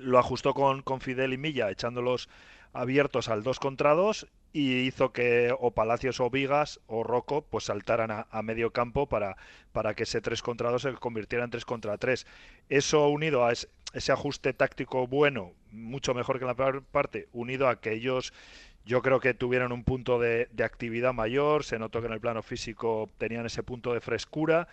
lo 0.00 0.18
ajustó 0.18 0.52
con, 0.52 0.82
con 0.82 1.00
Fidel 1.00 1.32
y 1.32 1.38
Milla, 1.38 1.70
echándolos 1.70 2.28
abiertos 2.72 3.28
al 3.28 3.44
2 3.44 3.60
contra 3.60 3.94
2 3.94 4.26
y 4.52 4.86
hizo 4.86 5.12
que 5.12 5.54
o 5.58 5.70
Palacios 5.70 6.20
o 6.20 6.28
Vigas 6.30 6.80
o 6.86 7.02
Rocco 7.02 7.42
pues 7.42 7.64
saltaran 7.64 8.10
a, 8.10 8.42
medio 8.42 8.72
campo 8.72 9.06
para, 9.06 9.36
para 9.72 9.94
que 9.94 10.02
ese 10.02 10.20
3 10.20 10.42
contra 10.42 10.70
2 10.70 10.82
se 10.82 10.92
convirtiera 10.94 11.44
en 11.44 11.50
3 11.50 11.64
contra 11.64 11.96
3. 11.96 12.26
Eso 12.68 13.08
unido 13.08 13.46
a 13.46 13.52
ese, 13.52 13.68
ajuste 14.12 14.52
táctico 14.52 15.06
bueno, 15.06 15.52
mucho 15.70 16.14
mejor 16.14 16.38
que 16.38 16.44
en 16.44 16.48
la 16.48 16.54
primera 16.54 16.80
parte, 16.80 17.28
unido 17.32 17.68
a 17.68 17.80
que 17.80 17.92
ellos 17.92 18.32
yo 18.84 19.00
creo 19.00 19.20
que 19.20 19.32
tuvieron 19.32 19.70
un 19.70 19.84
punto 19.84 20.18
de, 20.18 20.48
de 20.52 20.64
actividad 20.64 21.14
mayor, 21.14 21.64
se 21.64 21.78
notó 21.78 22.00
que 22.00 22.08
en 22.08 22.14
el 22.14 22.20
plano 22.20 22.42
físico 22.42 23.08
tenían 23.16 23.46
ese 23.46 23.62
punto 23.62 23.94
de 23.94 24.00
frescura 24.00 24.68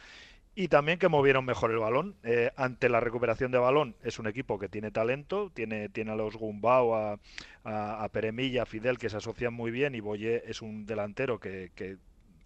y 0.56 0.68
también 0.68 1.00
que 1.00 1.08
movieron 1.08 1.46
mejor 1.46 1.72
el 1.72 1.78
balón. 1.78 2.16
Eh, 2.24 2.52
ante 2.56 2.90
la 2.90 3.00
recuperación 3.00 3.52
de 3.52 3.58
balón 3.58 3.96
es 4.04 4.20
un 4.20 4.28
equipo 4.28 4.60
que 4.60 4.70
tiene 4.70 4.92
talento, 4.92 5.52
tiene, 5.54 5.90
tiene 5.90 6.12
a 6.12 6.16
los 6.16 6.36
Gumbao, 6.36 6.96
a, 6.96 8.10
Peremilla, 8.12 8.64
a 8.64 8.66
Fidel, 8.66 8.98
que 8.98 9.10
se 9.10 9.18
asocian 9.18 9.54
muy 9.54 9.72
bien 9.72 9.96
y 9.96 10.00
Boye 10.00 10.44
es 10.46 10.62
un 10.62 10.86
delantero 10.86 11.40
que, 11.40 11.72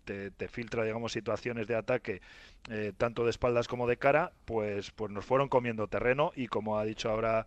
te, 0.04 0.48
filtra, 0.50 0.84
digamos, 0.84 1.14
situaciones 1.14 1.66
de 1.66 1.76
ataque 1.76 2.22
eh, 2.70 2.92
tanto 2.98 3.24
de 3.24 3.30
espaldas 3.30 3.68
como 3.68 3.88
de 3.88 3.98
cara, 3.98 4.34
pues, 4.46 4.92
pues 4.92 5.12
nos 5.12 5.26
fueron 5.26 5.48
comiendo 5.48 5.88
terreno 5.88 6.34
y 6.36 6.48
como 6.48 6.78
ha 6.78 6.84
dicho 6.84 7.10
ahora 7.10 7.46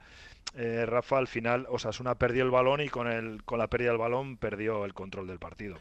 eh, 0.54 0.86
Rafa, 0.86 1.18
al 1.18 1.26
final 1.26 1.66
Osasuna 1.68 2.14
perdió 2.14 2.44
el 2.44 2.50
balón 2.50 2.80
y 2.80 2.88
con, 2.88 3.08
el, 3.08 3.44
con 3.44 3.58
la 3.58 3.68
pérdida 3.68 3.90
del 3.90 3.98
balón 3.98 4.38
perdió 4.38 4.84
el 4.86 4.94
control 4.94 5.26
del 5.26 5.38
partido. 5.38 5.76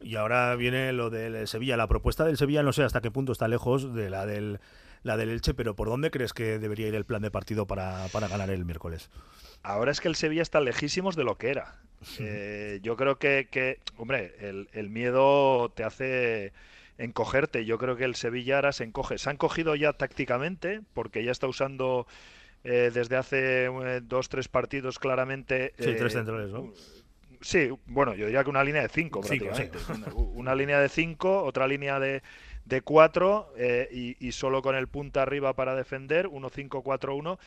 Y 0.00 0.16
ahora 0.16 0.54
viene 0.56 0.92
lo 0.92 1.10
del 1.10 1.46
Sevilla. 1.48 1.76
La 1.76 1.86
propuesta 1.86 2.24
del 2.24 2.36
Sevilla 2.36 2.62
no 2.62 2.72
sé 2.72 2.82
hasta 2.82 3.00
qué 3.00 3.10
punto 3.10 3.32
está 3.32 3.48
lejos 3.48 3.94
de 3.94 4.10
la 4.10 4.26
del, 4.26 4.60
la 5.02 5.16
del 5.16 5.30
Elche, 5.30 5.54
pero 5.54 5.74
¿por 5.74 5.88
dónde 5.88 6.10
crees 6.10 6.32
que 6.32 6.58
debería 6.58 6.88
ir 6.88 6.94
el 6.94 7.04
plan 7.04 7.22
de 7.22 7.30
partido 7.30 7.66
para, 7.66 8.06
para 8.12 8.28
ganar 8.28 8.50
el 8.50 8.64
miércoles? 8.64 9.10
Ahora 9.62 9.90
es 9.90 10.00
que 10.00 10.08
el 10.08 10.14
Sevilla 10.14 10.42
está 10.42 10.60
lejísimos 10.60 11.16
de 11.16 11.24
lo 11.24 11.36
que 11.36 11.50
era. 11.50 11.80
Eh, 12.20 12.78
yo 12.82 12.96
creo 12.96 13.18
que, 13.18 13.48
que 13.50 13.80
hombre, 13.96 14.34
el, 14.40 14.68
el, 14.72 14.88
miedo 14.88 15.70
te 15.70 15.82
hace 15.82 16.52
encogerte. 16.96 17.64
Yo 17.64 17.78
creo 17.78 17.96
que 17.96 18.04
el 18.04 18.14
Sevilla 18.14 18.56
ahora 18.56 18.72
se 18.72 18.84
encoge. 18.84 19.18
Se 19.18 19.30
han 19.30 19.36
cogido 19.36 19.74
ya 19.74 19.92
tácticamente, 19.92 20.80
porque 20.94 21.24
ya 21.24 21.32
está 21.32 21.48
usando 21.48 22.06
eh, 22.64 22.90
desde 22.92 23.16
hace 23.16 23.64
eh, 23.66 24.00
dos, 24.02 24.28
tres 24.28 24.48
partidos 24.48 24.98
claramente. 24.98 25.72
Sí, 25.78 25.94
tres 25.96 26.12
centrales, 26.12 26.50
¿no? 26.50 26.72
Sí, 27.40 27.70
bueno, 27.86 28.14
yo 28.14 28.26
diría 28.26 28.44
que 28.44 28.50
una 28.50 28.64
línea 28.64 28.82
de 28.82 28.88
cinco, 28.88 29.22
Cinco, 29.22 29.46
prácticamente. 29.46 29.78
Una, 29.92 30.14
una 30.14 30.54
línea 30.54 30.80
de 30.80 30.88
cinco, 30.88 31.42
otra 31.42 31.66
línea 31.66 31.98
de, 31.98 32.22
de 32.64 32.82
cuatro 32.82 33.52
eh, 33.56 33.88
y, 33.92 34.16
y 34.26 34.32
solo 34.32 34.62
con 34.62 34.76
el 34.76 34.88
punta 34.88 35.22
arriba 35.22 35.54
para 35.54 35.74
defender, 35.74 36.28
1-5-4-1 36.28 37.38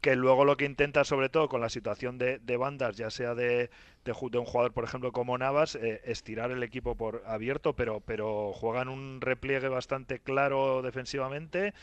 que 0.00 0.16
luego 0.16 0.44
lo 0.44 0.56
que 0.56 0.64
intenta, 0.64 1.04
sobre 1.04 1.28
todo 1.28 1.48
con 1.48 1.60
la 1.60 1.68
situación 1.68 2.18
de, 2.18 2.38
de 2.38 2.56
bandas, 2.56 2.96
ya 2.96 3.10
sea 3.10 3.34
de, 3.34 3.70
de 4.04 4.38
un 4.38 4.44
jugador, 4.44 4.72
por 4.72 4.84
ejemplo, 4.84 5.12
como 5.12 5.36
Navas, 5.36 5.74
eh, 5.74 6.00
estirar 6.04 6.50
el 6.50 6.62
equipo 6.62 6.94
por 6.94 7.22
abierto, 7.26 7.74
pero, 7.74 8.00
pero 8.00 8.52
juegan 8.54 8.88
un 8.88 9.20
repliegue 9.20 9.68
bastante 9.68 10.18
claro 10.18 10.80
defensivamente 10.82 11.74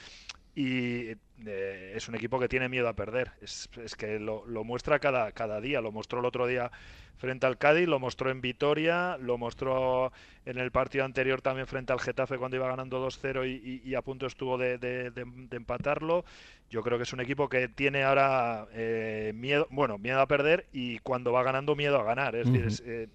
y 0.56 1.16
eh, 1.46 1.94
es 1.96 2.08
un 2.08 2.16
equipo 2.16 2.40
que 2.40 2.48
tiene 2.50 2.70
miedo 2.70 2.88
a 2.88 2.94
perder. 2.94 3.32
Es, 3.42 3.70
es 3.84 3.96
que 3.96 4.20
lo, 4.20 4.46
lo 4.48 4.64
muestra 4.64 5.00
cada, 5.00 5.32
cada 5.32 5.62
día. 5.62 5.82
Lo 5.82 5.92
mostró 5.92 6.20
el 6.20 6.26
otro 6.26 6.48
día 6.48 6.72
frente 7.18 7.48
al 7.48 7.58
Cádiz, 7.58 7.88
lo 7.88 8.00
mostró 8.00 8.30
en 8.30 8.42
Vitoria, 8.42 9.18
lo 9.20 9.38
mostró 9.40 10.12
en 10.46 10.60
el 10.60 10.72
partido 10.72 11.04
anterior 11.04 11.42
también 11.42 11.66
frente 11.68 11.92
al 11.92 12.00
Getafe 12.00 12.38
cuando 12.38 12.58
iba 12.58 12.68
ganando 12.68 13.00
2-0 13.00 13.44
y, 13.46 13.82
y- 13.84 13.90
y 13.90 13.96
a 13.96 14.02
punto 14.04 14.28
estuvo 14.28 14.58
de, 14.58 14.78
de- 14.78 15.10
de- 15.12 15.26
de 15.26 15.58
empatarlo. 15.58 16.26
Yo 16.70 16.84
creo 16.84 16.98
que 16.98 17.04
es 17.04 17.14
un 17.14 17.22
equipo 17.22 17.50
que 17.50 17.68
tiene 17.70 18.04
ahora 18.04 18.68
eh, 18.74 19.32
miedo, 19.36 19.68
bueno, 19.72 19.98
miedo 19.98 20.20
a 20.22 20.28
perder 20.28 20.68
y 20.72 21.00
cuando 21.00 21.32
va 21.32 21.42
ganando 21.44 21.76
miedo 21.76 22.00
a 22.00 22.04
ganar. 22.04 22.36
Es 22.36 22.52
decir, 22.52 22.68
es, 22.68 22.84
eh, 22.86 23.08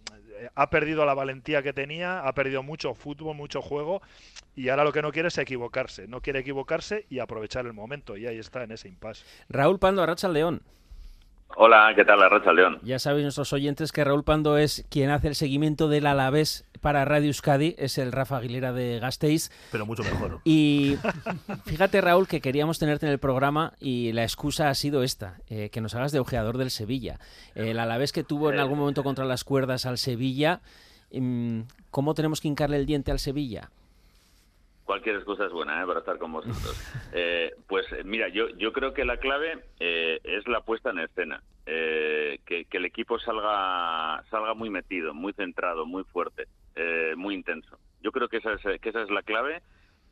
ha 0.54 0.70
perdido 0.70 1.04
la 1.06 1.14
valentía 1.14 1.62
que 1.62 1.72
tenía, 1.72 2.20
ha 2.26 2.34
perdido 2.34 2.62
mucho 2.64 2.94
fútbol, 2.94 3.36
mucho 3.36 3.62
juego 3.62 4.02
y 4.56 4.68
ahora 4.68 4.84
lo 4.84 4.92
que 4.92 5.02
no 5.02 5.12
quiere 5.12 5.28
es 5.28 5.38
equivocarse. 5.38 6.08
No 6.08 6.20
quiere 6.20 6.40
equivocarse 6.40 7.06
y 7.08 7.18
aprovechar 7.20 7.66
el 7.66 7.72
momento 7.72 8.11
y 8.16 8.26
ahí 8.26 8.38
está 8.38 8.64
en 8.64 8.72
ese 8.72 8.88
impasse. 8.88 9.24
Raúl 9.48 9.78
Pando, 9.78 10.02
Arracha 10.02 10.28
León. 10.28 10.62
Hola, 11.54 11.92
¿qué 11.94 12.04
tal, 12.04 12.22
Arracha 12.22 12.52
León? 12.52 12.78
Ya 12.82 12.98
sabéis 12.98 13.24
nuestros 13.24 13.52
oyentes 13.52 13.92
que 13.92 14.04
Raúl 14.04 14.24
Pando 14.24 14.56
es 14.56 14.86
quien 14.88 15.10
hace 15.10 15.28
el 15.28 15.34
seguimiento 15.34 15.88
del 15.88 16.06
Alavés 16.06 16.64
para 16.80 17.04
Radio 17.04 17.26
Euskadi, 17.26 17.74
es 17.78 17.98
el 17.98 18.10
Rafa 18.10 18.38
Aguilera 18.38 18.72
de 18.72 18.98
Gasteiz. 18.98 19.50
Pero 19.70 19.84
mucho 19.84 20.02
mejor. 20.02 20.40
Y 20.44 20.96
fíjate, 21.66 22.00
Raúl, 22.00 22.26
que 22.26 22.40
queríamos 22.40 22.78
tenerte 22.78 23.06
en 23.06 23.12
el 23.12 23.18
programa 23.18 23.74
y 23.78 24.12
la 24.12 24.22
excusa 24.22 24.70
ha 24.70 24.74
sido 24.74 25.02
esta, 25.02 25.36
eh, 25.48 25.68
que 25.70 25.80
nos 25.80 25.94
hagas 25.94 26.10
de 26.10 26.20
ojeador 26.20 26.56
del 26.56 26.70
Sevilla. 26.70 27.20
El 27.54 27.78
Alavés 27.78 28.12
que 28.12 28.24
tuvo 28.24 28.50
en 28.50 28.58
algún 28.58 28.78
momento 28.78 29.04
contra 29.04 29.26
las 29.26 29.44
cuerdas 29.44 29.84
al 29.84 29.98
Sevilla, 29.98 30.62
mm, 31.12 31.60
¿cómo 31.90 32.14
tenemos 32.14 32.40
que 32.40 32.48
hincarle 32.48 32.78
el 32.78 32.86
diente 32.86 33.10
al 33.10 33.18
Sevilla? 33.18 33.70
Cualquier 34.92 35.16
excusa 35.16 35.46
es 35.46 35.52
buena 35.52 35.82
¿eh? 35.82 35.86
para 35.86 36.00
estar 36.00 36.18
con 36.18 36.32
vosotros. 36.32 36.78
Eh, 37.14 37.52
pues 37.66 37.84
eh, 37.92 38.02
mira, 38.04 38.28
yo, 38.28 38.48
yo 38.56 38.72
creo 38.72 38.92
que 38.94 39.04
la 39.04 39.18
clave 39.18 39.64
eh, 39.80 40.18
es 40.24 40.46
la 40.48 40.60
puesta 40.62 40.90
en 40.90 40.98
escena. 41.00 41.42
Eh, 41.66 42.40
que, 42.46 42.64
que 42.66 42.76
el 42.78 42.84
equipo 42.86 43.18
salga, 43.18 44.22
salga 44.30 44.54
muy 44.54 44.70
metido, 44.70 45.12
muy 45.14 45.32
centrado, 45.34 45.84
muy 45.86 46.04
fuerte, 46.04 46.46
eh, 46.74 47.12
muy 47.16 47.34
intenso. 47.34 47.78
Yo 48.00 48.12
creo 48.12 48.28
que 48.28 48.38
esa 48.38 48.52
es, 48.54 48.80
que 48.80 48.88
esa 48.88 49.02
es 49.02 49.10
la 49.10 49.22
clave 49.22 49.60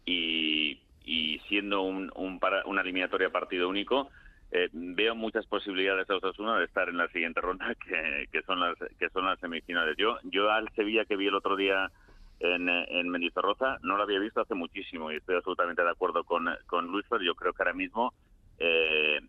y, 0.04 0.80
y 1.04 1.38
siendo 1.48 1.82
un, 1.82 2.10
un 2.14 2.38
para- 2.38 2.64
una 2.66 2.82
eliminatoria 2.82 3.30
partido 3.30 3.68
único, 3.68 4.10
eh, 4.52 4.68
veo 4.72 5.14
muchas 5.14 5.46
posibilidades 5.46 6.08
a 6.10 6.16
Osasuna 6.16 6.58
de 6.58 6.64
estar 6.66 6.88
en 6.90 6.96
la 6.98 7.08
siguiente 7.08 7.40
ronda, 7.40 7.74
que, 7.86 8.26
que 8.32 8.42
son 8.42 8.60
las 8.60 8.76
que 8.98 9.08
son 9.10 9.24
las 9.26 9.38
semifinales. 9.40 9.96
Yo 9.96 10.18
yo 10.24 10.50
al 10.50 10.68
Sevilla 10.74 11.04
que 11.06 11.16
vi 11.16 11.26
el 11.28 11.34
otro 11.34 11.56
día 11.56 11.90
en, 12.40 12.68
eh, 12.68 12.86
en 12.88 13.08
Mendizorroza 13.08 13.78
no 13.82 13.96
lo 13.96 14.02
había 14.02 14.18
visto 14.18 14.40
hace 14.40 14.54
muchísimo 14.54 15.12
y 15.12 15.16
estoy 15.16 15.36
absolutamente 15.36 15.82
de 15.82 15.90
acuerdo 15.90 16.24
con, 16.24 16.48
con 16.66 16.86
Luis 16.86 17.06
Fer. 17.06 17.22
Yo 17.22 17.34
creo 17.34 17.52
que 17.52 17.62
ahora 17.62 17.74
mismo 17.74 18.12
eh, 18.58 19.20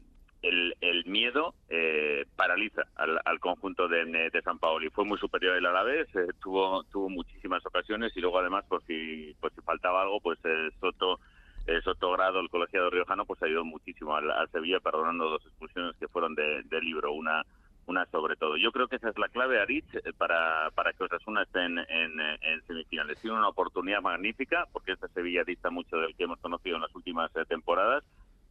el, 0.42 0.76
el 0.82 1.06
miedo 1.06 1.54
eh, 1.70 2.26
paraliza 2.36 2.84
al, 2.96 3.20
al 3.24 3.40
conjunto 3.40 3.88
de, 3.88 4.06
de 4.06 4.42
San 4.42 4.58
Paolo 4.58 4.86
y 4.86 4.90
fue 4.90 5.06
muy 5.06 5.18
superior 5.20 5.56
el 5.56 5.66
Alavés, 5.66 6.08
eh, 6.16 6.28
tuvo 6.42 6.84
tuvo 6.86 7.10
muchísimas 7.10 7.64
ocasiones 7.66 8.16
y 8.16 8.22
luego 8.22 8.40
además 8.40 8.66
por 8.68 8.84
si 8.86 9.36
por 9.40 9.54
si 9.54 9.62
faltaba 9.62 10.02
algo 10.02 10.20
pues 10.20 10.40
eh, 10.44 10.70
Soto 10.80 11.20
eh, 11.68 11.80
Soto 11.84 12.12
Grado, 12.14 12.40
el 12.40 12.50
colegiado 12.50 12.90
riojano, 12.90 13.26
pues 13.26 13.42
ayudó 13.44 13.64
muchísimo 13.64 14.16
al 14.16 14.50
Sevilla 14.50 14.80
perdonando 14.80 15.30
dos 15.30 15.46
expulsiones 15.46 15.96
que 15.98 16.08
fueron 16.08 16.34
de, 16.34 16.64
de 16.64 16.82
libro, 16.82 17.12
una 17.12 17.44
una 17.88 18.06
sobre 18.08 18.36
todo. 18.36 18.58
Yo 18.58 18.72
creo 18.72 18.88
que 18.88 18.98
esa 18.98 19.10
es 19.10 19.18
la 19.18 19.30
clave, 19.30 19.60
Aritz, 19.60 19.94
eh, 19.96 20.14
para, 20.18 20.70
para 20.76 20.94
que 20.94 21.04
Osasuna 21.04 21.44
esté 21.44 21.66
en, 21.66 21.78
en, 21.80 22.20
eh, 22.20 22.38
en 22.42 22.62
semifinales. 22.68 23.20
Tiene 23.22 23.38
una 23.38 23.50
oportunidad 23.50 24.02
magnífica, 24.02 24.68
porque 24.72 24.94
este 24.94 25.08
Sevilla 25.10 25.44
dista 25.44 25.70
mucho 25.70 25.98
del 25.98 26.16
que 26.16 26.24
hemos 26.24 26.40
conocido 26.40 26.76
en 26.76 26.84
las 26.84 26.96
últimas 26.96 27.36
eh, 27.36 27.46
temporadas. 27.48 28.04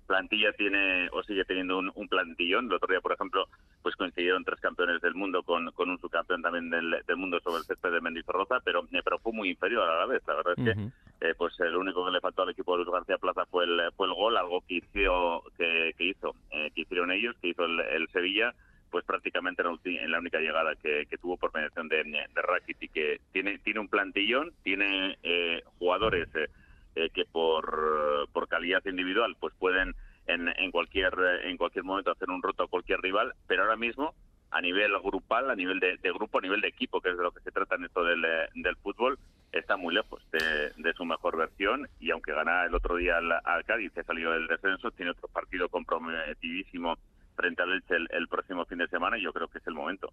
Plantilla 0.07 0.51
tiene 0.55 1.09
o 1.13 1.23
sigue 1.23 1.45
teniendo 1.45 1.79
un, 1.79 1.93
un 1.95 2.09
plantillón. 2.09 2.67
El 2.67 2.73
otro 2.73 2.89
día, 2.89 3.01
por 3.01 3.13
ejemplo, 3.13 3.47
pues 3.81 3.95
coincidieron 3.95 4.43
tres 4.45 4.59
campeones 4.59 5.01
del 5.01 5.15
mundo 5.15 5.45
con, 5.45 5.71
con 5.71 5.89
un 5.89 6.01
subcampeón 6.01 6.43
también 6.43 6.69
del, 6.69 6.97
del 7.07 7.17
mundo 7.17 7.39
sobre 7.39 7.59
el 7.59 7.65
césped 7.65 7.93
de 7.93 8.01
Mendizorroza, 8.01 8.59
pero, 8.65 8.83
pero 9.05 9.21
fue 9.21 9.33
muy 9.33 9.51
inferior 9.51 9.89
a 9.89 10.01
la 10.01 10.07
vez. 10.07 10.21
La 10.27 10.35
verdad 10.35 10.55
es 10.57 10.65
que 10.65 10.81
Ujú. 10.81 10.91
eh, 11.21 11.35
pues 11.39 11.61
el 11.61 11.77
único 11.77 12.05
que 12.05 12.11
le 12.11 12.21
faltó 12.21 12.43
al 12.43 12.51
equipo 12.51 12.73
de 12.73 12.79
Luis 12.83 12.93
García 12.93 13.19
Plaza 13.19 13.47
fue 13.47 13.63
el, 13.65 13.93
fue 13.97 14.09
el 14.09 14.15
gol, 14.15 14.37
algo 14.37 14.65
que 14.67 14.79
hizo, 14.79 15.45
que, 15.57 15.95
que 15.97 16.05
hizo, 16.07 16.35
eh, 16.51 16.73
que 16.75 16.81
hicieron 16.81 17.13
ellos, 17.13 17.37
que 17.41 17.51
hizo 17.51 17.65
el, 17.65 17.79
el 17.79 18.09
Sevilla, 18.09 18.53
pues 18.91 19.05
prácticamente 19.05 19.63
en 19.85 20.11
la, 20.11 20.19
única 20.19 20.39
llegada 20.39 20.75
que, 20.77 21.07
tuvo 21.21 21.37
por 21.37 21.55
mediación 21.55 21.89
de, 21.89 22.05
de 22.05 22.43
Rakitic, 22.43 22.93
que 22.93 23.21
tiene, 23.33 23.59
tiene 23.59 23.81
un 23.81 23.89
plantillón, 23.89 24.53
tiene 24.63 25.17
eh, 25.23 25.63
jugadores 25.79 26.29
eh, 26.35 26.49
eh, 26.97 27.11
que 27.11 27.25
por, 27.25 28.29
por 28.33 28.49
calidad 28.49 28.85
individual 28.87 29.37
pues 29.39 29.55
pueden 29.59 29.95
en, 30.27 30.49
en 30.49 30.71
cualquier 30.71 31.15
en 31.45 31.57
cualquier 31.57 31.85
momento 31.85 32.11
hacer 32.11 32.31
un 32.31 32.43
roto 32.43 32.65
a 32.65 32.69
cualquier 32.69 33.01
rival, 33.01 33.33
pero 33.47 33.63
ahora 33.63 33.77
mismo 33.77 34.15
a 34.51 34.61
nivel 34.61 34.93
grupal, 35.03 35.51
a 35.51 35.55
nivel 35.55 35.79
de, 35.79 35.97
grupo, 36.13 36.39
a 36.39 36.41
nivel 36.41 36.61
de 36.61 36.69
equipo, 36.69 37.01
que 37.01 37.11
es 37.11 37.17
de 37.17 37.23
lo 37.23 37.31
que 37.31 37.41
se 37.41 37.53
trata 37.53 37.77
en 37.77 37.85
esto 37.85 38.03
del, 38.03 38.77
fútbol, 38.83 39.19
está 39.53 39.77
muy 39.77 39.95
lejos 39.95 40.23
de, 40.33 40.93
su 40.95 41.05
mejor 41.05 41.37
versión 41.37 41.89
y 42.01 42.11
aunque 42.11 42.33
gana 42.33 42.65
el 42.65 42.75
otro 42.75 42.97
día 42.97 43.19
al, 43.19 43.65
Cádiz, 43.65 43.93
que 43.93 44.03
salió 44.03 44.33
del 44.33 44.49
descenso, 44.49 44.91
tiene 44.91 45.13
otro 45.13 45.29
partido 45.29 45.69
comprometidísimo 45.69 46.99
frente 47.41 47.63
al 47.63 47.73
Elche 47.73 47.97
el, 47.97 48.07
el 48.11 48.29
próximo 48.29 48.65
fin 48.67 48.79
de 48.79 48.89
semana 48.89 49.19
y 49.19 49.23
yo 49.23 49.33
creo 49.33 49.49
que 49.49 49.59
es 49.59 49.67
el 49.67 49.75
momento, 49.75 50.13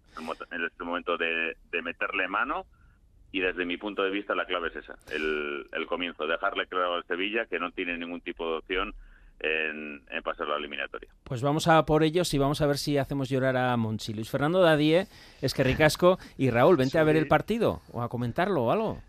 el, 0.50 0.64
es 0.64 0.72
el 0.78 0.86
momento 0.86 1.16
de, 1.16 1.56
de 1.70 1.82
meterle 1.82 2.26
mano 2.28 2.64
y 3.32 3.40
desde 3.40 3.66
mi 3.66 3.76
punto 3.76 4.02
de 4.02 4.10
vista 4.10 4.34
la 4.34 4.46
clave 4.46 4.68
es 4.68 4.76
esa, 4.76 4.94
el, 5.12 5.66
el 5.72 5.86
comienzo, 5.86 6.26
dejarle 6.26 6.66
claro 6.66 6.94
al 6.94 7.04
Sevilla 7.04 7.44
que 7.46 7.58
no 7.58 7.70
tiene 7.72 7.98
ningún 7.98 8.20
tipo 8.22 8.50
de 8.50 8.58
opción 8.58 8.94
en, 9.40 10.02
en 10.10 10.22
pasar 10.22 10.48
la 10.48 10.56
eliminatoria. 10.56 11.08
Pues 11.24 11.42
vamos 11.42 11.68
a 11.68 11.84
por 11.84 12.02
ellos 12.02 12.32
y 12.34 12.38
vamos 12.38 12.60
a 12.60 12.66
ver 12.66 12.78
si 12.78 12.98
hacemos 12.98 13.28
llorar 13.28 13.56
a 13.56 13.76
Monchi. 13.76 14.14
Luis 14.14 14.30
Fernando 14.30 14.60
Dadie, 14.60 15.06
es 15.42 15.54
que 15.54 15.62
ricasco. 15.62 16.18
Y 16.36 16.50
Raúl, 16.50 16.76
vente 16.76 16.98
a 16.98 17.04
ver 17.04 17.16
el 17.16 17.28
partido 17.28 17.82
o 17.92 18.02
a 18.02 18.08
comentarlo 18.08 18.64
o 18.64 18.72
algo. 18.72 19.00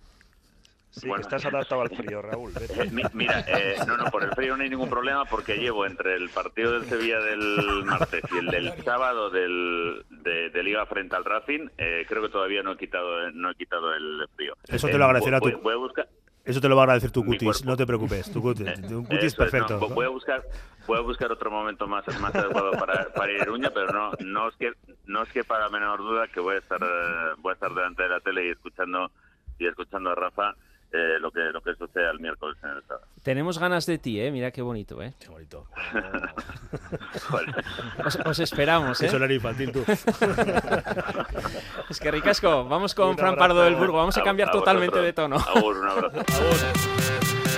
Sí, 0.92 1.08
que 1.12 1.22
estás 1.22 1.46
adaptado 1.46 1.82
al 1.82 1.90
frío, 1.90 2.22
Raúl. 2.22 2.52
vete. 2.60 2.82
Eh, 2.84 2.90
mi- 2.92 3.04
mira, 3.14 3.44
eh, 3.48 3.76
no, 3.88 3.96
no, 3.98 4.06
por 4.06 4.24
el 4.24 4.32
frío 4.32 4.58
no 4.58 4.64
hay 4.64 4.70
ningún 4.70 4.90
problema 4.90 5.26
porque 5.26 5.58
llevo 5.58 5.86
entre 5.86 6.16
el 6.16 6.30
partido 6.30 6.72
del 6.74 6.86
Sevilla 6.86 7.20
del 7.20 7.84
martes 7.86 8.22
y 8.34 8.38
el 8.38 8.48
del 8.48 8.74
sábado 8.84 9.30
del, 9.30 10.04
de, 10.10 10.50
de 10.50 10.64
Liga 10.64 10.86
frente 10.88 11.16
al 11.16 11.26
Racing, 11.26 11.68
eh, 11.78 12.06
creo 12.08 12.22
que 12.24 12.30
todavía 12.30 12.64
no 12.64 12.72
he 12.74 12.78
quitado 12.78 13.30
no 13.32 13.52
he 13.52 13.56
quitado 13.56 13.94
el 13.94 14.28
frío. 14.36 14.56
Eso 14.68 14.88
te 14.88 14.94
Eh, 14.96 14.98
lo 14.98 15.06
agradecerá 15.06 15.40
voy- 15.40 15.52
tu- 15.54 15.60
voy 15.62 15.74
a 15.74 15.78
buscar, 15.78 16.08
Eso 16.44 16.60
te 16.60 16.68
lo 16.70 16.76
va 16.76 16.82
a 16.82 16.86
agradecer 16.86 17.12
tu 17.12 17.24
cutis, 17.24 17.64
no 17.66 17.78
te 17.78 17.86
preocupes. 17.86 18.32
Tu 18.32 18.42
cutis, 18.42 18.68
un 18.92 19.04
cutis 19.06 19.18
Eso 19.18 19.28
es, 19.28 19.36
perfecto. 19.52 19.80
no, 19.80 19.90
voy 19.90 20.06
a 20.06 20.10
buscar 20.10 20.42
voy 20.88 20.98
a 20.98 21.02
buscar 21.02 21.32
otro 21.32 21.52
momento 21.52 21.86
más 21.88 22.04
más 22.20 22.34
adecuado 22.34 22.72
para, 22.72 23.14
para 23.14 23.32
ir 23.32 23.40
a 23.42 23.44
Iruña, 23.44 23.70
pero 23.72 23.92
no 23.94 24.12
no 24.26 24.48
es 24.50 24.56
que 24.56 24.74
no 25.06 25.22
es 25.22 25.30
que 25.32 25.44
para 25.44 25.66
la 25.66 25.70
menor 25.70 26.00
duda 26.00 26.28
que 26.28 26.40
voy 26.40 26.56
a 26.56 26.58
estar 26.60 26.82
eh, 26.82 27.36
voy 27.38 27.52
a 27.52 27.54
estar 27.54 27.72
delante 27.72 28.02
de 28.04 28.10
la 28.10 28.20
tele 28.22 28.48
y 28.48 28.50
escuchando 28.50 29.12
y 29.60 29.68
escuchando 29.68 30.10
a 30.10 30.16
Rafa 30.16 30.56
eh, 30.92 31.18
lo 31.20 31.32
que 31.32 31.40
lo 31.52 31.62
que 31.62 31.74
sucede 31.76 32.10
el 32.10 32.20
miércoles 32.20 32.58
en 32.64 32.70
el 32.72 32.82
sábado. 32.84 33.06
Tenemos 33.24 33.60
ganas 33.60 33.86
de 33.86 33.98
ti, 33.98 34.20
¿eh? 34.22 34.32
Mira 34.32 34.52
qué 34.52 34.62
bonito, 34.62 35.02
¿eh? 35.04 35.14
Qué 35.20 35.28
bonito. 35.30 35.68
Os, 38.06 38.16
os 38.26 38.40
esperamos, 38.40 39.02
¿eh? 39.02 39.08
Eso 39.08 39.18
era 39.18 39.32
infantil, 39.34 39.72
tú. 39.72 39.84
es 41.90 42.00
que 42.00 42.12
ricasco, 42.12 42.66
vamos 42.66 42.94
con 42.96 43.18
Fran. 43.18 43.36
Pardo 43.36 43.62
del 43.64 43.76
Burgo. 43.76 43.98
Vamos 43.98 44.18
a 44.18 44.22
A- 44.22 44.24
cambiar 44.24 44.50
a 44.50 44.52
totalmente 44.52 45.00
vosotros. 45.00 45.06
de 45.06 45.14
tono. 45.14 45.36
Agur, 45.38 45.78
un 45.78 45.88
abrazo. 45.90 46.20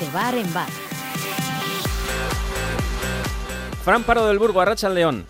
De 0.00 0.10
bar 0.10 0.34
en 0.34 0.52
bar. 0.52 0.68
Fran 3.84 4.02
Pardo 4.02 4.26
del 4.28 4.38
Burgo, 4.38 4.60
Arracha 4.60 4.88
León. 4.88 5.24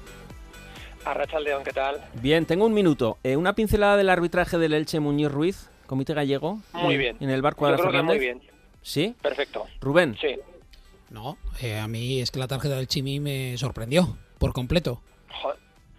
Arracha 1.07 1.39
León, 1.39 1.63
¿qué 1.65 1.73
tal? 1.73 2.03
Bien, 2.15 2.45
tengo 2.47 2.67
un 2.67 2.75
minuto. 2.75 3.19
Eh, 3.23 3.37
una 3.37 3.55
pincelada 3.55 3.97
del 3.97 4.09
arbitraje 4.11 4.59
del 4.59 4.75
Elche 4.75 4.99
Muñiz 4.99 5.31
Ruiz, 5.31 5.71
comité 5.87 6.15
gallego. 6.15 6.59
Muy 6.73 6.95
en- 6.95 7.01
bien. 7.01 7.17
En 7.21 7.31
el 7.31 7.43
bar 7.43 7.53
Yo 7.55 7.59
Cuadra 7.59 7.77
creo 7.77 7.91
que 7.93 7.97
Fernández. 7.97 8.17
muy 8.19 8.27
bien. 8.27 8.43
¿Sí? 8.83 9.15
Perfecto. 9.23 9.67
Rubén. 9.81 10.17
Sí. 10.21 10.37
No, 11.11 11.39
eh, 11.61 11.79
a 11.79 11.87
mí 11.87 12.21
es 12.21 12.31
que 12.33 12.41
la 12.41 12.49
tarjeta 12.49 12.77
del 12.77 12.89
Chimi 12.89 13.21
me 13.21 13.57
sorprendió 13.57 14.17
por 14.39 14.53
completo. 14.53 15.01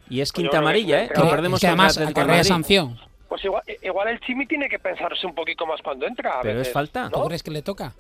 Y 0.10 0.20
es 0.22 0.32
Pues 0.32 0.44
quinta 0.44 0.58
amarilla, 0.60 1.04
¿eh? 1.04 1.08
Que 1.08 1.22
que- 1.22 1.28
perdemos 1.30 1.58
es 1.58 1.62
que 1.62 1.68
además 1.68 1.96
de 1.98 2.06
acarrea 2.06 2.44
sanción. 2.44 3.00
Pues 3.30 3.44
igual, 3.44 3.64
igual 3.82 4.08
el 4.10 4.20
Chimi 4.22 4.46
tiene 4.46 4.68
que 4.70 4.80
pensarse 4.80 5.26
un 5.26 5.36
poquito 5.36 5.66
más 5.66 5.82
cuando 5.82 6.06
entra. 6.06 6.40
a 6.40 6.42
Pero 6.42 6.62
es 6.62 6.72
falta. 6.72 7.04
¿no? 7.04 7.12
¿Tú 7.12 7.28
crees 7.28 7.44
que 7.44 7.52
le 7.52 7.62
toca? 7.62 7.94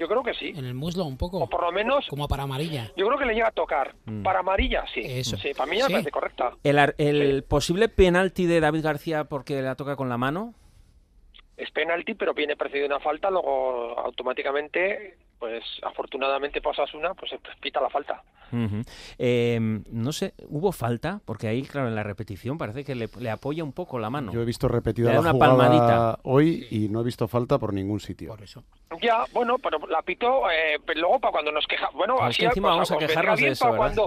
Yo 0.00 0.08
creo 0.08 0.22
que 0.24 0.34
sí. 0.34 0.48
En 0.56 0.64
el 0.64 0.74
muslo 0.74 1.04
un 1.04 1.16
poco. 1.16 1.38
O 1.38 1.48
por 1.48 1.62
lo 1.62 1.70
menos, 1.70 2.06
Como 2.08 2.26
para 2.26 2.42
amarilla. 2.44 2.90
yo 2.96 3.06
creo 3.06 3.18
que 3.18 3.26
le 3.26 3.34
llega 3.34 3.48
a 3.48 3.52
tocar. 3.52 3.94
Mm. 4.06 4.22
Para 4.22 4.40
amarilla, 4.40 4.84
sí. 4.92 5.02
Eso. 5.04 5.36
Sí, 5.36 5.50
para 5.56 5.70
mí 5.70 5.76
me 5.76 5.82
Sí. 5.84 5.92
parece 5.92 6.10
correcta. 6.10 6.52
El 6.64 7.44
posible 7.44 7.88
penalti 7.88 8.46
de 8.46 8.60
David 8.60 8.82
García 8.82 9.24
porque 9.24 9.60
la 9.62 9.76
toca 9.76 9.94
con 9.94 10.08
la 10.08 10.16
mano. 10.16 10.54
Es 11.56 11.70
penalti, 11.72 12.14
pero 12.14 12.32
viene 12.32 12.56
precedido 12.56 12.88
de 12.88 12.94
una 12.94 13.04
falta, 13.04 13.30
luego 13.30 13.98
automáticamente, 13.98 15.18
pues 15.40 15.64
afortunadamente 15.82 16.60
para 16.60 16.82
Osasuna, 16.82 17.14
pues 17.14 17.30
se 17.32 17.38
pita 17.60 17.80
la 17.80 17.88
falta. 17.88 18.22
Eh, 19.18 19.58
no 19.90 20.12
sé, 20.12 20.34
¿hubo 20.48 20.72
falta? 20.72 21.20
Porque 21.24 21.48
ahí, 21.48 21.62
claro, 21.62 21.88
en 21.88 21.94
la 21.94 22.02
repetición 22.02 22.58
parece 22.58 22.84
que 22.84 22.94
le, 22.94 23.08
le 23.18 23.30
apoya 23.30 23.64
un 23.64 23.72
poco 23.72 23.98
la 23.98 24.10
mano. 24.10 24.32
Yo 24.32 24.42
he 24.42 24.44
visto 24.44 24.68
repetida 24.68 25.12
la 25.12 25.20
una 25.20 25.32
jugada 25.32 25.56
palmadita. 25.56 26.18
hoy 26.24 26.66
y 26.70 26.88
no 26.88 27.00
he 27.00 27.04
visto 27.04 27.26
falta 27.26 27.58
por 27.58 27.72
ningún 27.72 28.00
sitio. 28.00 28.30
Por 28.30 28.42
eso. 28.42 28.62
Ya, 29.00 29.24
bueno, 29.32 29.56
pero 29.58 29.78
la 29.86 30.02
pito, 30.02 30.50
eh, 30.50 30.78
pero 30.84 31.00
luego 31.00 31.20
para 31.20 31.32
cuando 31.32 31.52
nos 31.52 31.66
quejamos, 31.66 31.94
bueno, 31.94 32.16
Claro, 32.16 32.30
es 32.30 32.36
que 32.36 32.44
encima 32.46 32.68
pues, 32.68 32.90
vamos 32.90 32.90
a 32.90 32.98
quejarnos 32.98 33.40
de 33.40 33.48
eso, 33.48 33.76
cuando, 33.76 34.06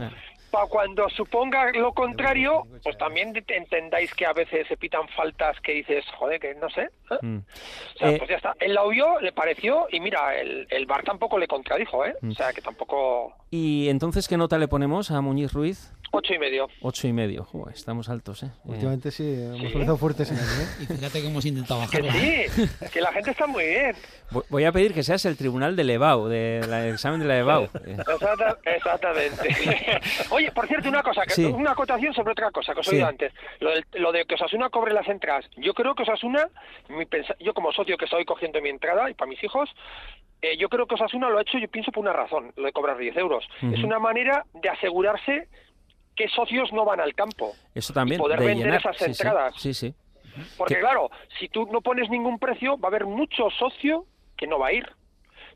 para 0.54 0.68
cuando 0.68 1.10
suponga 1.10 1.72
lo 1.74 1.94
contrario, 1.94 2.62
pues 2.84 2.96
también 3.00 3.34
te- 3.34 3.58
entendáis 3.58 4.14
que 4.14 4.28
a 4.28 4.34
veces 4.34 4.68
se 4.68 4.78
pitan 4.78 5.08
faltas 5.10 5.60
que 5.62 5.72
dices, 5.74 6.06
joder, 6.20 6.40
que 6.40 6.54
no 6.54 6.70
sé. 6.70 6.84
¿eh? 6.84 7.18
Mm. 7.22 7.38
O 7.40 7.98
sea, 7.98 8.10
Eh, 8.12 8.18
pues 8.20 8.30
ya 8.30 8.36
está. 8.36 8.54
Él 8.60 8.76
la 8.76 8.84
oyó, 8.84 9.20
le 9.20 9.32
pareció, 9.34 9.88
y 9.92 10.00
mira, 10.00 10.40
el, 10.40 10.68
el 10.70 10.86
bar 10.86 11.04
tampoco 11.04 11.40
le 11.40 11.48
contradijo, 11.48 12.06
¿eh? 12.06 12.14
Mm. 12.22 12.30
O 12.30 12.34
sea, 12.36 12.54
que 12.54 12.62
tampoco... 12.62 13.34
¿Y 13.50 13.90
entonces 13.90 14.28
qué 14.28 14.38
nota 14.38 14.60
le 14.60 14.68
ponemos 14.68 15.10
a 15.10 15.22
Muñiz 15.22 15.54
Ruiz? 15.54 15.92
Ocho 16.16 16.36
y 16.36 16.38
medio. 16.38 16.68
Ocho 16.82 17.08
y 17.08 17.12
medio. 17.12 17.44
Joder, 17.44 17.74
estamos 17.74 18.08
altos, 18.08 18.44
¿eh? 18.44 18.46
Eh, 18.46 18.52
Últimamente 18.66 19.10
sí, 19.10 19.24
hemos 19.34 19.62
empezado 19.64 19.98
fuertes 19.98 20.30
en 20.30 20.38
él, 20.38 20.44
¿eh? 20.44 20.84
Y 20.84 20.86
fíjate 20.86 21.22
que 21.22 21.28
hemos 21.28 21.44
intentado 21.44 21.82
Que 21.90 22.02
bajarla. 22.04 22.12
sí, 22.14 22.90
que 22.94 23.02
la 23.02 23.12
gente 23.12 23.32
está 23.32 23.48
muy 23.48 23.66
bien. 23.66 23.96
vo- 24.32 24.46
Voy 24.50 24.64
a 24.66 24.72
pedir 24.72 24.94
que 24.94 25.02
seas 25.02 25.26
el 25.26 25.36
tribunal 25.36 25.76
de 25.76 25.84
Levao, 25.84 26.30
del 26.30 26.72
examen 26.94 27.20
de 27.20 27.26
la 27.26 27.34
Levao. 27.38 27.64
Eh, 27.64 27.98
Exacta- 27.98 28.58
exactamente. 28.64 30.02
Oye, 30.30 30.52
por 30.52 30.68
cierto, 30.68 30.88
una 30.88 31.02
cosa, 31.02 31.24
que- 31.24 31.34
Sí. 31.34 31.46
una 31.46 31.72
acotación 31.72 32.14
sobre 32.14 32.34
otra 32.34 32.52
cosa 32.52 32.76
que 32.76 32.82
os 32.82 32.88
he 32.88 32.90
Sí. 32.92 32.96
oído 32.98 33.08
antes. 33.08 33.34
Lo, 33.60 33.72
del- 33.72 33.86
lo 33.94 34.12
de 34.12 34.26
que 34.26 34.36
Osasuna 34.36 34.70
cobre 34.70 34.94
las 34.94 35.08
entradas. 35.08 35.46
Yo 35.58 35.74
creo 35.74 35.96
que 35.96 36.04
Osasuna, 36.04 36.48
mi 36.90 37.06
yo 37.40 37.56
como 37.56 37.72
socio 37.72 37.98
que 37.98 38.06
estoy 38.06 38.24
cogiendo 38.24 38.62
mi 38.62 38.70
entrada 38.70 39.10
y 39.10 39.16
para 39.16 39.30
mis 39.30 39.44
hijos, 39.44 39.68
eh, 40.44 40.58
yo 40.60 40.70
creo 40.70 40.86
que 40.86 40.94
Osasuna 40.94 41.30
lo 41.30 41.40
ha 41.40 41.42
hecho, 41.42 41.58
yo 41.58 41.68
pienso, 41.70 41.92
por 41.92 42.04
una 42.04 42.14
razón, 42.14 42.52
lo 42.56 42.66
de 42.66 42.72
cobrar 42.72 42.98
10 43.00 43.18
euros. 43.18 43.44
Es 43.64 43.84
una 43.84 43.98
manera 43.98 44.46
de 44.54 44.70
asegurarse 44.70 45.48
que 46.16 46.28
socios 46.30 46.72
no 46.74 46.86
van 46.86 47.00
al 47.00 47.14
campo. 47.16 47.54
Eso 47.74 47.94
también, 47.94 48.20
poder 48.20 48.40
de 48.40 48.46
vender 48.46 48.66
llenar. 48.66 48.80
esas 48.80 48.98
Sí, 48.98 49.06
entradas. 49.06 49.56
Sí, 49.58 49.74
sí. 49.74 49.94
Porque 50.58 50.76
Que- 50.76 50.80
claro, 50.82 51.10
si 51.40 51.48
tú 51.50 51.68
no 51.72 51.82
pones 51.82 52.10
ningún 52.10 52.40
precio, 52.40 52.78
va 52.78 52.88
a 52.88 52.90
haber 52.92 53.06
mucho 53.06 53.50
socio 53.58 54.06
que 54.38 54.48
no 54.48 54.58
va 54.60 54.68
a 54.68 54.74
ir. 54.74 54.86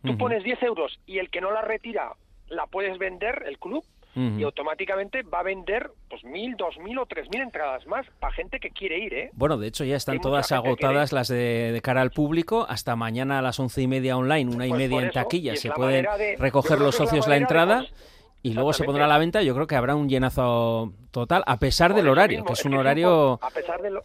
Tú 0.04 0.18
pones 0.18 0.44
10 0.44 0.62
euros 0.64 1.00
y 1.06 1.18
el 1.18 1.30
que 1.30 1.42
no 1.42 1.52
la 1.52 1.62
retira 1.64 2.14
la 2.48 2.66
puedes 2.68 2.98
vender, 2.98 3.44
el 3.48 3.58
club, 3.58 3.84
y 4.16 4.42
automáticamente 4.42 5.22
va 5.22 5.42
a 5.42 5.44
vender 5.44 5.92
pues 6.10 6.24
mil, 6.24 6.56
dos 6.56 6.76
mil 6.80 6.98
o 6.98 7.06
tres 7.06 7.28
mil 7.32 7.40
entradas 7.42 7.86
más 7.86 8.04
para 8.20 8.34
gente 8.34 8.60
que 8.60 8.72
quiere 8.72 8.98
ir, 8.98 9.14
¿eh? 9.14 9.30
Bueno, 9.34 9.58
de 9.60 9.68
hecho 9.68 9.84
ya 9.84 9.96
están 9.96 10.14
Hay 10.14 10.22
todas 10.22 10.52
agotadas 10.52 11.12
las 11.12 11.28
de, 11.28 11.72
de 11.72 11.82
cara 11.82 12.02
al 12.02 12.10
público. 12.10 12.66
Hasta 12.68 12.96
mañana 12.96 13.38
a 13.38 13.42
las 13.44 13.60
once 13.60 13.80
y 13.80 13.88
media 13.88 14.18
online, 14.18 14.56
una 14.56 14.66
y 14.66 14.70
Pues 14.70 14.80
media 14.80 15.02
en 15.06 15.12
taquilla. 15.12 15.54
y 15.54 15.58
Se 15.58 15.70
pueden 15.70 16.08
de- 16.18 16.36
recoger 16.38 16.80
los 16.80 17.00
la 17.00 17.06
socios 17.06 17.28
la 17.28 17.36
de, 17.36 17.42
entrada 17.42 17.78
pues, 17.80 18.17
y 18.48 18.54
luego 18.54 18.74
se 18.74 18.84
pondrá 18.84 19.06
a 19.06 19.08
la 19.08 19.18
venta. 19.18 19.42
Yo 19.42 19.54
creo 19.54 19.68
que 19.68 19.76
habrá 19.76 19.96
un 19.96 20.10
llenazo 20.10 20.94
total, 21.12 21.44
a 21.48 21.58
pesar 21.58 21.94
del 21.94 22.08
horario, 22.08 22.38
mismo, 22.40 22.48
que 22.48 22.54
es 22.54 22.66
un 22.66 22.74
horario... 22.76 23.40
a 23.42 23.50
pesar 23.50 23.82
de 23.82 23.92
lo... 23.92 24.04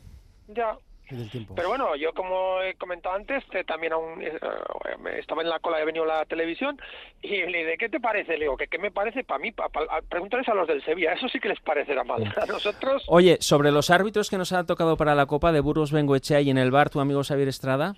Ya, 0.49 0.77
Y 1.11 1.17
del 1.17 1.31
tiempo. 1.31 1.55
Pero 1.55 1.69
bueno, 1.69 1.95
yo 1.97 2.13
como 2.15 2.61
he 2.63 2.75
comentado 2.75 3.15
antes, 3.17 3.43
eh, 3.53 3.65
también 3.65 3.93
aún 3.93 4.21
eh, 4.23 4.33
eh, 4.35 5.19
estaba 5.19 5.43
en 5.43 5.49
la 5.49 5.59
cola, 5.59 5.81
he 5.81 5.85
venido 5.85 6.05
a 6.05 6.19
la 6.19 6.25
televisión 6.27 6.79
y 7.23 7.29
le 7.47 7.59
dije, 7.65 7.77
¿qué 7.79 7.89
te 7.89 8.01
parece? 8.01 8.33
Le 8.35 8.45
digo, 8.45 8.57
¿qué, 8.57 8.67
qué 8.67 8.79
me 8.79 8.91
parece 8.91 9.25
para 9.25 9.39
mí? 9.39 9.53
Pa, 9.53 9.69
pa- 9.69 9.83
a- 9.91 10.01
pregúntales 10.03 10.49
a 10.49 10.55
los 10.55 10.67
del 10.69 10.83
Sevilla, 10.85 11.13
eso 11.13 11.29
sí 11.29 11.39
que 11.41 11.49
les 11.49 11.61
parecerá 11.61 12.05
mal. 12.05 12.23
A 12.41 12.47
nosotros, 12.47 13.03
Oye, 13.09 13.37
sobre 13.41 13.71
los 13.73 13.91
árbitros 13.91 14.31
que 14.31 14.39
nos 14.39 14.53
ha 14.53 14.65
tocado 14.65 14.97
para 14.97 15.15
la 15.15 15.27
Copa 15.27 15.53
de 15.53 15.61
Burgos 15.61 15.93
Bengoechea 15.93 16.41
y 16.41 16.51
en 16.51 16.59
el 16.59 16.71
bar, 16.71 16.89
tu 16.91 17.01
amigo 17.01 17.23
Xavier 17.25 17.49
Estrada, 17.49 17.95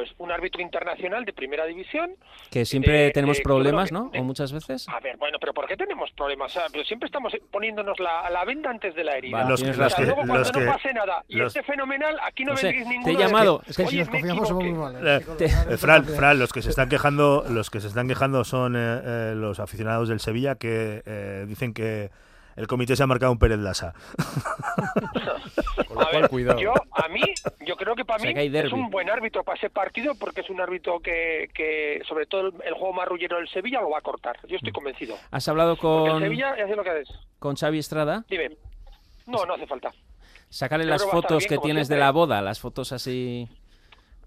pues 0.00 0.14
un 0.18 0.32
árbitro 0.32 0.62
internacional 0.62 1.24
de 1.26 1.32
primera 1.32 1.66
división. 1.66 2.12
que 2.50 2.64
siempre 2.64 2.92
de- 2.92 3.10
tenemos 3.10 3.36
de- 3.36 3.42
problemas, 3.42 3.92
¿no? 3.92 4.10
que- 4.10 4.18
O 4.18 4.24
muchas 4.24 4.50
veces. 4.52 4.88
A 4.88 4.98
ver, 5.00 5.16
bueno, 5.18 5.38
pero 5.38 5.52
¿por 5.52 5.66
qué 5.68 5.76
tenemos 5.76 6.10
problemas? 6.12 6.56
O 6.56 6.60
sea, 6.60 6.68
pero 6.72 6.84
siempre 6.84 7.06
estamos 7.06 7.32
poniéndonos 7.50 8.00
la, 8.00 8.28
la 8.30 8.44
venda 8.44 8.70
antes 8.70 8.94
de 8.94 9.04
la 9.04 9.16
herida. 9.16 9.38
Va, 9.42 9.48
Los- 9.48 9.62
O 9.62 9.64
sea, 9.66 9.74
los 9.84 9.94
que- 9.94 10.02
luego 10.02 10.16
cuando 10.16 10.38
los 10.38 10.52
no 10.52 10.58
que- 10.60 10.66
pase 10.66 10.92
nada 10.94 11.24
y 11.28 11.36
los- 11.36 11.54
esté 11.54 11.70
fenomenal, 11.70 12.16
aquí 12.22 12.44
no, 12.44 12.52
No 12.52 12.56
sé, 12.56 12.66
vendréis 12.68 12.84
te 12.88 12.94
he 12.94 12.96
ninguno. 12.98 13.18
de 13.18 13.24
llamado- 13.24 13.62
Es 13.66 13.76
que 13.76 13.82
si 13.82 13.88
"Oye, 13.88 13.98
nos 13.98 14.06
me 14.08 14.12
confiamos 14.12 14.48
somos 14.48 14.62
muy 14.64 14.70
equivoqué". 14.72 14.92
malos. 14.94 15.22
Eh, 15.22 15.24
chicos. 15.48 15.66
eh, 15.72 15.76
Fran, 15.76 16.04
Fran, 16.06 16.38
los 16.38 16.52
que 16.52 16.62
se 16.62 16.70
están 16.70 16.88
quejando, 16.88 17.44
los 17.50 17.70
que 17.70 17.80
se 17.80 17.88
están 17.88 18.08
quejando 18.08 18.44
son 18.44 18.74
eh, 18.76 18.78
eh, 19.04 19.32
los 19.36 19.60
aficionados 19.60 20.08
del 20.08 20.20
Sevilla 20.20 20.54
que 20.54 21.02
eh, 21.04 21.44
dicen 21.46 21.74
que 21.74 22.10
el 22.60 22.66
comité 22.66 22.94
se 22.94 23.02
ha 23.02 23.06
marcado 23.06 23.32
un 23.32 23.38
Pérez 23.38 23.58
Lasa. 23.58 23.94
Con 25.86 25.96
lo 25.96 26.02
A 26.02 26.10
cual, 26.10 26.22
ver, 26.22 26.30
cuidado. 26.30 26.60
Yo, 26.60 26.74
a 26.92 27.08
mí, 27.08 27.22
yo 27.66 27.74
creo 27.76 27.94
que 27.94 28.04
para 28.04 28.18
O 28.18 28.20
sea, 28.20 28.28
mí 28.34 28.50
que 28.50 28.58
es 28.58 28.72
un 28.72 28.90
buen 28.90 29.08
árbitro 29.08 29.42
para 29.42 29.56
ese 29.56 29.70
partido 29.70 30.14
porque 30.14 30.42
es 30.42 30.50
un 30.50 30.60
árbitro 30.60 31.00
que, 31.00 31.48
que 31.54 32.02
sobre 32.06 32.26
todo 32.26 32.48
el, 32.48 32.54
el 32.64 32.74
juego 32.74 32.92
marrullero 32.92 33.38
del 33.38 33.48
Sevilla 33.48 33.80
lo 33.80 33.90
va 33.90 33.98
a 33.98 34.02
cortar. 34.02 34.38
Yo 34.46 34.56
estoy 34.56 34.72
convencido. 34.72 35.16
¿Has 35.30 35.48
hablado 35.48 35.76
con, 35.76 36.20
Sevilla 36.20 36.54
es 36.54 36.76
lo 36.76 36.84
que 36.84 37.00
es. 37.00 37.08
con 37.38 37.56
Xavi 37.56 37.78
Estrada? 37.78 38.24
Dime. 38.28 38.50
No, 39.26 39.46
no 39.46 39.54
hace 39.54 39.66
falta. 39.66 39.90
Sácale 40.50 40.84
las 40.84 41.04
fotos 41.04 41.46
bien, 41.46 41.48
que 41.48 41.58
tienes 41.58 41.88
de 41.88 41.96
la 41.96 42.10
boda, 42.10 42.42
las 42.42 42.60
fotos 42.60 42.92
así 42.92 43.48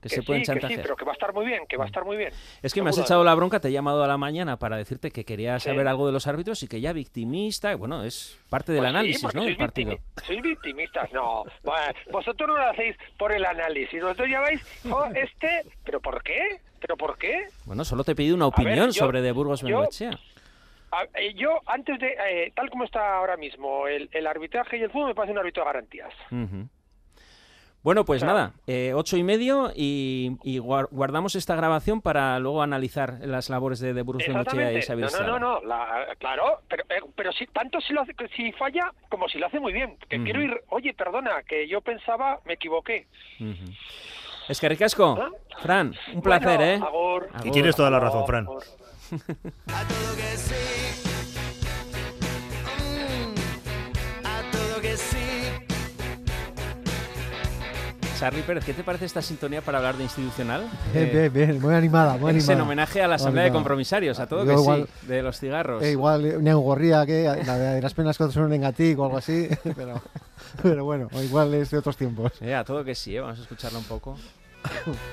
que, 0.04 0.10
Que 0.10 0.16
se 0.16 0.22
pueden 0.24 0.43
sí, 0.45 0.51
que 0.51 0.54
sí, 0.54 0.60
chantajear. 0.60 0.82
pero 0.84 0.95
que 0.95 1.06
va 1.06 1.12
a 1.12 1.14
estar 1.14 1.34
muy 1.34 1.45
bien, 1.45 1.66
que 1.68 1.78
va 1.78 1.86
a 1.86 1.88
estar 1.88 2.06
muy 2.06 2.18
bien. 2.18 2.32
Es 2.62 2.74
que 2.74 2.82
me 2.84 2.89
has 2.91 2.97
echado 2.99 3.24
la 3.24 3.34
bronca, 3.34 3.60
te 3.60 3.70
he 3.70 3.72
llamado 3.72 4.04
a 4.04 4.08
la 4.08 4.18
mañana 4.18 4.58
para 4.58 4.78
decirte 4.78 5.10
que 5.10 5.24
quería 5.26 5.60
Sí. 5.60 5.70
saber 5.70 5.88
algo 5.88 6.06
de 6.06 6.12
los 6.12 6.28
árbitros 6.28 6.62
y 6.64 6.68
que 6.68 6.80
ya 6.82 6.93
victimista, 6.93 7.76
bueno, 7.76 8.04
es 8.04 8.39
parte 8.49 8.72
del 8.74 8.82
Pues 8.82 8.91
sí, 8.91 8.95
análisis, 8.97 9.24
¿no? 9.34 9.41
Del 9.43 9.56
sois 9.56 9.58
partido. 9.58 9.97
Sois 10.24 10.41
victimistas, 10.41 11.12
no. 11.14 11.43
Bueno, 11.64 11.93
vosotros 12.12 12.47
no 12.49 12.58
lo 12.58 12.70
hacéis 12.70 12.95
por 13.18 13.32
el 13.32 13.45
análisis. 13.45 14.01
Vosotros 14.01 14.28
ya 14.30 14.39
vais, 14.41 14.62
oh, 14.91 15.06
este, 15.16 15.64
¿pero 15.86 15.99
por 16.01 16.22
qué? 16.22 16.60
¿Pero 16.82 16.97
por 16.97 17.18
qué? 17.18 17.45
Bueno, 17.66 17.86
solo 17.86 18.04
te 18.04 18.12
he 18.12 18.16
pedido 18.16 18.36
una 18.36 18.45
ver, 18.45 18.54
opinión 18.54 18.88
yo- 18.88 18.93
sobre 18.93 19.22
de 19.22 19.32
Burgos 19.32 19.64
Bengoechea. 19.64 20.12
Eh, 21.16 21.34
yo, 21.34 21.60
antes 21.66 21.97
de, 21.99 22.16
eh, 22.30 22.51
tal 22.56 22.70
como 22.70 22.84
está 22.84 23.18
ahora 23.18 23.36
mismo 23.36 23.88
el, 23.88 24.10
el 24.12 24.28
arbitraje 24.28 24.78
y 24.78 24.82
el 24.84 24.91
fútbol, 24.91 25.08
me 25.08 25.16
parece 25.16 25.32
un 25.32 25.39
árbitro 25.39 25.64
de 25.64 25.68
garantías. 25.68 26.14
Ujú. 26.30 26.68
Bueno, 27.84 28.05
pues 28.05 28.23
nada, 28.23 28.53
eh, 28.65 28.93
ocho 28.95 29.17
y 29.17 29.23
medio 29.23 29.69
y, 29.75 30.38
y 30.43 30.57
guar- 30.59 30.88
guardamos 30.89 31.36
esta 31.36 31.53
grabación 31.55 32.01
para 32.01 32.39
luego 32.39 32.61
analizar 32.61 33.17
las 33.25 33.49
labores 33.49 33.79
de, 33.81 33.93
de 33.93 34.01
Burgos 34.03 34.25
Bengoechea 34.25 34.71
y. 34.71 34.81
Xavier 34.81 35.11
No, 35.11 35.19
no, 35.19 35.27
no, 35.27 35.39
no, 35.59 35.67
la- 35.67 36.07
claro, 36.17 36.61
pero, 36.69 36.84
eh, 36.89 37.01
pero 37.13 37.34
si, 37.34 37.45
tanto 37.47 37.81
si, 37.81 37.91
lo 37.91 38.01
hace, 38.01 38.13
si 38.38 38.53
falla 38.53 38.93
como 39.09 39.27
si 39.27 39.38
lo 39.38 39.47
hace 39.47 39.59
muy 39.59 39.73
bien. 39.73 39.97
Que 40.07 40.23
quiero 40.23 40.41
ir, 40.41 40.63
oye, 40.69 40.93
perdona, 40.93 41.43
que 41.43 41.67
yo 41.67 41.81
pensaba, 41.81 42.39
me 42.45 42.53
equivoqué. 42.53 43.05
Es 44.47 44.61
que 44.61 44.69
ricasco, 44.69 45.19
Fran, 45.61 45.93
un 46.13 46.21
placer, 46.21 46.57
Bueno, 46.57 46.63
¿eh? 46.63 46.79
agur. 46.88 47.29
Y 47.43 47.51
tienes 47.51 47.75
toda 47.75 47.89
la 47.89 47.99
razón, 47.99 48.25
Fran. 48.25 48.47
Charlie 58.24 58.41
Pérez, 58.43 58.63
¿qué 58.63 58.74
te 58.74 58.86
parece 58.86 59.03
esta 59.03 59.21
sintonía 59.21 59.59
para 59.61 59.80
hablar 59.80 59.97
de 59.97 60.03
institucional? 60.03 60.61
Bien, 60.93 61.07
Eh, 61.07 61.30
bien, 61.30 61.34
bien, 61.49 61.61
muy 61.61 61.76
animada, 61.76 62.13
muy 62.15 62.30
es 62.32 62.38
animada. 62.38 62.53
en 62.53 62.61
homenaje 62.61 63.01
a 63.01 63.07
la 63.09 63.15
Asamblea 63.15 63.43
de. 63.43 63.51
Compromisarios, 63.51 64.17
a 64.21 64.28
todo 64.28 64.45
Yo 64.45 64.55
que 64.55 64.61
igual- 64.61 64.88
sí, 65.01 65.07
de 65.07 65.21
los 65.24 65.38
cigarros. 65.41 65.84
Eh, 65.84 65.91
igual 65.91 66.26
eh, 66.26 66.38
una 66.38 66.51
engorría 66.51 67.05
que 67.05 67.24
la 67.45 67.57
de 67.57 67.82
las 67.82 67.93
penas 67.93 68.17
que 68.17 68.32
son 68.32 68.53
en 68.53 68.74
ti 68.76 68.95
o 68.97 69.03
algo 69.03 69.17
así, 69.17 69.49
pero, 69.76 70.01
pero 70.61 70.86
bueno, 70.86 71.09
igual 71.21 71.53
es 71.53 71.71
de 71.71 71.80
otros 71.80 71.97
tiempos. 71.97 72.32
Eh, 72.39 72.55
a 72.55 72.63
todo 72.63 72.86
que 72.86 72.95
sí, 72.95 73.13
¿eh? 73.13 73.19
vamos 73.19 73.39
a 73.39 73.41
escucharla 73.41 73.78
un 73.80 73.84
poco. 73.84 74.15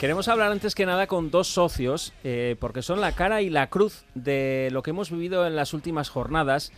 Queremos 0.00 0.26
hablar 0.26 0.50
antes 0.50 0.74
que 0.74 0.84
nada 0.84 1.06
con 1.06 1.30
dos 1.30 1.46
socios, 1.46 2.12
eh, 2.24 2.56
porque 2.58 2.82
son 2.82 3.00
la 3.00 3.12
cara 3.12 3.40
y 3.40 3.50
la 3.50 3.68
cruz 3.68 4.02
de 4.16 4.68
lo 4.72 4.82
que 4.82 4.90
hemos 4.90 5.12
vivido 5.12 5.46
en 5.46 5.54
las 5.54 5.74
últimas 5.74 6.08
jornadas. 6.08 6.72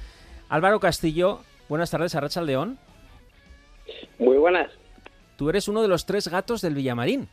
Álvaro 0.49 0.81
Castillo, 0.81 1.41
buenas 1.69 1.91
tardes, 1.91 2.15
Arracha 2.15 2.43
León. 2.43 2.79
Muy 4.19 4.37
buenas. 4.37 4.71
Tú 5.37 5.51
eres 5.51 5.69
uno 5.69 5.83
de 5.83 5.89
los 5.89 6.07
tres 6.07 6.29
gatos 6.29 6.61
del 6.63 6.75
Villamarín. 6.75 7.29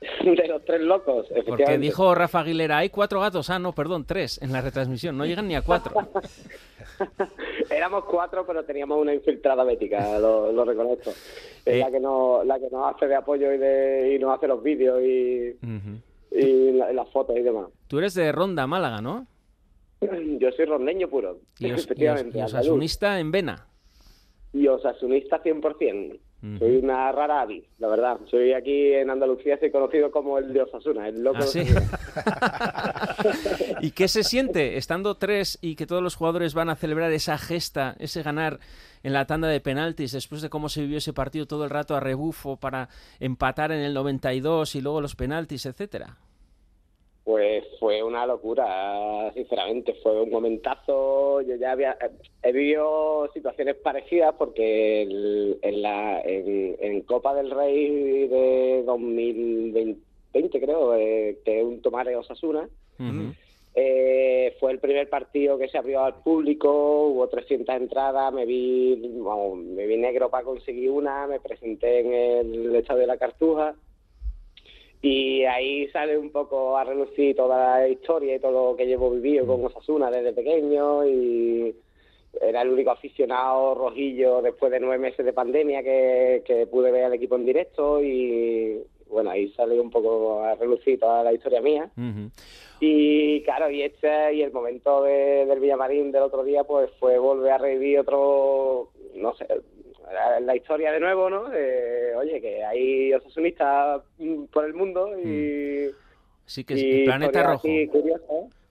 De 0.22 0.48
los 0.48 0.62
tres 0.66 0.82
locos, 0.82 1.26
Porque 1.28 1.40
efectivamente. 1.40 1.78
dijo 1.86 2.14
Rafa 2.14 2.40
Aguilera, 2.40 2.78
hay 2.78 2.90
cuatro 2.90 3.20
gatos. 3.20 3.48
Ah, 3.48 3.58
no, 3.58 3.72
perdón, 3.72 4.04
tres 4.04 4.40
en 4.42 4.52
la 4.52 4.60
retransmisión. 4.60 5.16
No 5.16 5.24
llegan 5.24 5.48
ni 5.48 5.54
a 5.54 5.62
cuatro. 5.62 5.94
Éramos 7.70 8.04
cuatro, 8.04 8.44
pero 8.46 8.64
teníamos 8.64 9.00
una 9.00 9.14
infiltrada 9.14 9.64
bética, 9.64 10.18
lo, 10.18 10.52
lo 10.52 10.64
reconozco. 10.64 11.10
Es 11.10 11.16
Eh. 11.64 11.78
la 11.78 11.90
que 11.90 12.00
nos 12.00 12.44
la 12.44 12.58
que 12.58 12.68
nos 12.70 12.94
hace 12.94 13.06
de 13.06 13.14
apoyo 13.14 13.50
y, 13.52 13.56
de, 13.58 14.14
y 14.14 14.18
nos 14.18 14.36
hace 14.36 14.46
los 14.46 14.62
vídeos 14.62 15.00
y, 15.02 15.56
y 16.32 16.72
la- 16.72 16.92
las 16.92 17.08
fotos 17.10 17.36
y 17.38 17.40
demás. 17.40 17.68
Tú 17.88 17.98
eres 17.98 18.12
de 18.12 18.30
Ronda, 18.30 18.66
Málaga, 18.66 19.00
¿no? 19.00 19.26
Yo 20.40 20.50
soy 20.52 20.64
rondeño 20.66 21.08
puro, 21.08 21.38
Y, 21.58 21.66
os, 21.66 21.70
y 21.70 21.74
os- 21.74 21.84
efectivamente. 21.84 22.38
y 22.38 22.42
osasunista 22.42 23.18
en 23.20 23.30
Vena. 23.30 23.66
Y 24.52 24.66
osasunista 24.68 25.42
100%. 25.42 26.20
Soy 26.58 26.76
una 26.76 27.10
rara 27.10 27.40
avis, 27.40 27.64
la 27.78 27.88
verdad. 27.88 28.18
Soy 28.30 28.52
aquí 28.52 28.92
en 28.92 29.08
Andalucía, 29.08 29.58
soy 29.58 29.70
conocido 29.70 30.10
como 30.10 30.36
el 30.36 30.52
de 30.52 30.60
Osasuna, 30.60 31.08
el 31.08 31.22
loco 31.24 31.38
¿Ah, 31.40 31.46
sí? 31.46 31.60
¿Y 33.80 33.92
qué 33.92 34.08
se 34.08 34.22
siente 34.22 34.76
estando 34.76 35.16
tres 35.16 35.58
y 35.62 35.74
que 35.74 35.86
todos 35.86 36.02
los 36.02 36.16
jugadores 36.16 36.52
van 36.52 36.68
a 36.68 36.76
celebrar 36.76 37.10
esa 37.12 37.38
gesta, 37.38 37.96
ese 37.98 38.22
ganar 38.22 38.60
en 39.02 39.14
la 39.14 39.26
tanda 39.26 39.48
de 39.48 39.60
penaltis 39.60 40.12
después 40.12 40.42
de 40.42 40.50
cómo 40.50 40.68
se 40.68 40.82
vivió 40.82 40.98
ese 40.98 41.14
partido 41.14 41.46
todo 41.46 41.64
el 41.64 41.70
rato 41.70 41.96
a 41.96 42.00
rebufo 42.00 42.58
para 42.58 42.90
empatar 43.20 43.72
en 43.72 43.80
el 43.80 43.94
92 43.94 44.74
y 44.76 44.82
luego 44.82 45.00
los 45.00 45.16
penaltis, 45.16 45.64
etcétera? 45.66 46.18
Pues 47.24 47.64
fue 47.80 48.02
una 48.02 48.26
locura, 48.26 49.32
sinceramente, 49.32 49.94
fue 50.02 50.20
un 50.20 50.28
momentazo. 50.30 51.40
Yo 51.40 51.56
ya 51.56 51.72
había 51.72 51.96
he 52.42 52.52
vivido 52.52 53.30
situaciones 53.32 53.76
parecidas 53.76 54.34
porque 54.36 55.02
el- 55.02 55.58
en, 55.62 55.80
la, 55.82 56.20
en, 56.20 56.76
en 56.80 57.00
Copa 57.02 57.34
del 57.34 57.50
Rey 57.50 58.28
de 58.28 58.82
2020, 58.84 60.60
creo, 60.60 60.94
eh, 60.96 61.38
que 61.44 61.60
es 61.60 61.64
un 61.64 61.80
Tomare 61.80 62.14
Osasuna, 62.14 62.68
eh, 63.74 64.54
fue 64.60 64.72
el 64.72 64.78
primer 64.78 65.08
partido 65.08 65.58
que 65.58 65.68
se 65.68 65.78
abrió 65.78 66.04
al 66.04 66.16
público, 66.22 67.06
hubo 67.08 67.26
300 67.28 67.74
entradas, 67.74 68.32
me 68.32 68.44
vi, 68.44 68.96
me 69.56 69.86
vi 69.86 69.96
negro 69.96 70.28
para 70.30 70.44
conseguir 70.44 70.90
una, 70.90 71.26
me 71.26 71.40
presenté 71.40 72.00
en 72.00 72.12
el 72.54 72.74
Estadio 72.76 73.00
de 73.00 73.06
la 73.06 73.16
Cartuja. 73.16 73.74
Y 75.04 75.44
ahí 75.44 75.86
sale 75.88 76.16
un 76.16 76.30
poco 76.30 76.78
a 76.78 76.84
relucir 76.84 77.36
toda 77.36 77.78
la 77.80 77.88
historia 77.88 78.36
y 78.36 78.38
todo 78.40 78.70
lo 78.70 78.76
que 78.76 78.86
llevo 78.86 79.10
vivido 79.10 79.46
con 79.46 79.62
Osasuna 79.66 80.10
desde 80.10 80.32
pequeño 80.32 81.06
y 81.06 81.74
era 82.40 82.62
el 82.62 82.70
único 82.70 82.90
aficionado 82.90 83.74
rojillo 83.74 84.40
después 84.40 84.72
de 84.72 84.80
nueve 84.80 84.98
meses 84.98 85.26
de 85.26 85.32
pandemia 85.34 85.82
que, 85.82 86.42
que 86.46 86.66
pude 86.66 86.90
ver 86.90 87.04
al 87.04 87.12
equipo 87.12 87.36
en 87.36 87.44
directo 87.44 88.02
y 88.02 88.80
bueno, 89.10 89.28
ahí 89.30 89.50
sale 89.50 89.78
un 89.78 89.90
poco 89.90 90.40
a 90.42 90.54
relucir 90.54 90.98
toda 90.98 91.22
la 91.22 91.34
historia 91.34 91.60
mía. 91.60 91.90
Y 92.80 93.42
claro, 93.42 93.70
y 93.70 93.82
este 93.82 94.34
y 94.34 94.42
el 94.42 94.52
momento 94.52 95.02
de- 95.04 95.44
del 95.46 95.60
Villamarín 95.60 96.10
del 96.12 96.22
otro 96.22 96.42
día, 96.42 96.64
pues 96.64 96.90
fue 96.98 97.18
volver 97.18 97.52
a 97.52 97.58
revivir 97.58 98.00
otro, 98.00 98.88
no 99.14 99.34
sé, 99.36 99.46
la, 100.12 100.40
la 100.40 100.56
historia 100.56 100.92
de 100.92 101.00
nuevo, 101.00 101.30
¿no? 101.30 101.48
De, 101.48 102.14
oye, 102.16 102.40
que 102.40 102.64
hay 102.64 103.12
osasunistas 103.14 104.02
mm, 104.18 104.44
por 104.44 104.64
el 104.64 104.74
mundo 104.74 105.10
y... 105.18 105.90
Sí, 106.46 106.64
que 106.64 106.74
es 106.74 106.82
y 106.82 107.04
planeta 107.04 107.42
rojo. 107.42 107.68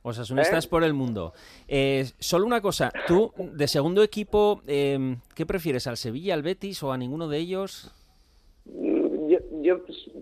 Osasunistas 0.03 0.65
¿Eh? 0.65 0.69
por 0.69 0.83
el 0.83 0.93
mundo. 0.93 1.33
Eh, 1.67 2.05
solo 2.19 2.45
una 2.45 2.61
cosa, 2.61 2.91
tú 3.07 3.31
de 3.37 3.67
segundo 3.67 4.03
equipo, 4.03 4.61
eh, 4.67 5.15
¿qué 5.33 5.45
prefieres, 5.45 5.87
al 5.87 5.97
Sevilla, 5.97 6.33
al 6.33 6.43
Betis 6.43 6.83
o 6.83 6.91
a 6.91 6.97
ninguno 6.97 7.27
de 7.29 7.37
ellos? 7.37 7.91
Mm, 8.65 9.29
Yo, 9.29 9.39
yo 9.61 9.79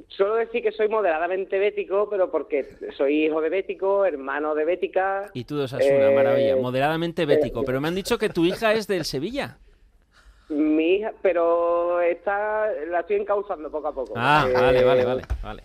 suelo 0.08 0.36
decir 0.36 0.62
que 0.62 0.72
soy 0.72 0.88
moderadamente 0.88 1.58
bético, 1.58 2.08
pero 2.10 2.30
porque 2.32 2.66
soy 2.96 3.26
hijo 3.26 3.42
de 3.42 3.50
bético, 3.50 4.06
hermano 4.06 4.54
de 4.54 4.64
bética. 4.66 5.30
Y 5.34 5.44
tú 5.44 5.58
de 5.58 5.64
Osasuna, 5.64 6.10
Eh, 6.12 6.16
maravilla, 6.16 6.56
moderadamente 6.58 7.26
bético. 7.26 7.64
Pero 7.66 7.82
me 7.82 7.88
han 7.88 7.96
dicho 7.96 8.18
que 8.20 8.30
tu 8.30 8.46
hija 8.46 8.74
es 8.74 8.88
del 8.88 9.04
Sevilla. 9.04 9.58
Mi 10.52 10.96
hija, 10.96 11.14
pero 11.22 12.02
está, 12.02 12.70
la 12.90 13.00
estoy 13.00 13.16
encauzando 13.18 13.72
poco 13.72 13.88
a 13.88 13.94
poco. 13.94 14.14
Ah, 14.18 14.46
Eh, 14.50 14.54
vale, 14.54 14.84
vale, 14.84 15.06
vale, 15.06 15.22
vale. 15.42 15.64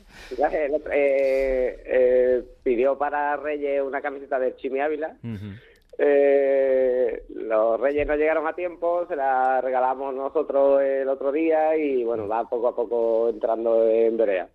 eh, 0.93 1.83
eh, 1.87 2.43
pidió 2.63 2.97
para 2.97 3.37
Reyes 3.37 3.83
una 3.83 4.01
camiseta 4.01 4.39
de 4.39 4.55
Chimi 4.57 4.81
Ávila. 4.81 5.17
Eh, 5.99 7.23
los 7.31 7.81
Reyes 7.81 8.07
no 8.07 8.17
llegaron 8.17 8.47
a 8.47 8.53
tiempo, 8.53 9.07
se 9.09 9.17
la 9.17 9.61
regalamos 9.61 10.15
nosotros 10.15 10.83
el 10.83 11.09
otro 11.09 11.33
día 11.33 11.77
y 11.77 12.05
bueno, 12.05 12.29
va 12.29 12.49
poco 12.49 12.69
a 12.69 12.77
poco 12.77 13.29
entrando 13.31 13.89
en 13.89 14.17
Berea. 14.17 14.49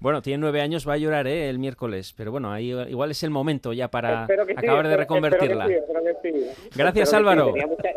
Bueno, 0.00 0.20
tiene 0.20 0.38
nueve 0.38 0.60
años, 0.60 0.86
va 0.86 0.94
a 0.94 0.98
llorar 0.98 1.26
¿eh? 1.28 1.48
el 1.48 1.58
miércoles, 1.58 2.12
pero 2.16 2.30
bueno, 2.30 2.52
ahí 2.52 2.72
igual 2.88 3.10
es 3.12 3.22
el 3.22 3.30
momento 3.30 3.72
ya 3.72 3.88
para 3.88 4.26
sí, 4.26 4.32
acabar 4.56 4.86
de 4.86 4.96
reconvertirla. 4.96 5.66
espero 5.66 6.02
que 6.02 6.12
sí, 6.22 6.28
espero 6.28 6.52
que 6.52 6.68
sí. 6.70 6.78
Gracias. 6.78 7.14
Álvaro. 7.14 7.46
Tenía 7.46 7.66
mucha, 7.68 7.88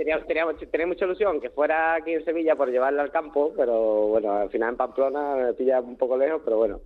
tenía, 0.00 0.24
tenía 0.26 0.46
mucha- 0.46 0.66
tenía 0.66 0.86
mucha 0.86 1.04
ilusión 1.04 1.40
que 1.40 1.50
fuera 1.50 1.94
aquí 1.94 2.12
en 2.14 2.24
Sevilla 2.24 2.56
por 2.56 2.70
llevarla 2.70 3.02
al 3.02 3.10
campo, 3.10 3.52
pero 3.56 4.08
bueno, 4.08 4.32
al 4.32 4.48
final 4.50 4.70
en 4.70 4.76
Pamplona 4.76 5.36
me 5.36 5.52
pilla 5.54 5.80
un 5.80 5.96
poco 5.96 6.16
lejos, 6.16 6.40
pero 6.44 6.56
bueno. 6.56 6.80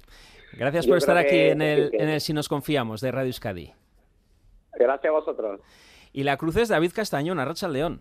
Gracias 0.52 0.84
Yo 0.86 0.90
por 0.90 0.98
estar 0.98 1.16
aquí 1.16 1.30
que- 1.30 1.50
en 1.52 1.62
el, 1.62 1.90
que- 1.90 1.96
en 1.96 2.08
el 2.08 2.20
Si 2.20 2.32
nos 2.32 2.48
confiamos 2.48 3.00
de 3.00 3.10
Radio 3.12 3.28
Euskadi. 3.28 3.72
Gracias 4.74 5.10
a 5.10 5.12
vosotros. 5.12 5.60
Y 6.12 6.24
la 6.24 6.36
cruz 6.36 6.56
es 6.56 6.68
David 6.68 6.92
Castañón, 6.94 7.38
Arracha 7.38 7.68
León. 7.68 8.00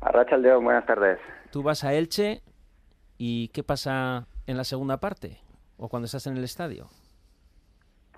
Arracha 0.00 0.36
León, 0.36 0.64
buenas 0.64 0.86
tardes. 0.86 1.18
Tú 1.50 1.62
vas 1.62 1.84
a 1.84 1.94
Elche 1.94 2.42
y 3.18 3.48
¿qué 3.48 3.62
pasa 3.62 4.26
en 4.46 4.56
la 4.56 4.64
segunda 4.64 4.98
parte? 4.98 5.38
¿O 5.76 5.88
cuando 5.88 6.06
estás 6.06 6.26
en 6.26 6.36
el 6.36 6.44
estadio? 6.44 6.88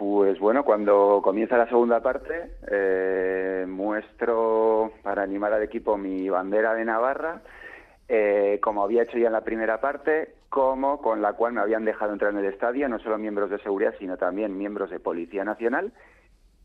Pues 0.06 0.38
bueno, 0.38 0.64
cuando 0.64 1.22
comienza 1.24 1.56
la 1.56 1.66
segunda 1.66 2.02
parte, 2.02 2.50
eh, 2.70 3.64
muestro 3.66 4.92
para 5.02 5.22
animar 5.22 5.54
al 5.54 5.62
equipo 5.62 5.96
mi 5.96 6.28
bandera 6.28 6.74
de 6.74 6.84
Navarra, 6.84 7.40
eh, 8.06 8.58
como 8.62 8.84
había 8.84 9.04
hecho 9.04 9.16
ya 9.16 9.28
en 9.28 9.32
la 9.32 9.44
primera 9.44 9.80
parte, 9.80 10.34
como 10.50 11.00
con 11.00 11.22
la 11.22 11.32
cual 11.32 11.54
me 11.54 11.62
habían 11.62 11.86
dejado 11.86 12.12
entrar 12.12 12.32
en 12.32 12.40
el 12.40 12.52
estadio, 12.52 12.86
no 12.86 12.98
solo 12.98 13.16
miembros 13.16 13.48
de 13.48 13.58
seguridad, 13.60 13.94
sino 13.98 14.18
también 14.18 14.58
miembros 14.58 14.90
de 14.90 15.00
Policía 15.00 15.42
Nacional. 15.42 15.90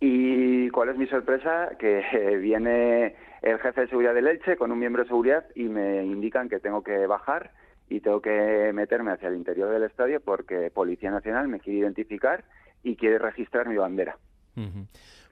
¿Y 0.01 0.69
cuál 0.71 0.89
es 0.89 0.97
mi 0.97 1.07
sorpresa? 1.07 1.69
Que 1.79 2.37
viene 2.41 3.15
el 3.41 3.57
jefe 3.59 3.81
de 3.81 3.87
seguridad 3.87 4.13
del 4.13 4.27
Elche 4.27 4.57
con 4.57 4.69
un 4.73 4.79
miembro 4.79 5.03
de 5.03 5.07
seguridad 5.07 5.45
y 5.55 5.69
me 5.69 6.03
indican 6.03 6.49
que 6.49 6.59
tengo 6.59 6.83
que 6.83 7.07
bajar 7.07 7.51
y 7.87 8.01
tengo 8.01 8.21
que 8.21 8.71
meterme 8.73 9.11
hacia 9.11 9.29
el 9.29 9.37
interior 9.37 9.69
del 9.69 9.83
estadio 9.83 10.19
porque 10.19 10.71
Policía 10.71 11.09
Nacional 11.09 11.47
me 11.47 11.61
quiere 11.61 11.79
identificar 11.79 12.43
y 12.83 12.95
quiere 12.95 13.19
registrar 13.19 13.67
mi 13.67 13.77
bandera. 13.77 14.17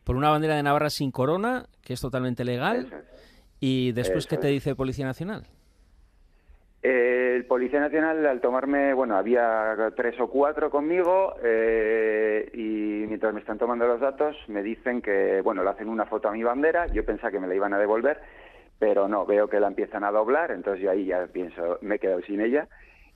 Por 0.03 0.15
una 0.15 0.29
bandera 0.29 0.55
de 0.55 0.63
Navarra 0.63 0.89
sin 0.89 1.11
corona, 1.11 1.65
que 1.81 1.93
es 1.93 2.01
totalmente 2.01 2.45
legal. 2.45 2.89
Y 3.59 3.91
después, 3.91 4.25
Eso 4.25 4.29
¿qué 4.29 4.37
te 4.37 4.47
dice 4.47 4.75
Policía 4.75 5.05
Nacional? 5.05 5.47
El 6.81 7.45
Policía 7.45 7.79
Nacional, 7.79 8.25
al 8.25 8.39
tomarme, 8.39 8.93
bueno, 8.93 9.17
había 9.17 9.75
tres 9.95 10.19
o 10.19 10.29
cuatro 10.29 10.69
conmigo 10.69 11.35
eh, 11.43 12.49
y 12.53 13.05
mientras 13.07 13.33
me 13.33 13.39
están 13.39 13.57
tomando 13.57 13.87
los 13.87 13.99
datos 13.99 14.37
me 14.47 14.61
dicen 14.61 15.01
que, 15.01 15.41
bueno, 15.41 15.63
le 15.63 15.71
hacen 15.71 15.89
una 15.89 16.05
foto 16.05 16.29
a 16.29 16.31
mi 16.31 16.43
bandera, 16.43 16.87
yo 16.87 17.03
pensaba 17.03 17.31
que 17.31 17.39
me 17.39 17.47
la 17.47 17.55
iban 17.55 17.73
a 17.73 17.79
devolver, 17.79 18.21
pero 18.79 19.07
no, 19.07 19.25
veo 19.25 19.49
que 19.49 19.59
la 19.59 19.67
empiezan 19.67 20.03
a 20.03 20.11
doblar, 20.11 20.51
entonces 20.51 20.83
yo 20.83 20.91
ahí 20.91 21.05
ya 21.05 21.25
pienso, 21.27 21.79
me 21.81 21.95
he 21.95 21.99
quedado 21.99 22.21
sin 22.21 22.41
ella. 22.41 22.67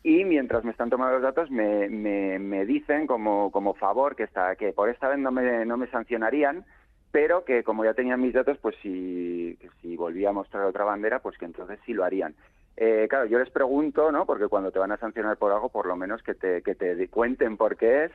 Y 0.04 0.26
mientras 0.26 0.64
me 0.64 0.72
están 0.72 0.90
tomando 0.90 1.14
los 1.14 1.22
datos 1.22 1.52
me, 1.52 1.88
me, 1.90 2.40
me 2.40 2.66
dicen 2.66 3.06
como, 3.06 3.52
como 3.52 3.76
favor 3.76 4.16
que, 4.16 4.24
esta, 4.24 4.56
que 4.56 4.74
por 4.74 4.90
esta 4.90 5.08
vez 5.08 5.20
no 5.20 5.32
me, 5.32 5.66
no 5.66 5.78
me 5.78 5.88
sancionarían, 5.88 6.66
pero 7.12 7.44
que 7.46 7.64
como 7.64 7.84
ya 7.84 7.94
tenían 7.94 8.22
mis 8.22 8.34
datos, 8.34 8.58
pues 8.62 8.76
si, 8.82 9.58
si 9.82 9.96
volvía 9.96 10.30
a 10.30 10.34
mostrar 10.34 10.66
otra 10.66 10.86
bandera, 10.86 11.20
pues 11.20 11.38
que 11.38 11.46
entonces 11.46 11.80
sí 11.86 11.94
lo 11.94 12.04
harían. 12.04 12.34
Eh, 12.78 13.06
claro, 13.10 13.26
yo 13.26 13.38
les 13.38 13.50
pregunto, 13.50 14.12
¿no? 14.12 14.26
Porque 14.26 14.48
cuando 14.48 14.72
te 14.72 14.80
van 14.80 14.92
a 14.92 14.98
sancionar 14.98 15.38
por 15.38 15.52
algo, 15.52 15.70
por 15.70 15.86
lo 15.86 15.96
menos 15.96 16.24
que 16.24 16.34
te, 16.34 16.62
que 16.64 16.74
te 16.74 17.08
cuenten 17.10 17.58
por 17.58 17.76
qué 17.76 18.06
es. 18.06 18.12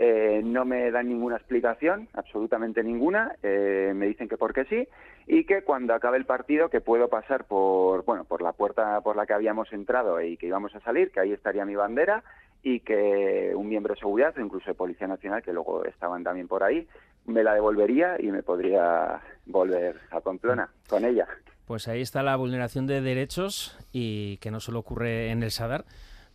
Eh, 0.00 0.42
no 0.44 0.64
me 0.64 0.92
dan 0.92 1.08
ninguna 1.08 1.36
explicación, 1.36 2.08
absolutamente 2.12 2.84
ninguna. 2.84 3.34
Eh, 3.42 3.92
me 3.96 4.06
dicen 4.06 4.28
que 4.28 4.36
porque 4.36 4.64
sí 4.66 4.86
y 5.26 5.44
que 5.44 5.62
cuando 5.62 5.92
acabe 5.92 6.16
el 6.16 6.24
partido 6.24 6.70
que 6.70 6.80
puedo 6.80 7.08
pasar 7.08 7.44
por 7.44 8.04
bueno 8.04 8.24
por 8.24 8.40
la 8.40 8.52
puerta 8.52 9.00
por 9.00 9.16
la 9.16 9.26
que 9.26 9.34
habíamos 9.34 9.72
entrado 9.72 10.20
y 10.22 10.36
que 10.36 10.46
íbamos 10.46 10.74
a 10.76 10.80
salir, 10.80 11.10
que 11.10 11.18
ahí 11.18 11.32
estaría 11.32 11.64
mi 11.64 11.74
bandera 11.74 12.22
y 12.62 12.80
que 12.80 13.52
un 13.54 13.68
miembro 13.68 13.94
de 13.94 14.00
seguridad 14.00 14.34
incluso 14.38 14.66
de 14.70 14.74
Policía 14.74 15.08
Nacional, 15.08 15.42
que 15.42 15.52
luego 15.52 15.84
estaban 15.84 16.22
también 16.22 16.46
por 16.46 16.62
ahí, 16.62 16.86
me 17.26 17.42
la 17.42 17.54
devolvería 17.54 18.16
y 18.20 18.30
me 18.30 18.44
podría 18.44 19.20
volver 19.46 20.00
a 20.10 20.20
Pamplona 20.20 20.70
con 20.88 21.04
ella. 21.04 21.26
Pues 21.66 21.88
ahí 21.88 22.00
está 22.00 22.22
la 22.22 22.36
vulneración 22.36 22.86
de 22.86 23.02
derechos 23.02 23.76
y 23.92 24.38
que 24.38 24.50
no 24.50 24.60
solo 24.60 24.78
ocurre 24.78 25.30
en 25.30 25.42
el 25.42 25.50
Sadar, 25.50 25.84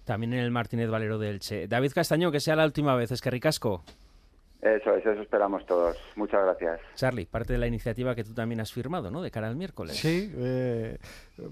también 0.04 0.34
en 0.34 0.39
el 0.39 0.51
Martínez 0.51 0.89
Valero 0.89 1.18
del 1.18 1.39
Che. 1.39 1.68
David 1.68 1.91
Castañón, 1.93 2.32
que 2.32 2.39
sea 2.39 2.56
la 2.56 2.66
última 2.66 2.95
vez, 2.95 3.12
es 3.12 3.22
que 3.22 3.30
ricasco. 3.30 3.84
Eso 4.62 4.95
es, 4.95 5.06
eso 5.06 5.22
esperamos 5.22 5.66
todos. 5.66 5.97
Muchas 6.16 6.41
gracias. 6.41 6.80
Charlie, 6.95 7.26
parte 7.26 7.51
de 7.51 7.60
la 7.60 7.68
iniciativa 7.68 8.16
que 8.16 8.24
tú 8.24 8.34
también 8.34 8.62
has 8.62 8.72
firmado, 8.72 9.12
¿no? 9.12 9.22
De 9.22 9.30
cara 9.30 9.49
al 9.49 9.58
miércoles. 9.58 9.97
Sí, 9.97 10.32
eh, 10.38 10.97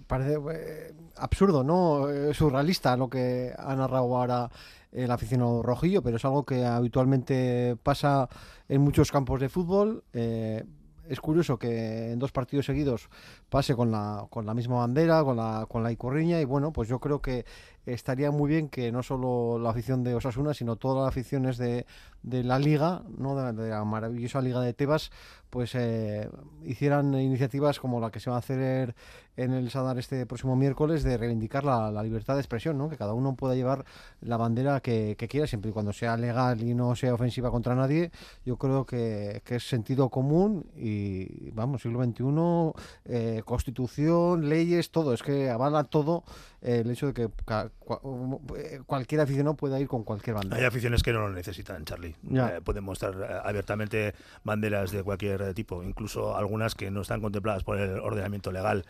parece 0.07 0.37
eh, 0.53 0.93
absurdo, 1.17 1.61
¿no? 1.61 2.09
Eh, 2.09 2.33
surrealista 2.33 2.95
lo 2.95 3.09
que 3.09 3.51
ha 3.57 3.75
narrado 3.75 4.15
ahora 4.15 4.49
el 4.93 5.11
aficionado 5.11 5.61
rojillo, 5.61 6.01
pero 6.01 6.17
es 6.17 6.25
algo 6.25 6.45
que 6.45 6.65
habitualmente 6.65 7.75
pasa 7.83 8.29
en 8.69 8.79
muchos 8.81 9.11
campos 9.11 9.41
de 9.41 9.49
fútbol. 9.49 10.03
Eh, 10.13 10.63
es 11.09 11.19
curioso 11.19 11.57
que 11.57 12.11
en 12.11 12.19
dos 12.19 12.31
partidos 12.31 12.65
seguidos 12.65 13.09
pase 13.49 13.75
con 13.75 13.91
la, 13.91 14.25
con 14.29 14.45
la 14.45 14.53
misma 14.53 14.77
bandera, 14.77 15.23
con 15.23 15.35
la, 15.35 15.65
con 15.67 15.83
la 15.83 15.91
icorriña, 15.91 16.39
y 16.39 16.45
bueno, 16.45 16.71
pues 16.71 16.87
yo 16.87 16.99
creo 16.99 17.21
que 17.21 17.45
estaría 17.85 18.31
muy 18.31 18.49
bien 18.49 18.69
que 18.69 18.91
no 18.91 19.03
solo 19.03 19.59
la 19.59 19.71
afición 19.71 20.03
de 20.03 20.15
Osasuna, 20.15 20.53
sino 20.53 20.75
todas 20.75 21.03
las 21.03 21.09
aficiones 21.09 21.57
de, 21.57 21.85
de 22.23 22.43
la 22.43 22.59
liga, 22.59 23.01
¿no? 23.17 23.35
de, 23.35 23.69
la 23.69 23.83
maravillosa 23.83 24.41
liga 24.41 24.61
de 24.61 24.73
Tebas, 24.73 25.11
pues 25.49 25.75
eh, 25.75 26.29
hicieran 26.63 27.13
iniciativas 27.13 27.79
como 27.79 27.99
la 27.99 28.11
que 28.11 28.19
se 28.19 28.29
va 28.29 28.37
a 28.37 28.39
hacer 28.39 28.95
en 29.35 29.53
el 29.53 29.69
Sadar 29.69 29.97
este 29.97 30.25
próximo 30.25 30.55
miércoles 30.55 31.03
de 31.03 31.17
reivindicar 31.17 31.63
la, 31.63 32.03
libertad 32.03 32.35
de 32.35 32.41
expresión, 32.41 32.77
¿no? 32.77 32.89
que 32.89 32.97
cada 32.97 33.13
uno 33.13 33.35
pueda 33.35 33.55
llevar 33.55 33.85
la 34.21 34.37
bandera 34.37 34.79
que, 34.81 35.15
quiera, 35.29 35.47
siempre 35.47 35.71
y 35.71 35.73
cuando 35.73 35.93
sea 35.93 36.15
legal 36.15 36.61
y 36.61 36.73
no 36.73 36.95
sea 36.95 37.13
ofensiva 37.13 37.51
contra 37.51 37.75
nadie. 37.75 38.11
Yo 38.45 38.57
creo 38.57 38.85
que, 38.85 39.41
es 39.45 39.67
sentido 39.67 40.09
común 40.09 40.67
y, 40.75 41.51
vamos, 41.51 41.81
siglo 41.81 42.03
XXI, 42.03 42.23
eh, 43.05 43.41
constitución, 43.43 44.47
leyes, 44.47 44.91
todo, 44.91 45.13
es 45.13 45.23
que 45.23 45.49
avala 45.49 45.83
todo 45.83 46.23
el 46.61 46.89
hecho 46.91 47.07
de 47.07 47.13
que 47.13 47.23
eh, 47.23 47.69
cualquier 48.85 49.21
aficionado 49.21 49.55
pueda 49.55 49.79
ir 49.79 49.87
con 49.87 50.03
cualquier 50.03 50.35
bandera. 50.35 50.57
Hay 50.57 50.65
aficiones 50.65 51.03
que 51.03 51.11
no 51.11 51.21
lo 51.21 51.29
necesitan, 51.31 51.83
Charlie. 51.83 52.15
Eh, 52.33 52.61
pueden 52.63 52.83
mostrar 52.83 53.13
eh, 53.13 53.39
abiertamente 53.43 54.13
banderas 54.43 54.91
de 54.91 55.03
cualquier 55.03 55.53
tipo, 55.53 55.83
incluso 55.83 56.35
algunas 56.35 56.75
que 56.75 56.91
no 56.91 57.01
están 57.01 57.21
contempladas 57.21 57.63
por 57.63 57.77
el 57.79 57.99
ordenamiento 57.99 58.51
legal 58.51 58.85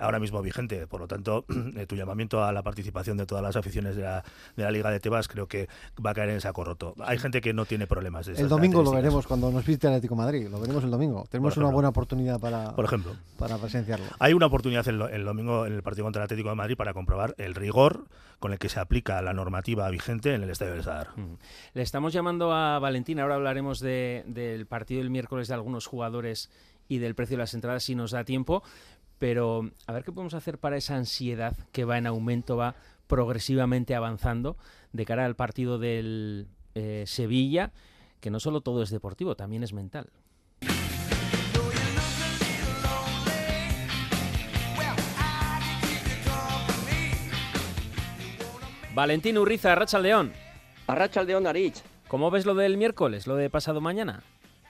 ahora 0.00 0.18
mismo 0.18 0.42
vigente. 0.42 0.86
Por 0.86 1.00
lo 1.00 1.08
tanto, 1.08 1.44
tu 1.88 1.96
llamamiento 1.96 2.42
a 2.42 2.52
la 2.52 2.62
participación 2.62 3.16
de 3.16 3.26
todas 3.26 3.42
las 3.42 3.56
aficiones 3.56 3.96
de 3.96 4.02
la, 4.02 4.24
de 4.56 4.62
la 4.64 4.70
Liga 4.70 4.90
de 4.90 5.00
Tebas 5.00 5.28
creo 5.28 5.46
que 5.46 5.68
va 6.04 6.10
a 6.10 6.14
caer 6.14 6.30
en 6.30 6.40
saco 6.40 6.64
roto. 6.64 6.94
Hay 7.04 7.18
gente 7.18 7.40
que 7.40 7.52
no 7.52 7.64
tiene 7.64 7.86
problemas. 7.86 8.28
el 8.28 8.48
domingo 8.48 8.82
lo 8.82 8.92
veremos 8.92 9.26
cuando 9.26 9.50
nos 9.50 9.64
visite 9.64 9.86
Atlético 9.86 10.16
Madrid. 10.16 10.48
Lo 10.48 10.60
veremos 10.60 10.84
el 10.84 10.90
domingo. 10.90 11.26
Tenemos 11.30 11.56
una 11.56 11.70
buena 11.70 11.90
oportunidad 11.90 12.40
para, 12.40 12.74
por 12.74 12.84
ejemplo, 12.84 13.14
para 13.38 13.58
presenciarlo. 13.58 14.06
Hay 14.18 14.32
una 14.32 14.46
oportunidad 14.46 14.86
el, 14.88 15.00
el 15.02 15.24
domingo 15.24 15.66
en 15.66 15.74
el 15.74 15.82
partido 15.82 16.04
contra 16.04 16.22
el 16.22 16.24
Atlético 16.24 16.48
de 16.48 16.54
Madrid 16.54 16.76
para 16.76 16.94
comprobar 16.94 17.34
el 17.38 17.54
rigor 17.54 18.04
con 18.38 18.52
el 18.52 18.58
que 18.58 18.68
se 18.68 18.80
aplica 18.80 19.22
la 19.22 19.32
normativa 19.32 19.88
vigente 19.90 20.34
en 20.34 20.42
el 20.42 20.50
Estadio 20.50 20.72
del 20.72 20.82
Sadar. 20.82 21.10
Le 21.74 21.82
estamos 21.82 22.12
llamando 22.12 22.52
a 22.52 22.78
Valentín, 22.78 23.20
ahora 23.20 23.36
hablaremos 23.36 23.80
del 23.80 24.66
partido 24.66 25.00
del 25.00 25.10
miércoles 25.10 25.48
de 25.48 25.54
algunos 25.54 25.86
jugadores 25.86 26.50
y 26.88 26.98
del 26.98 27.14
precio 27.14 27.36
de 27.36 27.42
las 27.42 27.54
entradas 27.54 27.84
si 27.84 27.94
nos 27.94 28.10
da 28.10 28.24
tiempo, 28.24 28.62
pero 29.18 29.70
a 29.86 29.92
ver 29.92 30.02
qué 30.02 30.10
podemos 30.10 30.34
hacer 30.34 30.58
para 30.58 30.76
esa 30.76 30.96
ansiedad 30.96 31.56
que 31.70 31.84
va 31.84 31.98
en 31.98 32.06
aumento, 32.06 32.56
va 32.56 32.74
progresivamente 33.06 33.94
avanzando 33.94 34.56
de 34.92 35.04
cara 35.04 35.24
al 35.24 35.36
partido 35.36 35.78
del 35.78 36.48
eh, 36.74 37.04
Sevilla, 37.06 37.72
que 38.20 38.30
no 38.30 38.40
solo 38.40 38.60
todo 38.60 38.82
es 38.82 38.90
deportivo, 38.90 39.36
también 39.36 39.62
es 39.62 39.72
mental. 39.72 40.10
Valentín 48.94 49.38
Urriza, 49.38 49.72
Arracha 49.72 49.98
León. 49.98 50.32
Arracha 50.86 51.22
León 51.22 51.46
Arich. 51.46 51.82
¿Cómo 52.08 52.30
ves 52.30 52.44
lo 52.44 52.54
del 52.54 52.76
miércoles, 52.76 53.26
lo 53.26 53.36
de 53.36 53.48
pasado 53.48 53.80
mañana? 53.80 54.22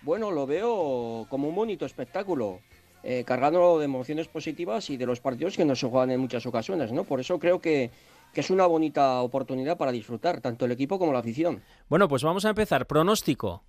Bueno, 0.02 0.30
lo 0.30 0.46
veo 0.46 1.26
como 1.28 1.48
un 1.48 1.54
bonito 1.56 1.84
espectáculo, 1.84 2.60
eh, 3.02 3.24
cargando 3.26 3.80
de 3.80 3.84
emociones 3.84 4.28
positivas 4.28 4.90
y 4.90 4.96
de 4.96 5.06
los 5.06 5.18
partidos 5.18 5.56
que 5.56 5.64
no 5.64 5.74
se 5.74 5.88
juegan 5.88 6.12
en 6.12 6.20
muchas 6.20 6.46
ocasiones, 6.46 6.92
¿no? 6.92 7.02
Por 7.02 7.18
eso 7.18 7.40
creo 7.40 7.60
que, 7.60 7.90
que 8.32 8.40
es 8.40 8.50
una 8.50 8.66
bonita 8.66 9.20
oportunidad 9.22 9.76
para 9.76 9.90
disfrutar, 9.90 10.40
tanto 10.40 10.66
el 10.66 10.72
equipo 10.72 11.00
como 11.00 11.12
la 11.12 11.18
afición. 11.18 11.60
Bueno, 11.88 12.06
pues 12.06 12.22
vamos 12.22 12.44
a 12.44 12.50
empezar. 12.50 12.86
Pronóstico. 12.86 13.64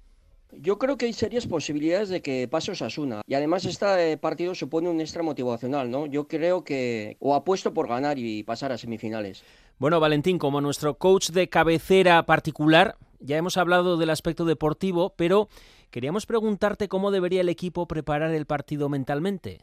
Yo 0.51 0.77
creo 0.77 0.97
que 0.97 1.07
hay 1.07 1.13
serias 1.13 1.47
posibilidades 1.47 2.09
de 2.09 2.21
que 2.21 2.47
pase 2.47 2.71
Osasuna. 2.71 3.21
Y 3.25 3.33
además 3.33 3.65
este 3.65 4.17
partido 4.17 4.53
supone 4.53 4.87
un 4.87 5.01
extra 5.01 5.23
motivacional, 5.23 5.89
¿no? 5.89 6.05
Yo 6.05 6.27
creo 6.27 6.63
que 6.63 7.17
o 7.19 7.33
apuesto 7.33 7.73
por 7.73 7.87
ganar 7.87 8.19
y 8.19 8.43
pasar 8.43 8.71
a 8.71 8.77
semifinales. 8.77 9.43
Bueno, 9.79 9.99
Valentín, 9.99 10.37
como 10.37 10.61
nuestro 10.61 10.97
coach 10.97 11.31
de 11.31 11.49
cabecera 11.49 12.25
particular, 12.25 12.95
ya 13.19 13.37
hemos 13.37 13.57
hablado 13.57 13.97
del 13.97 14.11
aspecto 14.11 14.45
deportivo, 14.45 15.13
pero 15.17 15.49
queríamos 15.89 16.25
preguntarte 16.25 16.87
cómo 16.87 17.11
debería 17.11 17.41
el 17.41 17.49
equipo 17.49 17.87
preparar 17.87 18.31
el 18.31 18.45
partido 18.45 18.87
mentalmente. 18.87 19.61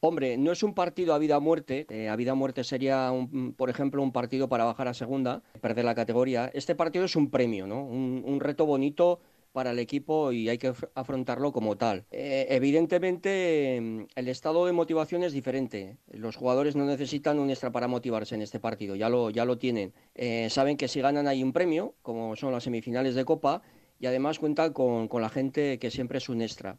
Hombre, 0.00 0.36
no 0.36 0.52
es 0.52 0.62
un 0.62 0.74
partido 0.74 1.14
a 1.14 1.18
vida 1.18 1.38
o 1.38 1.40
muerte. 1.40 1.86
Eh, 1.88 2.08
a 2.08 2.14
vida 2.14 2.34
o 2.34 2.36
muerte 2.36 2.62
sería, 2.62 3.10
por 3.56 3.68
ejemplo, 3.68 4.02
un 4.02 4.12
partido 4.12 4.48
para 4.48 4.64
bajar 4.64 4.86
a 4.86 4.94
segunda, 4.94 5.42
perder 5.60 5.84
la 5.84 5.94
categoría. 5.94 6.50
Este 6.54 6.76
partido 6.76 7.06
es 7.06 7.16
un 7.16 7.30
premio, 7.30 7.66
¿no? 7.66 7.84
un 7.84 8.38
reto 8.40 8.64
bonito 8.64 9.18
para 9.52 9.70
el 9.70 9.78
equipo 9.78 10.32
y 10.32 10.48
hay 10.48 10.58
que 10.58 10.72
afrontarlo 10.94 11.52
como 11.52 11.76
tal. 11.76 12.04
Eh, 12.10 12.46
evidentemente, 12.50 13.80
mm, 13.80 14.02
el 14.14 14.28
estado 14.28 14.66
de 14.66 14.72
motivación 14.72 15.22
es 15.22 15.32
diferente. 15.32 15.96
Los 16.10 16.36
jugadores 16.36 16.76
no 16.76 16.84
necesitan 16.84 17.38
un 17.38 17.50
extra 17.50 17.72
para 17.72 17.88
motivarse 17.88 18.34
en 18.34 18.42
este 18.42 18.60
partido, 18.60 18.94
ya 18.94 19.08
lo, 19.08 19.30
ya 19.30 19.44
lo 19.44 19.58
tienen. 19.58 19.92
Eh, 20.14 20.48
saben 20.50 20.76
que 20.76 20.88
si 20.88 21.00
ganan 21.00 21.26
hay 21.26 21.42
un 21.42 21.52
premio, 21.52 21.94
como 22.02 22.36
son 22.36 22.52
las 22.52 22.64
semifinales 22.64 23.14
de 23.14 23.24
Copa, 23.24 23.62
y 24.00 24.06
además 24.06 24.38
cuentan 24.38 24.72
con, 24.72 25.08
la 25.20 25.28
gente 25.28 25.78
que 25.78 25.90
siempre 25.90 26.18
es 26.18 26.28
un 26.28 26.42
extra. 26.42 26.78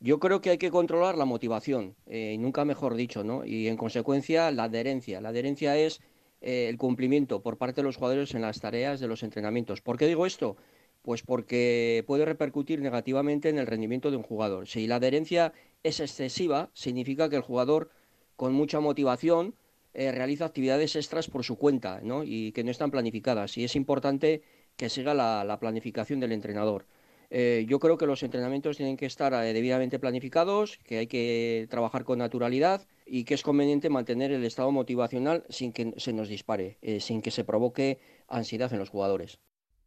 Yo 0.00 0.20
creo 0.20 0.40
que 0.40 0.50
hay 0.50 0.58
que 0.58 0.70
controlar 0.70 1.16
la 1.16 1.24
motivación, 1.24 1.96
eh, 2.06 2.36
nunca 2.38 2.64
mejor 2.64 2.94
dicho, 2.94 3.24
¿no? 3.24 3.44
Y 3.44 3.68
en 3.68 3.76
consecuencia 3.76 4.50
la 4.50 4.64
adherencia. 4.64 5.20
La 5.20 5.30
adherencia 5.30 5.76
es 5.76 6.00
el 6.40 6.76
cumplimiento 6.76 7.42
por 7.42 7.56
parte 7.56 7.80
de 7.80 7.84
los 7.84 7.96
jugadores 7.96 8.34
en 8.34 8.42
las 8.42 8.60
tareas 8.60 9.00
de 9.00 9.08
los 9.08 9.22
entrenamientos. 9.22 9.80
¿Por 9.80 9.96
qué 9.96 10.06
digo 10.06 10.26
esto? 10.26 10.58
Pues 11.04 11.20
porque 11.20 12.02
puede 12.06 12.24
repercutir 12.24 12.80
negativamente 12.80 13.50
en 13.50 13.58
el 13.58 13.66
rendimiento 13.66 14.10
de 14.10 14.16
un 14.16 14.22
jugador. 14.22 14.66
Si 14.66 14.86
la 14.86 14.96
adherencia 14.96 15.52
es 15.82 16.00
excesiva, 16.00 16.70
significa 16.72 17.28
que 17.28 17.36
el 17.36 17.42
jugador 17.42 17.90
con 18.36 18.54
mucha 18.54 18.80
motivación 18.80 19.54
eh, 19.92 20.10
realiza 20.12 20.46
actividades 20.46 20.96
extras 20.96 21.28
por 21.28 21.44
su 21.44 21.58
cuenta 21.58 22.00
y 22.24 22.52
que 22.52 22.64
no 22.64 22.70
están 22.70 22.90
planificadas. 22.90 23.58
Y 23.58 23.64
es 23.64 23.76
importante 23.76 24.40
que 24.76 24.88
siga 24.88 25.12
la, 25.12 25.58
planificación 25.60 26.20
del 26.20 26.32
entrenador. 26.32 26.86
Eh, 27.28 27.66
yo 27.68 27.78
creo 27.80 27.98
que 27.98 28.06
los 28.06 28.22
entrenamientos 28.22 28.78
tienen 28.78 28.96
que 28.96 29.04
estar 29.04 29.34
eh, 29.34 29.52
debidamente 29.52 29.98
planificados, 29.98 30.78
que 30.84 30.96
hay 30.96 31.06
que 31.06 31.66
trabajar 31.68 32.04
con 32.04 32.18
naturalidad 32.18 32.86
y 33.04 33.24
que 33.24 33.34
es 33.34 33.42
conveniente 33.42 33.90
mantener 33.90 34.32
el 34.32 34.44
estado 34.46 34.72
motivacional 34.72 35.44
sin 35.50 35.74
que 35.74 35.92
se 35.98 36.14
nos 36.14 36.28
dispare, 36.30 36.78
sin 37.00 37.20
que 37.20 37.30
se 37.30 37.44
provoque 37.44 37.98
ansiedad 38.26 38.72
en 38.72 38.78
los 38.78 38.88
jugadores. 38.88 39.38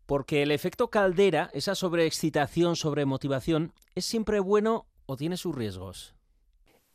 Porque 0.07 0.41
el 0.41 0.51
efecto 0.51 0.89
caldera, 0.89 1.51
esa 1.53 1.75
sobreexcitación, 1.75 2.77
sobremotivación, 2.77 3.73
¿es 3.93 4.05
siempre 4.05 4.39
bueno 4.39 4.87
o 5.05 5.17
tiene 5.17 5.35
sus 5.35 5.53
riesgos? 5.53 6.15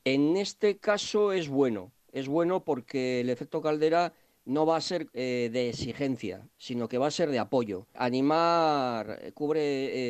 En 0.04 0.38
este 0.38 0.78
caso 0.78 1.32
es 1.32 1.48
bueno. 1.48 1.92
Es 2.10 2.26
bueno 2.26 2.64
porque 2.64 3.20
el 3.20 3.28
efecto 3.28 3.60
caldera 3.60 4.14
no 4.46 4.64
va 4.64 4.78
a 4.78 4.80
ser 4.80 5.08
eh, 5.12 5.50
de 5.52 5.68
exigencia, 5.68 6.48
sino 6.56 6.88
que 6.88 6.96
va 6.96 7.08
a 7.08 7.10
ser 7.10 7.30
de 7.30 7.38
apoyo. 7.38 7.86
Animar 7.92 9.18
eh, 9.20 9.32
cubre 9.32 9.60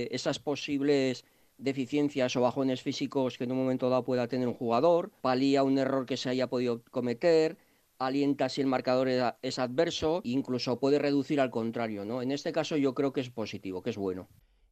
eh, 0.04 0.08
esas 0.12 0.38
posibles 0.38 1.24
deficiencias 1.58 2.36
o 2.36 2.40
bajones 2.40 2.82
físicos 2.82 3.36
que 3.36 3.44
en 3.44 3.52
un 3.52 3.58
momento 3.58 3.90
dado 3.90 4.04
pueda 4.04 4.28
tener 4.28 4.46
un 4.46 4.54
jugador, 4.54 5.10
palía 5.20 5.64
un 5.64 5.76
error 5.76 6.06
que 6.06 6.16
se 6.16 6.28
haya 6.28 6.46
podido 6.46 6.82
cometer, 6.92 7.56
alienta 7.98 8.48
si 8.48 8.60
el 8.60 8.66
marcador 8.66 9.08
es 9.42 9.58
adverso, 9.58 10.20
incluso 10.24 10.78
puede 10.78 10.98
reducir 10.98 11.40
al 11.40 11.50
contrario, 11.50 12.04
¿no? 12.04 12.22
En 12.22 12.32
este 12.32 12.52
caso 12.52 12.76
yo 12.76 12.94
creo 12.94 13.12
que 13.12 13.20
es 13.20 13.30
positivo, 13.30 13.82
que 13.82 13.90
es 13.90 13.96
bueno. 13.96 14.28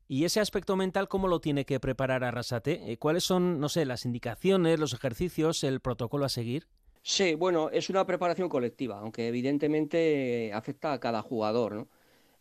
¿Y 0.08 0.24
ese 0.24 0.40
aspecto 0.40 0.74
mental 0.74 1.06
cómo 1.06 1.28
lo 1.28 1.40
tiene 1.40 1.64
que 1.64 1.78
preparar 1.78 2.24
Arrasate? 2.24 2.90
Eh, 2.90 2.96
¿Cuáles 2.96 3.22
son, 3.22 3.60
no 3.60 3.68
sé, 3.68 3.84
las 3.84 4.04
indicaciones, 4.04 4.80
los 4.80 4.92
ejercicios, 4.92 5.62
el 5.62 5.80
protocolo 5.80 6.24
a 6.24 6.28
seguir? 6.28 6.66
Sí, 7.02 7.34
bueno, 7.34 7.70
es 7.70 7.88
una 7.90 8.04
preparación 8.04 8.48
colectiva, 8.48 8.98
aunque 8.98 9.28
evidentemente 9.28 10.52
afecta 10.52 10.92
a 10.92 11.00
cada 11.00 11.22
jugador, 11.22 11.74
¿no? 11.74 11.88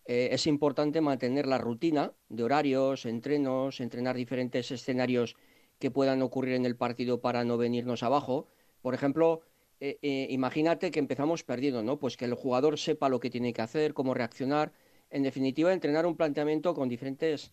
Eh, 0.05 0.29
es 0.31 0.47
importante 0.47 1.01
mantener 1.01 1.45
la 1.45 1.59
rutina 1.59 2.13
de 2.29 2.43
horarios, 2.43 3.05
entrenos, 3.05 3.79
entrenar 3.79 4.15
diferentes 4.15 4.71
escenarios 4.71 5.35
que 5.77 5.91
puedan 5.91 6.23
ocurrir 6.23 6.55
en 6.55 6.65
el 6.65 6.75
partido 6.75 7.21
para 7.21 7.43
no 7.43 7.57
venirnos 7.57 8.01
abajo. 8.01 8.47
Por 8.81 8.95
ejemplo, 8.95 9.41
eh, 9.79 9.97
eh, 10.01 10.27
imagínate 10.29 10.91
que 10.91 10.99
empezamos 10.99 11.43
perdiendo, 11.43 11.83
¿no? 11.83 11.97
Pues 11.97 12.17
que 12.17 12.25
el 12.25 12.33
jugador 12.33 12.77
sepa 12.77 13.09
lo 13.09 13.19
que 13.19 13.29
tiene 13.29 13.53
que 13.53 13.61
hacer, 13.61 13.93
cómo 13.93 14.13
reaccionar. 14.13 14.71
En 15.09 15.23
definitiva, 15.23 15.73
entrenar 15.73 16.05
un 16.05 16.15
planteamiento 16.15 16.73
con 16.73 16.89
diferentes 16.89 17.51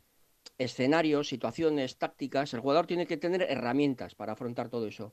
escenarios, 0.58 1.28
situaciones, 1.28 1.96
tácticas. 1.98 2.52
El 2.54 2.60
jugador 2.60 2.86
tiene 2.86 3.06
que 3.06 3.16
tener 3.16 3.42
herramientas 3.42 4.14
para 4.14 4.32
afrontar 4.32 4.68
todo 4.68 4.86
eso. 4.86 5.12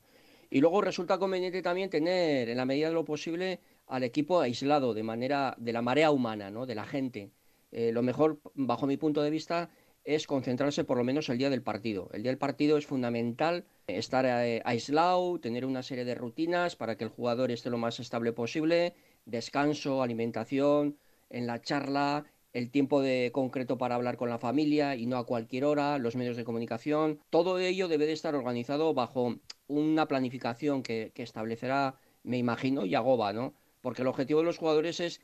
Y 0.50 0.60
luego 0.60 0.80
resulta 0.80 1.18
conveniente 1.18 1.62
también 1.62 1.90
tener, 1.90 2.48
en 2.48 2.56
la 2.56 2.64
medida 2.64 2.88
de 2.88 2.94
lo 2.94 3.04
posible, 3.04 3.60
al 3.86 4.04
equipo 4.04 4.40
aislado 4.40 4.94
de 4.94 5.02
manera 5.02 5.54
de 5.58 5.72
la 5.72 5.82
marea 5.82 6.10
humana, 6.10 6.50
¿no? 6.50 6.66
De 6.66 6.74
la 6.74 6.84
gente. 6.84 7.30
Eh, 7.72 7.92
lo 7.92 8.02
mejor, 8.02 8.40
bajo 8.54 8.86
mi 8.86 8.96
punto 8.96 9.22
de 9.22 9.30
vista, 9.30 9.70
es 10.04 10.26
concentrarse 10.26 10.84
por 10.84 10.98
lo 10.98 11.04
menos 11.04 11.28
el 11.28 11.38
día 11.38 11.50
del 11.50 11.62
partido. 11.62 12.10
El 12.12 12.22
día 12.22 12.30
del 12.30 12.38
partido 12.38 12.76
es 12.76 12.86
fundamental 12.86 13.64
estar 13.86 14.26
eh, 14.26 14.60
aislado, 14.64 15.40
tener 15.40 15.64
una 15.64 15.82
serie 15.82 16.04
de 16.04 16.14
rutinas 16.14 16.76
para 16.76 16.96
que 16.96 17.04
el 17.04 17.10
jugador 17.10 17.50
esté 17.50 17.70
lo 17.70 17.78
más 17.78 17.98
estable 18.00 18.32
posible, 18.32 18.94
descanso, 19.24 20.02
alimentación, 20.02 20.98
en 21.30 21.46
la 21.46 21.60
charla, 21.60 22.26
el 22.52 22.70
tiempo 22.70 23.00
de 23.00 23.30
concreto 23.32 23.78
para 23.78 23.96
hablar 23.96 24.16
con 24.16 24.28
la 24.28 24.38
familia 24.38 24.94
y 24.94 25.06
no 25.06 25.16
a 25.16 25.26
cualquier 25.26 25.64
hora, 25.64 25.98
los 25.98 26.16
medios 26.16 26.36
de 26.36 26.44
comunicación. 26.44 27.20
Todo 27.30 27.58
ello 27.58 27.88
debe 27.88 28.06
de 28.06 28.12
estar 28.12 28.34
organizado 28.34 28.94
bajo 28.94 29.36
una 29.66 30.06
planificación 30.06 30.82
que, 30.82 31.10
que 31.14 31.22
establecerá, 31.22 31.98
me 32.22 32.38
imagino, 32.38 32.84
Yagoba, 32.84 33.32
¿no? 33.32 33.54
Porque 33.80 34.02
el 34.02 34.08
objetivo 34.08 34.40
de 34.40 34.46
los 34.46 34.58
jugadores 34.58 35.00
es 35.00 35.20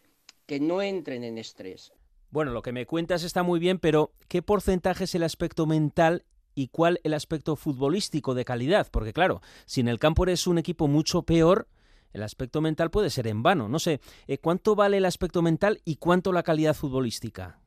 que 0.47 0.59
no 0.59 0.83
entren 0.83 1.22
en 1.22 1.39
estrés. 1.39 1.93
Bueno, 2.31 2.53
lo 2.53 2.62
que 2.62 2.70
me 2.72 2.87
cuentas 2.87 3.24
está 3.24 3.43
muy 3.43 3.59
bien, 3.59 3.81
pero 3.81 4.12
¿qué 4.28 4.41
porcentaje 4.41 5.03
es 5.03 5.14
el 5.16 5.24
aspecto 5.24 5.66
mental 5.66 6.24
y 6.55 6.68
cuál 6.68 7.01
el 7.03 7.12
aspecto 7.14 7.57
futbolístico 7.57 8.35
de 8.35 8.45
calidad? 8.45 8.87
Porque 8.93 9.12
claro, 9.12 9.41
si 9.66 9.81
en 9.81 9.89
el 9.89 9.99
campo 9.99 10.22
eres 10.22 10.47
un 10.47 10.59
equipo 10.59 10.87
mucho 10.87 11.22
peor, 11.22 11.66
el 12.12 12.22
aspecto 12.22 12.61
mental 12.61 12.93
puede 12.93 13.11
ser 13.11 13.26
en 13.26 13.43
vano. 13.43 13.68
No 13.68 13.81
sé, 13.81 14.01
eh, 14.28 14.39
¿cuánto 14.39 14.76
vale 14.76 14.99
el 14.99 15.07
aspecto 15.07 15.43
mental 15.43 15.81
y 15.85 15.97
cuánto 15.97 16.33
la 16.33 16.45
calidad 16.45 16.74
futbolística? 16.74 17.59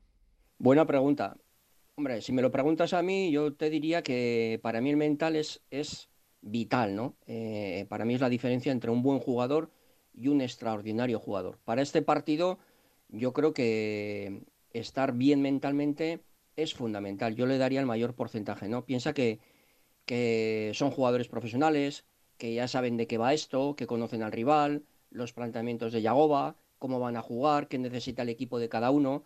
Buena 0.56 0.86
pregunta. 0.86 1.36
Hombre, 1.96 2.22
si 2.22 2.32
me 2.32 2.40
lo 2.40 2.50
preguntas 2.50 2.94
a 2.94 3.02
mí, 3.02 3.30
yo 3.30 3.52
te 3.52 3.68
diría 3.68 4.02
que 4.02 4.58
para 4.62 4.80
mí 4.80 4.88
el 4.88 4.96
mental 4.96 5.36
es, 5.36 5.62
es 5.70 6.08
vital, 6.40 6.96
¿no? 6.96 7.16
Eh, 7.26 7.84
para 7.90 8.06
mí 8.06 8.14
es 8.14 8.20
la 8.22 8.30
diferencia 8.30 8.72
entre 8.72 8.90
un 8.90 9.02
buen 9.02 9.18
jugador 9.18 9.70
y 10.14 10.28
un 10.28 10.40
extraordinario 10.40 11.18
jugador. 11.18 11.58
Para 11.64 11.82
este 11.82 12.00
partido, 12.00 12.58
yo 13.08 13.32
creo 13.32 13.52
que 13.52 14.42
estar 14.74 15.12
bien 15.12 15.40
mentalmente 15.40 16.20
es 16.56 16.74
fundamental. 16.74 17.34
Yo 17.34 17.46
le 17.46 17.56
daría 17.58 17.80
el 17.80 17.86
mayor 17.86 18.14
porcentaje, 18.14 18.68
¿no? 18.68 18.84
Piensa 18.84 19.14
que, 19.14 19.40
que 20.04 20.72
son 20.74 20.90
jugadores 20.90 21.28
profesionales, 21.28 22.04
que 22.36 22.52
ya 22.52 22.68
saben 22.68 22.96
de 22.96 23.06
qué 23.06 23.16
va 23.16 23.32
esto, 23.32 23.74
que 23.76 23.86
conocen 23.86 24.22
al 24.22 24.32
rival, 24.32 24.84
los 25.10 25.32
planteamientos 25.32 25.92
de 25.92 26.02
Yagoba, 26.02 26.56
cómo 26.78 27.00
van 27.00 27.16
a 27.16 27.22
jugar, 27.22 27.68
qué 27.68 27.78
necesita 27.78 28.22
el 28.22 28.28
equipo 28.28 28.58
de 28.58 28.68
cada 28.68 28.90
uno. 28.90 29.24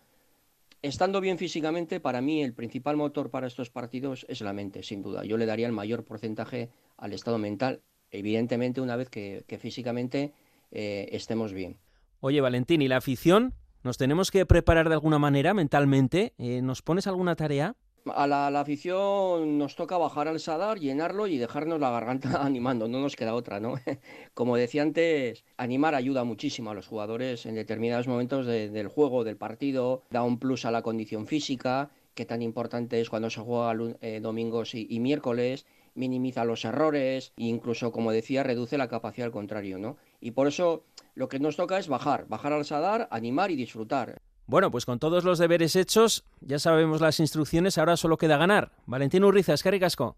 Estando 0.80 1.20
bien 1.20 1.38
físicamente, 1.38 1.98
para 1.98 2.20
mí 2.20 2.42
el 2.42 2.54
principal 2.54 2.96
motor 2.96 3.30
para 3.30 3.48
estos 3.48 3.68
partidos 3.70 4.24
es 4.28 4.40
la 4.42 4.52
mente, 4.52 4.82
sin 4.84 5.02
duda. 5.02 5.24
Yo 5.24 5.36
le 5.36 5.46
daría 5.46 5.66
el 5.66 5.72
mayor 5.72 6.04
porcentaje 6.04 6.70
al 6.96 7.12
estado 7.12 7.38
mental, 7.38 7.82
evidentemente 8.10 8.80
una 8.80 8.94
vez 8.94 9.10
que, 9.10 9.44
que 9.48 9.58
físicamente 9.58 10.32
eh, 10.70 11.08
estemos 11.12 11.52
bien. 11.52 11.78
Oye, 12.20 12.40
Valentín, 12.40 12.82
¿y 12.82 12.88
la 12.88 12.98
afición? 12.98 13.54
¿Nos 13.84 13.96
tenemos 13.96 14.30
que 14.30 14.44
preparar 14.44 14.88
de 14.88 14.94
alguna 14.94 15.18
manera 15.18 15.54
mentalmente? 15.54 16.34
Eh, 16.38 16.60
¿Nos 16.62 16.82
pones 16.82 17.06
alguna 17.06 17.36
tarea? 17.36 17.76
A 18.14 18.26
la, 18.26 18.48
afición 18.58 19.58
nos 19.58 19.76
toca 19.76 19.98
bajar 19.98 20.28
al 20.28 20.40
Sadar, 20.40 20.78
llenarlo 20.78 21.26
y 21.26 21.36
dejarnos 21.36 21.78
la 21.78 21.90
garganta 21.90 22.42
animando, 22.44 22.88
no 22.88 23.00
nos 23.00 23.16
queda 23.16 23.34
otra, 23.34 23.60
¿no? 23.60 23.74
Como 24.34 24.56
decía 24.56 24.82
antes, 24.82 25.44
animar 25.56 25.94
ayuda 25.94 26.24
muchísimo 26.24 26.70
a 26.70 26.74
los 26.74 26.86
jugadores 26.86 27.46
en 27.46 27.54
determinados 27.54 28.08
momentos 28.08 28.46
de, 28.46 28.70
del 28.70 28.88
juego, 28.88 29.24
del 29.24 29.36
partido, 29.36 30.02
da 30.10 30.22
un 30.22 30.38
plus 30.38 30.64
a 30.64 30.70
la 30.70 30.82
condición 30.82 31.26
física, 31.26 31.90
que 32.14 32.24
tan 32.24 32.42
importante 32.42 33.00
es 33.00 33.10
cuando 33.10 33.30
se 33.30 33.40
juega 33.40 33.76
eh, 34.00 34.20
domingos 34.20 34.74
y, 34.74 34.86
y, 34.90 35.00
miércoles, 35.00 35.66
minimiza 35.94 36.44
los 36.44 36.64
errores 36.64 37.32
e 37.36 37.44
incluso, 37.44 37.92
como 37.92 38.10
decía, 38.10 38.42
reduce 38.42 38.78
la 38.78 38.88
capacidad 38.88 39.26
al 39.26 39.32
contrario, 39.32 39.78
¿no? 39.78 39.98
Y 40.20 40.32
por 40.32 40.46
eso 40.46 40.84
lo 41.14 41.28
que 41.28 41.38
nos 41.38 41.56
toca 41.56 41.78
es 41.78 41.88
bajar, 41.88 42.26
bajar 42.28 42.52
al 42.52 42.64
Sadar, 42.64 43.08
animar 43.10 43.50
y 43.50 43.56
disfrutar. 43.56 44.20
Bueno, 44.46 44.70
pues 44.70 44.86
con 44.86 44.98
todos 44.98 45.24
los 45.24 45.38
deberes 45.38 45.76
hechos, 45.76 46.24
ya 46.40 46.58
sabemos 46.58 47.00
las 47.00 47.20
instrucciones, 47.20 47.76
ahora 47.76 47.96
solo 47.96 48.16
queda 48.16 48.38
ganar. 48.38 48.72
Valentín 48.86 49.24
Urriza, 49.24 49.52
es 49.52 49.62
que 49.62 49.78
Casco. 49.78 50.16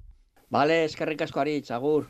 Vale, 0.51 0.85
es 0.85 0.97
que 0.97 1.05
ricasco 1.05 1.41
Aritz, 1.41 1.71
agur. 1.71 2.09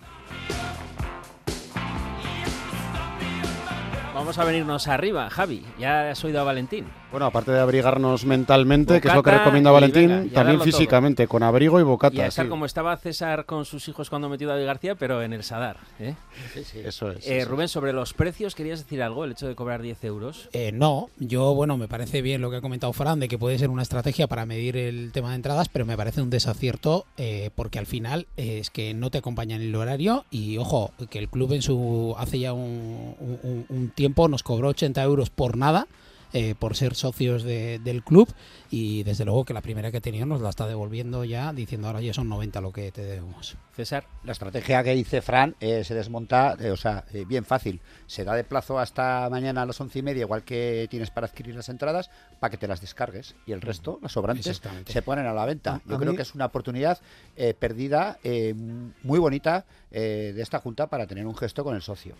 Vamos 4.15 4.39
a 4.39 4.45
venirnos 4.45 4.89
arriba, 4.89 5.31
Javi. 5.31 5.65
Ya 5.79 6.11
has 6.11 6.25
oído 6.25 6.41
a 6.41 6.45
Valentín. 6.45 6.87
Bueno, 7.11 7.27
aparte 7.27 7.51
de 7.51 7.59
abrigarnos 7.59 8.25
mentalmente, 8.25 8.95
bocata 8.95 9.01
que 9.03 9.09
es 9.09 9.15
lo 9.15 9.23
que 9.23 9.31
recomienda 9.33 9.71
Valentín, 9.73 10.09
venga, 10.09 10.33
también 10.33 10.61
físicamente, 10.61 11.25
todo. 11.25 11.31
con 11.31 11.43
abrigo 11.43 11.81
y 11.81 11.83
bocata. 11.83 12.15
Y 12.15 12.21
a 12.21 12.27
estar 12.27 12.47
sí. 12.47 12.49
como 12.49 12.67
estaba 12.67 12.97
César 12.97 13.47
con 13.47 13.65
sus 13.65 13.89
hijos 13.89 14.09
cuando 14.09 14.29
metió 14.29 14.49
a 14.49 14.53
David 14.53 14.67
García, 14.67 14.95
pero 14.95 15.21
en 15.23 15.33
el 15.33 15.43
Sadar. 15.43 15.79
¿eh? 15.99 16.15
Sí, 16.55 16.63
sí. 16.63 16.79
Eso 16.85 17.11
es. 17.11 17.27
Eh, 17.27 17.39
eso 17.39 17.51
Rubén, 17.51 17.65
es. 17.65 17.73
sobre 17.73 17.93
los 17.93 18.15
precios, 18.15 18.55
¿querías 18.55 18.79
decir 18.79 19.03
algo? 19.03 19.25
El 19.25 19.33
hecho 19.33 19.49
de 19.49 19.57
cobrar 19.57 19.83
10 19.83 20.05
euros. 20.05 20.49
Eh, 20.53 20.71
no, 20.73 21.11
yo, 21.19 21.53
bueno, 21.55 21.77
me 21.77 21.89
parece 21.89 22.23
bien 22.23 22.41
lo 22.41 22.51
que 22.51 22.59
ha 22.59 22.61
comentado 22.61 22.93
Fran, 22.93 23.19
de 23.19 23.27
que 23.27 23.39
puede 23.39 23.59
ser 23.59 23.71
una 23.71 23.83
estrategia 23.83 24.29
para 24.29 24.47
medir 24.47 24.77
el 24.77 25.11
tema 25.11 25.31
de 25.31 25.37
entradas, 25.37 25.69
pero 25.69 25.85
me 25.85 25.97
parece 25.97 26.23
un 26.23 26.31
desacierto 26.31 27.07
eh, 27.17 27.51
porque 27.57 27.81
al 27.81 27.87
final 27.87 28.29
es 28.37 28.71
que 28.71 28.95
no 28.95 29.11
te 29.11 29.19
acompañan 29.19 29.63
el 29.63 29.75
horario 29.75 30.25
y, 30.31 30.59
ojo, 30.59 30.93
que 31.11 31.19
el 31.19 31.29
club 31.29 31.53
en 31.55 31.63
su 31.63 32.15
hace 32.19 32.39
ya 32.39 32.53
un, 32.53 33.17
un, 33.19 33.67
un 33.69 33.89
tiempo 33.91 34.29
nos 34.29 34.45
cobró 34.45 34.69
80 34.69 35.03
euros 35.03 35.31
por 35.31 35.57
nada. 35.57 35.89
Eh, 36.33 36.55
por 36.57 36.77
ser 36.77 36.95
socios 36.95 37.43
de, 37.43 37.81
del 37.81 38.05
club 38.05 38.33
y 38.71 39.03
desde 39.03 39.25
luego 39.25 39.45
que 39.45 39.53
la 39.53 39.63
primera 39.63 39.91
que 39.91 39.97
he 39.97 40.01
tenido 40.01 40.27
nos 40.27 40.41
la 40.41 40.51
está 40.51 40.69
devolviendo 40.69 41.25
ya 41.25 41.53
diciendo 41.53 41.89
ahora 41.89 42.01
ya 42.01 42.15
son 42.15 42.29
90 42.29 42.61
lo 42.61 42.71
que 42.73 42.93
te 42.93 43.03
debemos. 43.03 43.57
César. 43.75 44.05
La 44.23 44.31
estrategia 44.33 44.85
que 44.85 44.95
dice 44.95 45.23
Fran 45.23 45.57
eh, 45.59 45.83
se 45.83 45.93
desmonta, 45.95 46.57
eh, 46.61 46.71
o 46.71 46.77
sea, 46.77 47.05
eh, 47.13 47.25
bien 47.27 47.45
fácil. 47.45 47.81
Se 48.07 48.23
da 48.25 48.35
de 48.35 48.45
plazo 48.45 48.79
hasta 48.79 49.29
mañana 49.29 49.63
a 49.63 49.67
las 49.67 49.81
once 49.81 49.99
y 49.99 50.03
media, 50.03 50.21
igual 50.21 50.45
que 50.45 50.87
tienes 50.89 51.11
para 51.11 51.27
adquirir 51.27 51.57
las 51.57 51.69
entradas, 51.69 52.11
para 52.39 52.51
que 52.53 52.59
te 52.59 52.69
las 52.69 52.81
descargues 52.81 53.35
y 53.47 53.51
el 53.51 53.61
resto, 53.61 53.99
las 54.01 54.13
sobrantes, 54.13 54.61
se 54.87 55.03
ponen 55.03 55.27
a 55.27 55.33
la 55.33 55.45
venta. 55.47 55.83
Yo 55.85 55.97
A 55.97 55.99
creo 55.99 56.13
mí- 56.13 56.17
que 56.17 56.23
es 56.23 56.35
una 56.37 56.47
oportunidad 56.47 57.01
eh, 57.37 57.55
perdida, 57.59 58.19
eh, 58.23 58.55
muy 59.03 59.19
bonita 59.19 59.65
eh, 59.91 60.33
de 60.35 60.43
esta 60.43 60.61
junta 60.61 60.87
para 60.87 61.09
tener 61.09 61.27
un 61.27 61.35
gesto 61.37 61.65
con 61.65 61.75
el 61.75 61.83
socio. 61.83 62.15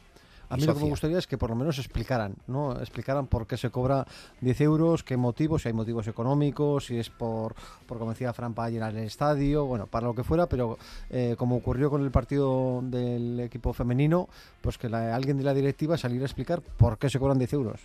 A 0.51 0.57
mí 0.57 0.63
lo 0.67 0.75
que 0.75 0.81
me 0.81 0.91
gustaría 0.91 1.19
es 1.19 1.27
que 1.27 1.39
por 1.39 1.49
lo 1.51 1.57
menos 1.57 1.79
explicaran, 1.79 2.35
¿no? 2.49 2.73
Explicaran 2.81 3.27
por 3.29 3.47
qué 3.47 3.57
se 3.57 3.71
cobra 3.71 4.05
10 4.41 4.61
euros, 4.63 5.03
qué 5.05 5.17
motivos, 5.17 5.63
si 5.63 5.69
hay 5.69 5.75
motivos 5.75 6.07
económicos, 6.09 6.87
si 6.87 6.99
es 6.99 7.09
por, 7.09 7.55
por 7.87 7.99
como 7.99 8.11
decía 8.11 8.33
Fran, 8.33 8.53
para 8.53 8.69
llenar 8.69 8.97
el 8.97 9.05
estadio, 9.05 9.65
bueno, 9.67 9.87
para 9.87 10.07
lo 10.09 10.15
que 10.15 10.25
fuera, 10.25 10.47
pero 10.47 10.77
eh, 11.09 11.37
como 11.39 11.57
ocurrió 11.57 11.89
con 11.89 12.03
el 12.03 12.11
partido 12.11 12.81
del 12.83 13.39
equipo 13.41 13.73
femenino, 13.73 14.29
pues 14.61 14.77
que 14.77 14.89
la- 14.89 15.15
alguien 15.15 15.39
de 15.39 15.45
la 15.45 15.55
directiva 15.55 15.97
saliera 15.97 16.25
a 16.25 16.27
explicar 16.27 16.61
por 16.61 16.99
qué 16.99 17.09
se 17.09 17.19
cobran 17.19 17.39
10 17.39 17.53
euros. 17.53 17.81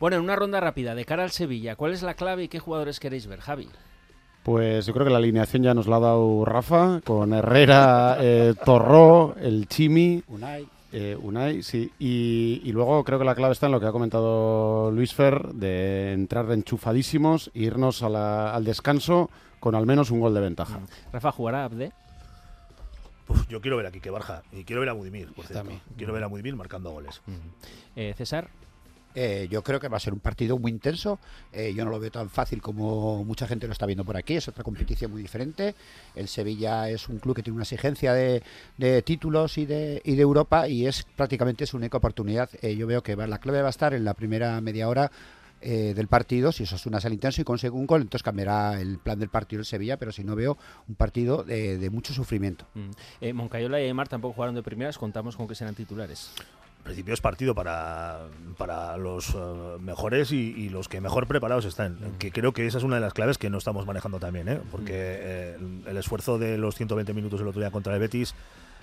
Bueno, 0.00 0.16
en 0.16 0.22
una 0.24 0.34
ronda 0.36 0.58
rápida, 0.60 0.94
de 0.96 1.04
cara 1.04 1.22
al 1.22 1.30
Sevilla, 1.30 1.76
¿cuál 1.76 1.92
es 1.92 2.02
la 2.02 2.14
clave 2.14 2.42
y 2.44 2.48
qué 2.48 2.58
jugadores 2.58 2.98
queréis 2.98 3.26
ver, 3.28 3.40
Javi? 3.40 3.68
Pues 4.42 4.86
yo 4.86 4.92
creo 4.92 5.06
que 5.06 5.12
la 5.12 5.18
alineación 5.18 5.62
ya 5.62 5.72
nos 5.72 5.86
la 5.86 5.96
ha 5.96 6.00
dado 6.00 6.44
Rafa, 6.44 7.00
con 7.04 7.32
Herrera, 7.32 8.16
eh, 8.20 8.54
Torró, 8.64 9.36
el 9.40 9.68
Chimi. 9.68 10.20
Unai. 10.26 10.66
Eh, 10.92 11.16
Unai, 11.20 11.62
sí. 11.62 11.90
Y, 11.98 12.60
y 12.64 12.72
luego 12.72 13.02
creo 13.04 13.18
que 13.18 13.24
la 13.24 13.34
clave 13.34 13.52
está 13.52 13.66
en 13.66 13.72
lo 13.72 13.80
que 13.80 13.86
ha 13.86 13.92
comentado 13.92 14.90
Luis 14.90 15.14
Fer, 15.14 15.48
de 15.54 16.12
entrar 16.12 16.50
enchufadísimos 16.52 17.50
e 17.54 17.60
irnos 17.60 18.02
a 18.02 18.08
la- 18.10 18.54
al 18.54 18.64
descanso 18.64 19.30
con 19.58 19.74
al 19.74 19.86
menos 19.86 20.10
un 20.10 20.20
gol 20.20 20.34
de 20.34 20.40
ventaja. 20.40 20.80
Rafa 21.12 21.32
jugará 21.32 21.64
Abde. 21.64 21.92
Uf, 23.28 23.48
yo 23.48 23.60
quiero 23.60 23.76
ver 23.76 23.86
a 23.86 23.90
Quique 23.92 24.10
Barja 24.10 24.42
y 24.52 24.64
quiero 24.64 24.80
ver 24.80 24.90
a 24.90 24.92
Budimir, 24.92 25.32
por 25.32 25.46
cierto. 25.46 25.70
Quiero 25.96 26.12
ver 26.12 26.24
a 26.24 26.26
Budimir 26.26 26.56
marcando 26.56 26.90
goles. 26.90 27.22
Eh, 27.96 28.12
César. 28.16 28.48
Eh, 29.14 29.46
yo 29.50 29.62
creo 29.62 29.78
que 29.78 29.88
va 29.88 29.98
a 29.98 30.00
ser 30.00 30.12
un 30.12 30.20
partido 30.20 30.58
muy 30.58 30.70
intenso. 30.70 31.18
Eh, 31.52 31.72
yo 31.74 31.84
no 31.84 31.90
lo 31.90 32.00
veo 32.00 32.10
tan 32.10 32.30
fácil 32.30 32.62
como 32.62 33.24
mucha 33.24 33.46
gente 33.46 33.66
lo 33.66 33.72
está 33.72 33.86
viendo 33.86 34.04
por 34.04 34.16
aquí. 34.16 34.34
Es 34.36 34.48
otra 34.48 34.64
competición 34.64 35.10
muy 35.10 35.22
diferente. 35.22 35.74
El 36.14 36.28
Sevilla 36.28 36.88
es 36.88 37.08
un 37.08 37.18
club 37.18 37.36
que 37.36 37.42
tiene 37.42 37.54
una 37.56 37.64
exigencia 37.64 38.14
de, 38.14 38.42
títulos 39.04 39.58
y 39.58 39.66
de, 39.66 40.00
y 40.04 40.14
de 40.16 40.22
Europa 40.22 40.68
y 40.68 40.86
es 40.86 41.02
prácticamente 41.16 41.66
su 41.66 41.76
única 41.76 41.98
oportunidad. 41.98 42.48
Eh, 42.62 42.74
yo 42.76 42.86
veo 42.86 43.02
que 43.02 43.14
va- 43.14 43.26
la 43.26 43.38
clave 43.38 43.60
va 43.60 43.68
a 43.68 43.70
estar 43.70 43.94
en 43.94 44.04
la 44.04 44.14
primera 44.14 44.60
media 44.60 44.88
hora 44.88 45.10
eh, 45.60 45.92
del 45.94 46.08
partido. 46.08 46.50
Si 46.50 46.64
Osasuna 46.64 47.00
sale 47.00 47.14
intenso 47.14 47.40
y 47.40 47.44
consigue 47.44 47.70
un 47.72 47.86
gol, 47.86 48.02
entonces 48.02 48.22
cambiará 48.24 48.80
el 48.80 48.98
plan 48.98 49.18
del 49.18 49.28
partido 49.28 49.60
el 49.60 49.66
Sevilla. 49.66 49.96
Pero 49.96 50.10
si 50.12 50.24
no 50.24 50.34
veo 50.34 50.56
un 50.88 50.94
partido 50.94 51.44
de, 51.44 51.78
de 51.78 51.90
mucho 51.90 52.12
sufrimiento. 52.14 52.66
Mm. 52.74 53.34
Moncayola 53.34 53.80
y 53.80 53.84
Aymar 53.84 54.08
tampoco 54.08 54.34
jugaron 54.34 54.54
de 54.54 54.62
primeras, 54.62 54.98
contamos 54.98 55.36
con 55.36 55.46
que 55.46 55.54
serán 55.54 55.74
titulares. 55.74 56.32
Principio 56.82 57.14
es 57.14 57.20
partido 57.20 57.54
para, 57.54 58.22
para 58.58 58.96
los 58.96 59.30
eh, 59.34 59.38
mejores 59.80 60.32
y, 60.32 60.36
y 60.56 60.68
los 60.68 60.88
que 60.88 61.00
mejor 61.00 61.26
preparados 61.28 61.64
están. 61.64 61.96
Que 62.18 62.32
creo 62.32 62.52
que 62.52 62.66
esa 62.66 62.78
es 62.78 62.84
una 62.84 62.96
de 62.96 63.00
las 63.02 63.14
claves 63.14 63.38
que 63.38 63.50
no 63.50 63.58
estamos 63.58 63.86
manejando 63.86 64.18
también, 64.18 64.48
¿eh? 64.48 64.60
porque 64.70 64.92
eh, 64.94 65.56
el, 65.86 65.96
esfuerzo 65.96 66.38
de 66.38 66.58
los 66.58 66.74
120 66.74 67.14
minutos 67.14 67.40
el 67.40 67.46
otro 67.46 67.60
día 67.60 67.70
contra 67.70 67.94
el 67.94 68.00
Betis 68.00 68.34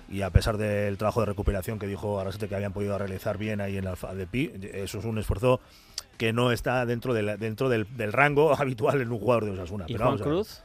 y 0.08 0.22
a 0.22 0.30
pesar 0.30 0.56
del 0.56 0.96
trabajo 0.96 1.20
de 1.20 1.26
recuperación 1.26 1.78
que 1.78 1.86
dijo 1.86 2.18
Arrasete 2.18 2.48
que 2.48 2.54
habían 2.56 2.72
podido 2.72 2.96
realizar 2.98 3.36
bien 3.38 3.60
ahí 3.60 3.76
en 3.76 3.86
Alfa 3.86 4.14
de 4.14 4.26
Pi, 4.26 4.50
eso 4.72 4.98
es 4.98 5.04
un 5.04 5.18
esfuerzo 5.18 5.60
que 6.16 6.32
no 6.32 6.52
está 6.52 6.84
dentro, 6.86 7.14
de 7.14 7.22
la- 7.22 7.36
dentro 7.36 7.68
del, 7.68 7.86
del 7.96 8.12
rango 8.12 8.54
habitual 8.58 9.00
en 9.02 9.12
un 9.12 9.18
jugador 9.18 9.44
de 9.44 9.50
Osasuna. 9.52 9.84
¿Y 9.88 9.92
Pero 9.92 10.06
Juan. 10.06 10.18
Cruz? 10.18 10.62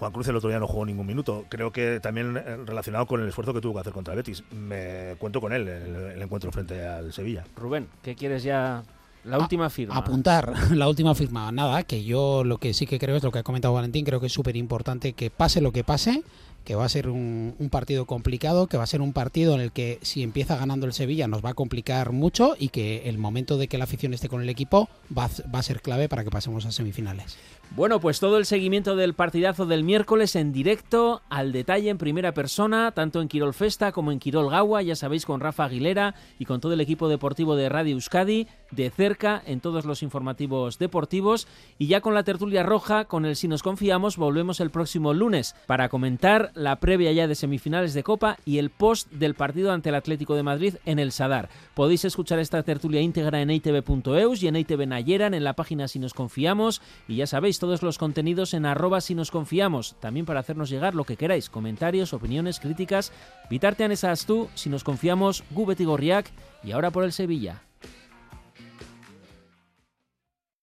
Juan 0.00 0.12
Cruz 0.12 0.28
el 0.28 0.36
otro 0.36 0.48
día 0.48 0.58
no 0.58 0.66
jugó 0.66 0.86
ningún 0.86 1.06
minuto. 1.06 1.44
Creo 1.50 1.70
que 1.72 2.00
también 2.00 2.34
eh, 2.36 2.56
relacionado 2.64 3.06
con 3.06 3.20
el 3.20 3.28
esfuerzo 3.28 3.52
que 3.52 3.60
tuvo 3.60 3.74
que 3.74 3.80
hacer 3.80 3.92
contra 3.92 4.14
el 4.14 4.16
Betis. 4.16 4.42
Me 4.50 5.14
cuento 5.18 5.42
con 5.42 5.52
él 5.52 5.68
en 5.68 5.94
el, 5.94 6.12
el 6.12 6.22
encuentro 6.22 6.50
frente 6.50 6.86
al 6.86 7.12
Sevilla. 7.12 7.44
Rubén, 7.54 7.86
¿qué 8.02 8.16
quieres 8.16 8.42
ya? 8.42 8.82
La 9.24 9.38
última 9.38 9.68
firma. 9.68 9.94
Apuntar 9.96 10.54
la 10.72 10.88
última 10.88 11.14
firma. 11.14 11.52
Nada, 11.52 11.82
que 11.82 12.02
yo 12.02 12.44
lo 12.44 12.56
que 12.56 12.72
sí 12.72 12.86
que 12.86 12.98
creo 12.98 13.16
es 13.16 13.22
lo 13.22 13.30
que 13.30 13.40
ha 13.40 13.42
comentado 13.42 13.74
Valentín, 13.74 14.04
creo 14.06 14.20
que 14.20 14.26
es 14.26 14.32
súper 14.32 14.56
importante 14.56 15.12
que 15.12 15.28
pase 15.28 15.60
lo 15.60 15.72
que 15.72 15.84
pase, 15.84 16.22
que 16.64 16.74
va 16.74 16.86
a 16.86 16.88
ser 16.88 17.10
un, 17.10 17.54
un, 17.58 17.68
partido 17.68 18.06
complicado, 18.06 18.66
que 18.66 18.78
va 18.78 18.84
a 18.84 18.86
ser 18.86 19.02
un 19.02 19.12
partido 19.12 19.54
en 19.54 19.60
el 19.60 19.72
que 19.72 19.98
si 20.00 20.22
empieza 20.22 20.56
ganando 20.56 20.86
el 20.86 20.94
Sevilla 20.94 21.28
nos 21.28 21.44
va 21.44 21.50
a 21.50 21.54
complicar 21.54 22.12
mucho 22.12 22.56
y 22.58 22.70
que 22.70 23.10
el 23.10 23.18
momento 23.18 23.58
de 23.58 23.68
que 23.68 23.76
la 23.76 23.84
afición 23.84 24.14
esté 24.14 24.30
con 24.30 24.40
el 24.40 24.48
equipo 24.48 24.88
va, 25.16 25.28
va 25.54 25.58
a 25.58 25.62
ser 25.62 25.82
clave 25.82 26.08
para 26.08 26.24
que 26.24 26.30
pasemos 26.30 26.64
a 26.64 26.72
semifinales. 26.72 27.36
Bueno, 27.76 28.00
pues 28.00 28.18
todo 28.18 28.36
el 28.36 28.46
seguimiento 28.46 28.96
del 28.96 29.14
partidazo 29.14 29.64
del 29.64 29.84
miércoles 29.84 30.34
en 30.34 30.52
directo, 30.52 31.22
al 31.30 31.52
detalle 31.52 31.88
en 31.88 31.98
primera 31.98 32.34
persona, 32.34 32.90
tanto 32.90 33.20
en 33.20 33.28
Quirol 33.28 33.54
Festa 33.54 33.92
como 33.92 34.10
en 34.10 34.18
Quirol 34.18 34.50
Gawa, 34.50 34.82
ya 34.82 34.96
sabéis, 34.96 35.24
con 35.24 35.38
Rafa 35.38 35.66
Aguilera 35.66 36.16
y 36.40 36.46
con 36.46 36.60
todo 36.60 36.72
el 36.72 36.80
equipo 36.80 37.08
deportivo 37.08 37.54
de 37.54 37.68
Radio 37.68 37.94
Euskadi, 37.94 38.48
de 38.72 38.90
cerca 38.90 39.40
en 39.46 39.60
todos 39.60 39.84
los 39.84 40.02
informativos 40.02 40.80
deportivos 40.80 41.46
y 41.78 41.86
ya 41.86 42.00
con 42.00 42.12
la 42.12 42.24
tertulia 42.24 42.64
roja, 42.64 43.04
con 43.04 43.24
el 43.24 43.36
Si 43.36 43.46
nos 43.46 43.62
confiamos, 43.62 44.16
volvemos 44.16 44.58
el 44.58 44.70
próximo 44.70 45.14
lunes 45.14 45.54
para 45.68 45.88
comentar 45.88 46.50
la 46.54 46.80
previa 46.80 47.12
ya 47.12 47.28
de 47.28 47.36
semifinales 47.36 47.94
de 47.94 48.02
Copa 48.02 48.36
y 48.44 48.58
el 48.58 48.70
post 48.70 49.10
del 49.12 49.34
partido 49.34 49.70
ante 49.70 49.90
el 49.90 49.94
Atlético 49.94 50.34
de 50.34 50.42
Madrid 50.42 50.74
en 50.86 50.98
el 50.98 51.12
Sadar. 51.12 51.48
Podéis 51.74 52.04
escuchar 52.04 52.40
esta 52.40 52.64
tertulia 52.64 53.00
íntegra 53.00 53.40
en 53.40 53.50
itv.eus 53.52 54.42
y 54.42 54.48
en 54.48 54.56
itv 54.56 54.86
Nayeran, 54.88 55.34
en 55.34 55.44
la 55.44 55.54
página 55.54 55.86
Si 55.86 56.00
nos 56.00 56.14
confiamos 56.14 56.82
y 57.06 57.14
ya 57.14 57.28
sabéis, 57.28 57.59
todos 57.60 57.84
los 57.84 57.98
contenidos 57.98 58.54
en 58.54 58.66
arroba 58.66 59.00
si 59.00 59.14
nos 59.14 59.30
confiamos, 59.30 59.94
también 60.00 60.26
para 60.26 60.40
hacernos 60.40 60.68
llegar 60.68 60.96
lo 60.96 61.04
que 61.04 61.16
queráis, 61.16 61.48
comentarios, 61.48 62.12
opiniones, 62.12 62.58
críticas, 62.58 63.12
Vitartean 63.48 63.92
esas 63.92 64.26
tú, 64.26 64.48
si 64.54 64.68
nos 64.68 64.82
confiamos, 64.82 65.44
Gubeti 65.50 65.84
Gorriak 65.84 66.30
y 66.64 66.72
ahora 66.72 66.90
por 66.90 67.04
el 67.04 67.12
Sevilla. 67.12 67.62